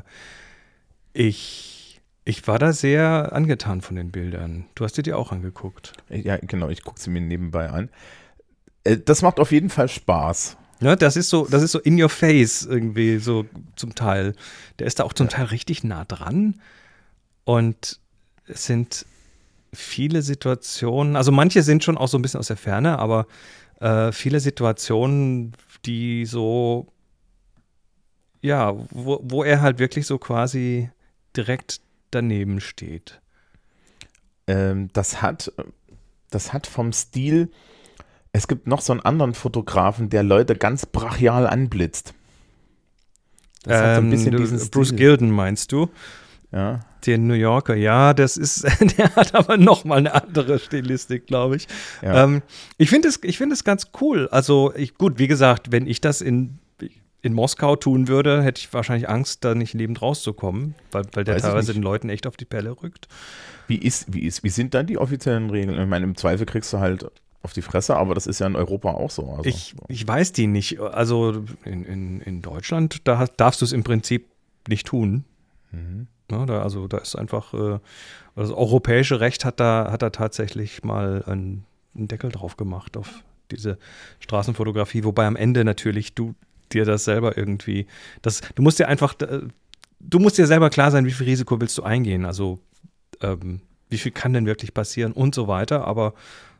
ich, 1.13 2.01
ich 2.23 2.47
war 2.47 2.59
da 2.59 2.71
sehr 2.71 3.33
angetan 3.33 3.81
von 3.81 3.95
den 3.95 4.11
Bildern. 4.11 4.65
Du 4.75 4.85
hast 4.85 4.97
dir 4.97 5.03
die 5.03 5.13
auch 5.13 5.31
angeguckt. 5.31 5.93
Ja, 6.09 6.37
genau, 6.37 6.69
ich 6.69 6.83
gucke 6.83 6.99
sie 6.99 7.09
mir 7.09 7.21
nebenbei 7.21 7.69
an. 7.69 7.89
Äh, 8.83 8.97
das 8.97 9.21
macht 9.21 9.39
auf 9.39 9.51
jeden 9.51 9.69
Fall 9.69 9.89
Spaß. 9.89 10.57
Ja, 10.81 10.95
das 10.95 11.17
ist 11.17 11.29
so, 11.29 11.45
das 11.45 11.61
ist 11.61 11.73
so 11.73 11.79
in 11.79 12.01
your 12.01 12.09
face 12.09 12.65
irgendwie 12.65 13.17
so 13.19 13.45
zum 13.75 13.95
Teil. 13.95 14.33
Der 14.79 14.87
ist 14.87 14.99
da 14.99 15.03
auch 15.03 15.13
zum. 15.13 15.27
Teil 15.27 15.45
richtig 15.45 15.83
nah 15.83 16.05
dran. 16.05 16.59
Und 17.43 17.99
es 18.47 18.65
sind 18.65 19.05
viele 19.73 20.21
Situationen, 20.21 21.15
also 21.15 21.31
manche 21.31 21.63
sind 21.63 21.83
schon 21.83 21.97
auch 21.97 22.07
so 22.07 22.17
ein 22.17 22.21
bisschen 22.21 22.39
aus 22.39 22.47
der 22.47 22.57
Ferne, 22.57 22.99
aber 22.99 23.27
äh, 23.79 24.11
viele 24.11 24.39
Situationen, 24.39 25.53
die 25.85 26.25
so, 26.25 26.87
ja, 28.41 28.73
wo, 28.91 29.19
wo 29.23 29.43
er 29.43 29.61
halt 29.61 29.79
wirklich 29.79 30.07
so 30.07 30.17
quasi 30.17 30.89
direkt 31.35 31.81
daneben 32.11 32.59
steht. 32.61 33.21
Ähm, 34.47 34.89
das 34.93 35.21
hat, 35.21 35.51
das 36.29 36.53
hat 36.53 36.67
vom 36.67 36.93
Stil, 36.93 37.51
es 38.31 38.47
gibt 38.47 38.67
noch 38.67 38.81
so 38.81 38.93
einen 38.93 39.01
anderen 39.01 39.33
Fotografen, 39.33 40.09
der 40.09 40.23
Leute 40.23 40.55
ganz 40.55 40.85
brachial 40.85 41.47
anblitzt. 41.47 42.13
Das 43.63 43.73
ähm, 43.73 43.85
hat 43.85 43.95
so 43.95 44.01
ein 44.01 44.05
ähm, 44.05 44.11
bisschen 44.11 44.37
diesen 44.37 44.69
Bruce 44.69 44.87
Stil. 44.87 44.97
Gilden 44.97 45.31
meinst 45.31 45.71
du? 45.71 45.89
Ja. 46.51 46.79
Den 47.05 47.27
New 47.27 47.33
Yorker, 47.33 47.75
ja, 47.75 48.13
das 48.13 48.35
ist, 48.35 48.63
der 48.97 49.15
hat 49.15 49.35
aber 49.35 49.57
noch 49.57 49.85
mal 49.85 49.97
eine 49.97 50.13
andere 50.13 50.59
Stilistik, 50.59 51.27
glaube 51.27 51.55
ich. 51.55 51.67
Ja. 52.01 52.23
Ähm, 52.23 52.41
ich 52.77 52.89
finde 52.89 53.07
es, 53.07 53.19
ich 53.23 53.39
ganz 53.63 53.87
cool. 54.01 54.27
Also 54.31 54.73
ich, 54.75 54.95
gut, 54.95 55.19
wie 55.19 55.27
gesagt, 55.27 55.71
wenn 55.71 55.87
ich 55.87 56.01
das 56.01 56.21
in 56.21 56.59
in 57.21 57.33
Moskau 57.33 57.75
tun 57.75 58.07
würde, 58.07 58.41
hätte 58.43 58.59
ich 58.59 58.73
wahrscheinlich 58.73 59.09
Angst, 59.09 59.43
da 59.43 59.55
nicht 59.55 59.73
lebend 59.73 60.01
rauszukommen, 60.01 60.75
weil, 60.91 61.03
weil 61.13 61.23
der 61.23 61.35
Weiß 61.35 61.41
teilweise 61.41 61.73
den 61.73 61.83
Leuten 61.83 62.09
echt 62.09 62.25
auf 62.25 62.37
die 62.37 62.45
Pelle 62.45 62.71
rückt. 62.81 63.07
Wie 63.67 63.77
ist, 63.77 64.13
wie 64.13 64.21
ist, 64.21 64.43
wie 64.43 64.49
sind 64.49 64.73
dann 64.73 64.87
die 64.87 64.97
offiziellen 64.97 65.49
Regeln? 65.49 65.79
Ich 65.79 65.87
meine, 65.87 66.05
im 66.05 66.15
Zweifel 66.15 66.45
kriegst 66.45 66.71
du 66.71 66.79
halt 66.79 67.05
auf 67.41 67.53
die 67.53 67.61
Fresse, 67.61 67.95
aber 67.95 68.15
das 68.15 68.27
ist 68.27 68.39
ja 68.39 68.47
in 68.47 68.55
Europa 68.55 68.91
auch 68.91 69.09
so. 69.09 69.29
Also. 69.29 69.45
Ich, 69.45 69.75
ich 69.87 70.07
weiß 70.07 70.33
die 70.33 70.47
nicht. 70.47 70.79
Also 70.79 71.45
in, 71.63 71.85
in, 71.85 72.21
in 72.21 72.41
Deutschland, 72.41 73.07
da 73.07 73.25
darfst 73.37 73.61
du 73.61 73.65
es 73.65 73.71
im 73.71 73.83
Prinzip 73.83 74.27
nicht 74.67 74.87
tun. 74.87 75.23
Mhm. 75.71 76.07
Ja, 76.31 76.45
da, 76.45 76.61
also 76.61 76.87
da 76.87 76.97
ist 76.97 77.15
einfach, 77.15 77.53
äh, 77.53 77.79
das 78.35 78.51
europäische 78.51 79.19
Recht 79.19 79.45
hat 79.45 79.59
da, 79.59 79.89
hat 79.91 80.01
da 80.01 80.09
tatsächlich 80.09 80.83
mal 80.83 81.23
einen, 81.25 81.65
einen 81.95 82.07
Deckel 82.07 82.31
drauf 82.31 82.57
gemacht 82.57 82.97
auf 82.97 83.23
diese 83.51 83.79
Straßenfotografie, 84.19 85.03
wobei 85.03 85.25
am 85.25 85.35
Ende 85.35 85.65
natürlich 85.65 86.13
du 86.13 86.35
dir 86.71 86.85
das 86.85 87.03
selber 87.05 87.35
irgendwie, 87.37 87.87
das, 88.21 88.41
du 88.53 88.61
musst 88.61 88.77
dir 88.77 88.87
einfach, 88.87 89.15
du 89.15 90.19
musst 90.19 90.37
dir 90.37 90.45
selber 90.45 90.69
klar 90.69 90.91
sein, 90.91 91.05
wie 91.05 91.11
viel 91.11 91.25
Risiko 91.25 91.59
willst 91.59 91.77
du 91.77 91.83
eingehen, 91.83 92.25
also 92.25 92.59
ähm, 93.21 93.61
wie 93.89 93.97
viel 93.97 94.11
kann 94.11 94.33
denn 94.33 94.45
wirklich 94.45 94.73
passieren 94.75 95.13
und 95.13 95.33
so 95.33 95.47
weiter, 95.47 95.85
aber 95.87 96.13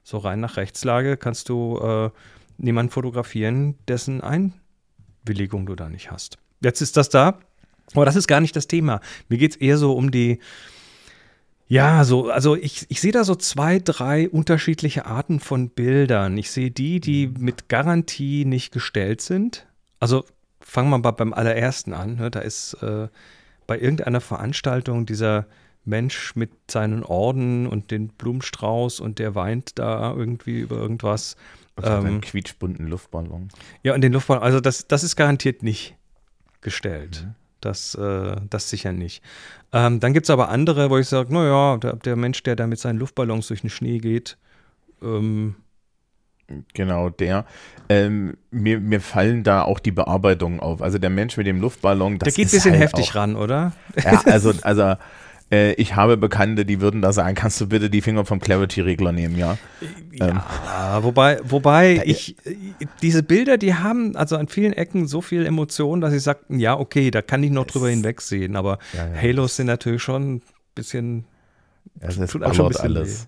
so 0.04 0.18
rein 0.18 0.40
nach 0.40 0.58
Rechtslage 0.58 1.18
kannst 1.18 1.50
du 1.50 1.78
äh, 1.78 2.10
niemanden 2.58 2.92
fotografieren, 2.92 3.76
dessen 3.88 4.22
Einwilligung 4.22 5.66
du 5.66 5.76
da 5.76 5.90
nicht 5.90 6.12
hast. 6.12 6.38
Jetzt 6.62 6.82
ist 6.82 6.98
das 6.98 7.10
da, 7.10 7.40
aber 7.94 8.06
das 8.06 8.16
ist 8.16 8.28
gar 8.28 8.42
nicht 8.42 8.56
das 8.56 8.68
Thema. 8.68 9.02
Mir 9.30 9.38
geht 9.38 9.52
es 9.52 9.58
eher 9.58 9.78
so 9.78 9.94
um 9.94 10.12
die, 10.12 10.40
ja, 11.68 12.04
so, 12.04 12.30
also 12.32 12.56
ich, 12.56 12.88
ich 12.90 13.00
sehe 13.00 13.12
da 13.12 13.24
so 13.24 13.36
zwei, 13.36 13.78
drei 13.78 14.28
unterschiedliche 14.28 15.06
Arten 15.06 15.40
von 15.40 15.70
Bildern. 15.70 16.36
Ich 16.38 16.50
sehe 16.50 16.72
die, 16.72 17.00
die 17.00 17.28
mit 17.28 17.70
Garantie 17.70 18.44
nicht 18.44 18.74
gestellt 18.74 19.22
sind. 19.22 19.68
Also 20.00 20.26
fangen 20.62 20.90
wir 20.90 20.98
mal 20.98 21.12
beim 21.12 21.32
allerersten 21.32 21.94
an. 21.94 22.16
Ne? 22.16 22.32
Da 22.32 22.40
ist 22.40 22.74
äh, 22.82 23.08
bei 23.68 23.80
irgendeiner 23.80 24.20
Veranstaltung 24.20 25.06
dieser 25.06 25.46
Mensch 25.90 26.36
mit 26.36 26.52
seinen 26.70 27.04
Orden 27.04 27.68
und 27.68 27.92
den 27.92 28.10
Blumenstrauß 28.10 29.00
und 29.00 29.20
der 29.20 29.36
weint 29.36 29.78
da 29.80 30.14
irgendwie 30.14 30.60
über 30.60 30.78
irgendwas. 30.78 31.36
Also 31.76 31.92
ähm, 31.92 32.06
einen 32.06 32.22
quietschbunten 32.22 32.88
Luftballon. 32.88 33.50
Ja, 33.84 33.94
und 33.94 34.02
den 34.02 34.14
Luftballon, 34.14 34.44
also 34.44 34.60
das, 34.60 34.88
das 34.88 35.04
ist 35.04 35.16
garantiert 35.16 35.64
nicht 35.64 35.96
gestellt. 36.62 37.26
Mhm. 37.26 37.36
Das, 37.62 37.94
äh, 37.96 38.38
das 38.50 38.70
sicher 38.70 38.94
nicht. 38.94 39.22
Ähm, 39.74 40.00
dann 40.00 40.14
gibt 40.14 40.26
es 40.26 40.30
aber 40.30 40.50
andere, 40.50 40.90
wo 40.90 40.98
ich 40.98 41.08
sage, 41.08 41.34
naja, 41.34 41.78
der, 41.78 41.98
der, 41.98 42.16
Mensch, 42.16 42.42
der 42.44 42.56
da 42.56 42.68
mit 42.68 42.80
seinen 42.80 43.00
Luftballons 43.00 43.48
durch 43.48 43.62
den 43.62 43.70
Schnee 43.70 43.98
geht, 43.98 44.38
ähm, 45.02 45.56
Genau, 46.74 47.10
der. 47.10 47.46
Ähm, 47.90 48.38
mir, 48.52 48.80
mir 48.80 49.02
fallen 49.02 49.44
da 49.44 49.64
auch 49.64 49.80
die 49.80 49.92
Bearbeitungen 49.92 50.60
auf. 50.60 50.82
Also 50.82 50.98
der 50.98 51.10
Mensch 51.10 51.38
mit 51.38 51.48
dem 51.48 51.62
Luftballon, 51.62 52.18
das 52.18 52.34
Der 52.34 52.44
geht 52.44 52.52
ein 52.52 52.58
bisschen 52.58 52.72
halt 52.72 52.82
heftig 52.82 53.12
auch, 53.12 53.16
ran, 53.16 53.36
oder? 53.36 53.74
Ja, 54.04 54.22
also, 54.26 54.54
also 54.62 54.96
äh, 55.52 55.74
ich 55.74 55.96
habe 55.96 56.18
Bekannte, 56.18 56.66
die 56.66 56.82
würden 56.82 57.02
da 57.02 57.12
sagen, 57.12 57.36
kannst 57.36 57.60
du 57.62 57.68
bitte 57.68 57.90
die 57.90 58.02
Finger 58.02 58.26
vom 58.26 58.40
Clarity-Regler 58.40 59.12
nehmen, 59.12 59.38
ja? 59.38 59.58
Ja, 60.12 60.98
ähm, 60.98 61.04
wobei, 61.04 61.40
wobei 61.44 62.02
ich, 62.06 62.36
diese 63.02 63.24
Bilder, 63.24 63.58
die 63.58 63.76
haben 63.76 64.16
also 64.16 64.36
an 64.38 64.48
vielen 64.48 64.74
Ecken 64.74 65.08
so 65.08 65.22
viel 65.22 65.46
Emotion, 65.46 66.02
dass 66.02 66.14
ich 66.14 66.24
sage, 66.24 66.40
ja, 66.50 66.78
okay, 66.78 67.12
da 67.12 67.22
kann 67.22 67.44
ich 67.44 67.52
noch 67.52 67.66
drüber 67.66 67.90
hinwegsehen, 67.90 68.56
aber 68.56 68.80
ja, 68.94 69.08
ja. 69.08 69.22
Halos 69.22 69.56
sind 69.56 69.68
natürlich 69.68 70.04
schon 70.04 70.36
ein 70.36 70.42
bisschen, 70.76 71.26
es 72.00 72.18
ist 72.18 72.32
tut 72.32 72.44
schon 72.56 72.66
ein 72.66 72.70
bisschen 72.70 72.86
alles. 72.86 73.24
Weh. 73.24 73.28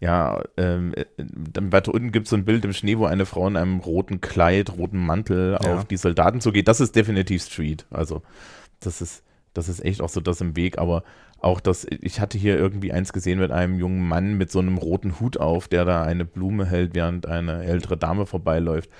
Ja, 0.00 0.42
ähm, 0.56 0.94
dann 1.18 1.72
weiter 1.72 1.92
unten 1.92 2.10
gibt 2.10 2.26
es 2.26 2.30
so 2.30 2.36
ein 2.36 2.46
Bild 2.46 2.64
im 2.64 2.72
Schnee, 2.72 2.96
wo 2.96 3.04
eine 3.04 3.26
Frau 3.26 3.46
in 3.46 3.56
einem 3.56 3.80
roten 3.80 4.22
Kleid, 4.22 4.70
roten 4.78 4.98
Mantel 4.98 5.58
ja. 5.62 5.74
auf 5.74 5.84
die 5.84 5.98
Soldaten 5.98 6.40
zugeht. 6.40 6.68
Das 6.68 6.80
ist 6.80 6.96
definitiv 6.96 7.42
Street. 7.42 7.84
Also, 7.90 8.22
das 8.80 9.02
ist, 9.02 9.22
das 9.54 9.68
ist 9.68 9.84
echt 9.84 10.00
auch 10.00 10.08
so 10.08 10.20
das 10.20 10.40
im 10.40 10.56
Weg, 10.56 10.78
aber 10.78 11.02
auch 11.40 11.60
das, 11.60 11.86
ich 11.88 12.20
hatte 12.20 12.38
hier 12.38 12.58
irgendwie 12.58 12.92
eins 12.92 13.12
gesehen 13.12 13.38
mit 13.38 13.50
einem 13.50 13.78
jungen 13.78 14.06
Mann 14.06 14.34
mit 14.34 14.50
so 14.50 14.58
einem 14.58 14.76
roten 14.76 15.20
Hut 15.20 15.38
auf, 15.38 15.68
der 15.68 15.84
da 15.84 16.02
eine 16.02 16.24
Blume 16.24 16.66
hält, 16.66 16.94
während 16.94 17.26
eine 17.26 17.64
ältere 17.64 17.96
Dame 17.96 18.26
vorbeiläuft. 18.26 18.90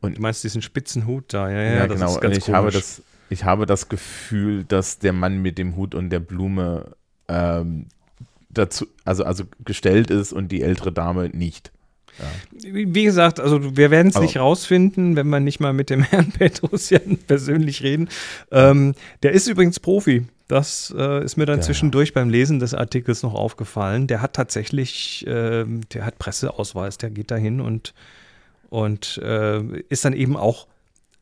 Und 0.00 0.16
du 0.16 0.22
meinst 0.22 0.44
diesen 0.44 0.62
spitzen 0.62 1.06
Hut 1.06 1.32
da, 1.34 1.50
ja, 1.50 1.60
ja, 1.60 1.74
ja 1.74 1.86
genau. 1.86 2.22
ich 2.22 2.50
habe 2.50 2.70
das, 2.70 3.02
ich 3.30 3.44
habe 3.44 3.66
das 3.66 3.88
Gefühl, 3.88 4.64
dass 4.64 5.00
der 5.00 5.12
Mann 5.12 5.42
mit 5.42 5.58
dem 5.58 5.74
Hut 5.76 5.94
und 5.94 6.10
der 6.10 6.20
Blume 6.20 6.94
ähm, 7.26 7.86
dazu, 8.48 8.86
also, 9.04 9.24
also 9.24 9.44
gestellt 9.64 10.10
ist 10.10 10.32
und 10.32 10.52
die 10.52 10.62
ältere 10.62 10.92
Dame 10.92 11.28
nicht. 11.30 11.72
Ja. 12.18 12.24
Wie 12.72 13.04
gesagt, 13.04 13.40
also 13.40 13.76
wir 13.76 13.90
werden 13.90 14.08
es 14.08 14.18
nicht 14.18 14.36
rausfinden, 14.36 15.16
wenn 15.16 15.28
wir 15.28 15.40
nicht 15.40 15.60
mal 15.60 15.72
mit 15.72 15.90
dem 15.90 16.02
Herrn 16.10 16.32
Petrosian 16.32 17.18
persönlich 17.26 17.82
reden. 17.82 18.08
Ähm, 18.50 18.94
der 19.22 19.32
ist 19.32 19.46
übrigens 19.46 19.80
Profi. 19.80 20.26
Das 20.48 20.92
äh, 20.96 21.22
ist 21.22 21.36
mir 21.36 21.44
dann 21.44 21.58
ja. 21.58 21.62
zwischendurch 21.62 22.14
beim 22.14 22.30
Lesen 22.30 22.58
des 22.58 22.72
Artikels 22.72 23.22
noch 23.22 23.34
aufgefallen. 23.34 24.06
Der 24.06 24.22
hat 24.22 24.32
tatsächlich, 24.32 25.26
äh, 25.26 25.64
der 25.66 26.06
hat 26.06 26.18
Presseausweis, 26.18 26.96
der 26.96 27.10
geht 27.10 27.30
dahin 27.30 27.60
und, 27.60 27.92
und 28.70 29.18
äh, 29.22 29.62
ist 29.88 30.06
dann 30.06 30.14
eben 30.14 30.36
auch 30.36 30.66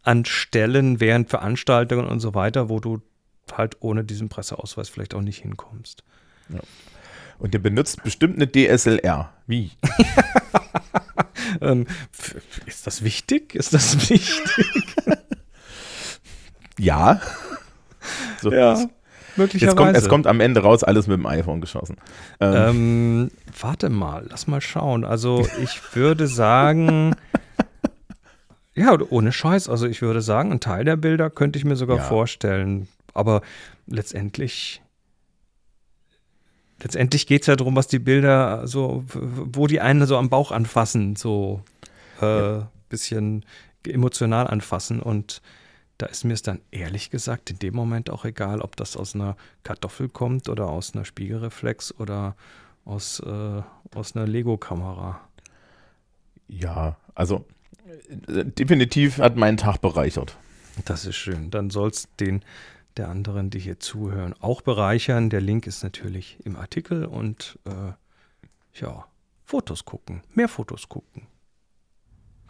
an 0.03 0.25
Stellen 0.25 1.01
während 1.01 1.29
Veranstaltungen 1.29 2.07
und 2.07 2.21
so 2.21 2.35
weiter, 2.35 2.69
wo 2.69 2.79
du 2.79 3.01
halt 3.53 3.77
ohne 3.81 4.05
diesen 4.05 4.29
Presseausweis 4.29 4.89
vielleicht 4.89 5.15
auch 5.15 5.23
nicht 5.23 5.43
hinkommst. 5.43 6.05
Ja. 6.49 6.61
Und 7.39 7.53
der 7.53 7.59
benutzt 7.59 8.03
bestimmt 8.03 8.37
eine 8.37 8.51
DSLR. 8.51 9.33
Wie? 9.47 9.73
ähm, 11.61 11.87
ist 12.67 12.87
das 12.87 13.03
wichtig? 13.03 13.55
Ist 13.55 13.75
das 13.75 14.11
wichtig? 14.11 14.65
ja. 16.79 17.21
So, 18.41 18.53
ja. 18.53 18.87
Möglicherweise. 19.37 19.67
Jetzt 19.67 19.77
kommt, 19.77 19.97
es 19.97 20.09
kommt 20.09 20.27
am 20.27 20.41
Ende 20.41 20.61
raus, 20.61 20.83
alles 20.83 21.07
mit 21.07 21.19
dem 21.19 21.27
iPhone 21.27 21.61
geschossen. 21.61 21.97
Ähm, 22.41 22.55
ähm, 22.55 23.31
warte 23.61 23.89
mal, 23.89 24.27
lass 24.29 24.47
mal 24.47 24.61
schauen. 24.61 25.05
Also 25.05 25.47
ich 25.63 25.81
würde 25.95 26.27
sagen, 26.27 27.15
ja, 28.75 28.97
ohne 29.11 29.33
Scheiß. 29.33 29.69
Also 29.69 29.87
ich 29.87 30.03
würde 30.03 30.23
sagen, 30.23 30.53
ein 30.53 30.61
Teil 30.61 30.85
der 30.85 30.97
Bilder 30.97 31.31
könnte 31.31 31.59
ich 31.59 31.65
mir 31.65 31.77
sogar 31.77 31.99
ja. 31.99 32.03
vorstellen. 32.03 32.89
Aber 33.13 33.43
letztendlich, 33.87 34.83
letztendlich 36.83 37.27
geht 37.27 37.43
es 37.43 37.47
ja 37.47 37.57
darum, 37.57 37.77
was 37.77 37.89
die 37.89 37.99
Bilder 37.99 38.67
so, 38.67 39.05
wo 39.07 39.67
die 39.67 39.81
einen 39.81 40.07
so 40.07 40.17
am 40.17 40.29
Bauch 40.29 40.51
anfassen, 40.51 41.17
so 41.17 41.63
äh, 42.21 42.27
ja. 42.27 42.71
bisschen 42.89 43.45
emotional 43.87 44.47
anfassen 44.47 45.01
und 45.01 45.43
da 45.99 46.07
ist 46.07 46.25
mir 46.25 46.35
es 46.35 46.43
dann 46.43 46.61
ehrlich 46.71 47.11
gesagt 47.11 47.51
in 47.51 47.59
dem 47.59 47.75
Moment 47.75 48.11
auch 48.11 48.25
egal, 48.25 48.61
ob 48.61 48.77
das 48.77 48.97
aus 48.97 49.15
einer 49.15 49.37
Kartoffel 49.63 50.09
kommt 50.09 50.49
oder 50.49 50.69
aus 50.69 50.95
einer 50.95 51.05
Spiegelreflex 51.05 51.95
oder 51.99 52.37
aus, 52.85 53.21
äh, 53.21 53.63
aus 53.95 54.15
einer 54.15 54.27
Lego-Kamera. 54.27 55.21
Ja, 56.49 56.97
also 57.15 57.47
äh, 58.29 58.45
definitiv 58.45 59.19
hat 59.19 59.37
meinen 59.37 59.57
Tag 59.57 59.81
bereichert. 59.81 60.37
Das 60.85 61.07
ist 61.07 61.17
schön. 61.17 61.51
Dann 61.51 61.71
soll 61.71 61.89
es 61.89 62.09
den 62.21 62.43
der 62.97 63.09
anderen, 63.09 63.51
die 63.51 63.59
hier 63.59 63.79
zuhören, 63.79 64.35
auch 64.41 64.63
bereichern. 64.63 65.31
Der 65.31 65.41
Link 65.41 65.67
ist 65.67 65.83
natürlich 65.83 66.39
im 66.45 66.57
Artikel 66.57 67.05
und 67.05 67.59
äh, 67.65 67.93
ja, 68.81 69.05
Fotos 69.45 69.85
gucken, 69.85 70.23
mehr 70.35 70.49
Fotos 70.49 70.89
gucken. 70.89 71.27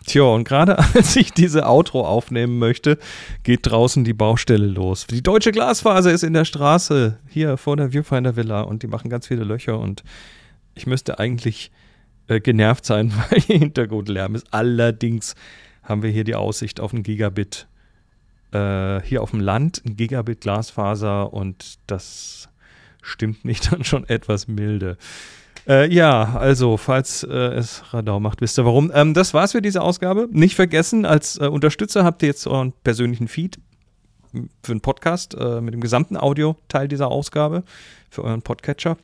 Tja, 0.07 0.23
und 0.23 0.45
gerade 0.45 0.79
als 0.95 1.17
ich 1.17 1.33
diese 1.33 1.67
Outro 1.67 2.07
aufnehmen 2.07 2.59
möchte, 2.59 2.99
geht 3.43 3.61
draußen 3.63 4.05
die 4.05 4.15
Baustelle 4.15 4.67
los. 4.67 5.07
Die 5.07 5.23
deutsche 5.23 5.53
Glasfaser 5.53 6.13
ist 6.13 6.23
in 6.23 6.33
der 6.33 6.45
Straße, 6.45 7.19
hier 7.29 7.57
vor 7.57 7.77
der 7.77 7.93
Viewfinder 7.93 8.37
Villa 8.37 8.63
und 8.63 8.83
die 8.83 8.87
machen 8.87 9.11
ganz 9.11 9.27
viele 9.27 9.45
Löcher 9.45 9.79
und 9.79 10.05
ich 10.75 10.87
müsste 10.87 11.19
eigentlich 11.19 11.73
äh, 12.29 12.41
genervt 12.41 12.87
sein, 12.87 13.13
weil 13.31 13.41
Hintergrundlärm 13.41 14.35
ist. 14.35 14.47
Allerdings 14.53 15.35
haben 15.83 16.03
wir 16.03 16.11
hier 16.11 16.25
die 16.25 16.35
Aussicht 16.35 16.81
auf 16.81 16.93
ein 16.93 17.03
Gigabit. 17.03 17.67
Äh, 18.53 19.01
hier 19.03 19.23
auf 19.23 19.33
dem 19.33 19.41
Land 19.41 19.83
ein 19.85 19.97
Gigabit 19.97 20.41
Glasfaser 20.41 21.33
und 21.33 21.79
das 21.87 22.49
stimmt 23.03 23.45
mich 23.45 23.61
dann 23.71 23.85
schon 23.85 24.09
etwas 24.09 24.49
milde. 24.49 24.97
Äh, 25.69 25.93
ja, 25.93 26.37
also, 26.37 26.77
falls 26.77 27.25
äh, 27.25 27.35
es 27.35 27.83
Radau 27.93 28.21
macht, 28.21 28.41
wisst 28.41 28.59
ihr 28.59 28.65
warum. 28.65 28.93
Ähm, 28.95 29.15
das 29.15 29.35
war's 29.35 29.53
für 29.53 29.63
diese 29.63 29.83
Ausgabe. 29.83 30.29
Nicht 30.31 30.55
vergessen, 30.55 31.05
als 31.05 31.39
äh, 31.41 31.47
Unterstützer 31.47 32.05
habt 32.05 32.23
ihr 32.23 32.29
jetzt 32.29 32.47
euren 32.47 32.73
persönlichen 32.85 33.27
Feed 33.27 33.59
für 34.63 34.73
einen 34.73 34.81
Podcast 34.81 35.35
äh, 35.35 35.61
mit 35.61 35.75
dem 35.75 35.81
gesamten 35.81 36.17
Audio-Teil 36.17 36.87
dieser 36.89 37.09
Ausgabe 37.09 37.65
für 38.11 38.23
euren 38.23 38.43
Podcatcher. 38.43 38.97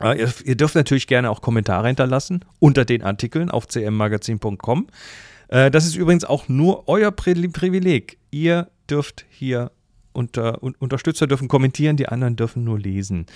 Äh, 0.00 0.20
ihr, 0.20 0.32
ihr, 0.44 0.56
dürft 0.56 0.76
natürlich 0.76 1.06
gerne 1.06 1.30
auch 1.30 1.42
Kommentare 1.42 1.88
hinterlassen 1.88 2.44
unter 2.58 2.86
den 2.86 3.02
Artikeln 3.02 3.50
auf 3.50 3.66
cmmagazin.com. 3.68 4.86
Das 5.48 5.84
ist 5.84 5.96
übrigens 5.96 6.24
auch 6.24 6.48
nur 6.48 6.88
euer 6.88 7.10
Pri 7.10 7.34
Privileg. 7.48 8.16
Ihr 8.32 8.68
dürft 8.90 9.24
hier 9.30 9.70
unter, 10.12 10.62
un 10.62 10.74
Unterstützer 10.78 11.26
dürfen 11.28 11.48
kommentieren, 11.48 11.96
die 11.96 12.08
anderen 12.08 12.34
dürfen 12.34 12.64
nur 12.64 12.78
lesen. 12.78 13.26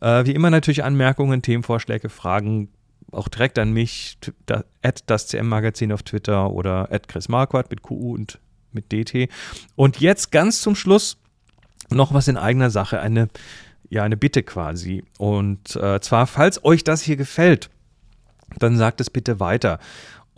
Äh, 0.00 0.26
wie 0.26 0.32
immer 0.32 0.50
natürlich 0.50 0.84
Anmerkungen, 0.84 1.40
Themenvorschläge, 1.40 2.10
Fragen 2.10 2.68
auch 3.12 3.28
direkt 3.28 3.58
an 3.58 3.72
mich, 3.72 4.18
da, 4.46 4.64
at 4.82 5.04
das 5.06 5.28
CM-Magazin 5.28 5.92
auf 5.92 6.02
Twitter 6.02 6.50
oder 6.50 6.92
at 6.92 7.08
Chris 7.08 7.28
Marquardt 7.28 7.70
mit 7.70 7.82
QU 7.82 8.14
und 8.14 8.38
mit 8.72 8.92
DT. 8.92 9.28
Und 9.74 10.00
jetzt 10.00 10.30
ganz 10.30 10.60
zum 10.60 10.74
Schluss 10.74 11.16
noch 11.90 12.14
was 12.14 12.28
in 12.28 12.36
eigener 12.36 12.70
Sache, 12.70 13.00
eine, 13.00 13.28
ja, 13.88 14.04
eine 14.04 14.16
Bitte 14.16 14.42
quasi. 14.42 15.02
Und 15.18 15.76
äh, 15.76 16.00
zwar, 16.00 16.26
falls 16.26 16.64
euch 16.64 16.84
das 16.84 17.02
hier 17.02 17.16
gefällt, 17.16 17.70
dann 18.58 18.76
sagt 18.76 19.00
es 19.00 19.10
bitte 19.10 19.40
weiter. 19.40 19.78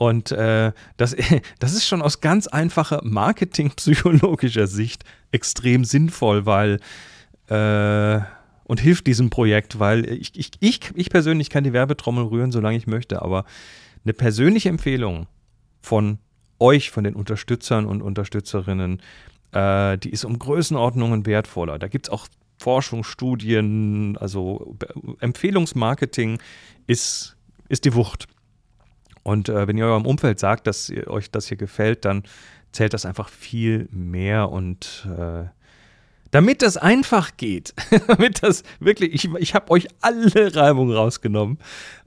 Und 0.03 0.33
äh, 0.33 0.73
das, 0.97 1.15
das 1.61 1.75
ist 1.75 1.87
schon 1.87 2.03
aus 2.03 2.21
ganz 2.21 2.49
einfacher 2.49 3.03
marketingpsychologischer 3.05 4.67
Sicht 4.67 5.05
extrem 5.31 5.85
sinnvoll, 5.85 6.45
weil 6.45 6.81
äh, 7.47 8.21
und 8.65 8.81
hilft 8.81 9.07
diesem 9.07 9.31
Projekt, 9.31 9.79
weil 9.79 10.05
ich, 10.11 10.37
ich, 10.37 10.51
ich, 10.59 10.81
ich 10.97 11.09
persönlich 11.09 11.51
kann 11.51 11.63
die 11.63 11.73
Werbetrommel 11.73 12.25
rühren, 12.25 12.51
solange 12.51 12.77
ich 12.77 12.89
möchte, 12.89 13.23
aber 13.23 13.45
eine 14.03 14.13
persönliche 14.13 14.71
Empfehlung 14.71 15.29
von 15.81 16.19
euch, 16.59 16.91
von 16.91 17.05
den 17.05 17.15
Unterstützern 17.15 17.87
und 17.87 18.03
Unterstützerinnen, 18.03 19.01
äh, 19.53 19.99
die 19.99 20.11
ist 20.11 20.25
um 20.25 20.37
Größenordnungen 20.37 21.27
wertvoller. 21.27 21.79
Da 21.79 21.87
gibt 21.87 22.09
es 22.09 22.13
auch 22.13 22.27
Forschungsstudien, 22.59 24.17
also 24.17 24.77
Empfehlungsmarketing 25.21 26.41
ist, 26.89 27.37
ist 27.69 27.85
die 27.85 27.95
Wucht. 27.95 28.27
Und 29.23 29.49
äh, 29.49 29.69
wenn 29.69 29.79
ihr 29.79 29.87
eurem 29.87 30.07
Umfeld 30.07 30.39
sagt, 30.39 30.67
dass 30.67 30.89
ihr, 30.89 31.09
euch 31.09 31.31
das 31.31 31.49
hier 31.49 31.57
gefällt, 31.57 32.05
dann 32.05 32.25
zählt 32.73 32.95
das 32.95 33.07
einfach 33.07 33.29
viel 33.29 33.89
mehr 33.93 34.51
und 34.51 35.07
äh, 35.17 35.45
damit 36.33 36.63
das 36.63 36.79
einfach 36.79 37.37
geht, 37.37 37.75
damit 38.09 38.43
das 38.43 38.65
wirklich, 38.81 39.13
ich, 39.13 39.33
ich 39.39 39.55
habe 39.55 39.71
euch 39.71 39.87
alle 40.01 40.57
Reibungen 40.57 40.97
rausgenommen, 40.97 41.59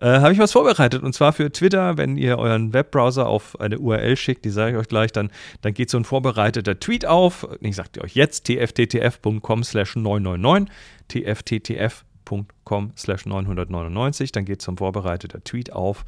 äh, 0.01 0.07
habe 0.07 0.33
ich 0.33 0.39
was 0.39 0.51
vorbereitet. 0.51 1.03
Und 1.03 1.13
zwar 1.13 1.31
für 1.31 1.51
Twitter, 1.51 1.97
wenn 1.97 2.17
ihr 2.17 2.39
euren 2.39 2.73
Webbrowser 2.73 3.27
auf 3.27 3.59
eine 3.59 3.79
URL 3.79 4.17
schickt, 4.17 4.43
die 4.43 4.49
sage 4.49 4.71
ich 4.71 4.77
euch 4.77 4.87
gleich, 4.87 5.11
dann, 5.11 5.29
dann 5.61 5.75
geht 5.75 5.91
so 5.91 5.97
ein 5.97 6.05
vorbereiteter 6.05 6.79
Tweet 6.79 7.05
auf. 7.05 7.47
Ich 7.61 7.75
sage 7.75 8.01
euch 8.01 8.15
jetzt, 8.15 8.45
tfttf.com 8.45 9.63
slash 9.63 9.95
999, 9.95 10.73
tfttf.com 11.07 12.91
slash 12.97 13.25
999, 13.27 14.31
dann 14.31 14.45
geht 14.45 14.63
so 14.63 14.71
ein 14.71 14.77
vorbereiteter 14.77 15.43
Tweet 15.43 15.71
auf. 15.71 16.03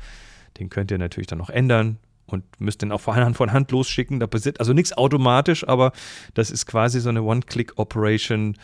Den 0.59 0.69
könnt 0.69 0.91
ihr 0.91 0.97
natürlich 0.97 1.27
dann 1.27 1.39
noch 1.39 1.49
ändern 1.49 1.97
und 2.25 2.43
müsst 2.59 2.81
den 2.81 2.91
auch 2.91 3.01
von 3.01 3.15
Hand, 3.15 3.37
von 3.37 3.51
Hand 3.51 3.71
losschicken. 3.71 4.19
Da 4.19 4.27
passiert 4.27 4.59
also 4.59 4.73
nichts 4.73 4.93
automatisch, 4.93 5.67
aber 5.67 5.91
das 6.33 6.51
ist 6.51 6.65
quasi 6.65 6.99
so 6.99 7.09
eine 7.09 7.23
One-Click-Operation. 7.23 8.57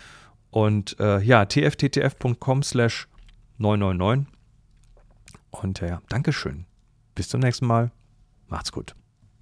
Und 0.51 0.99
äh, 0.99 1.19
ja, 1.21 1.45
tfttf.com 1.45 2.63
slash 2.63 3.07
999. 3.57 4.31
Und 5.51 5.81
äh, 5.81 5.89
ja, 5.89 6.01
Dankeschön. 6.09 6.65
Bis 7.15 7.29
zum 7.29 7.39
nächsten 7.39 7.65
Mal. 7.65 7.91
Macht's 8.47 8.71
gut. 8.71 8.95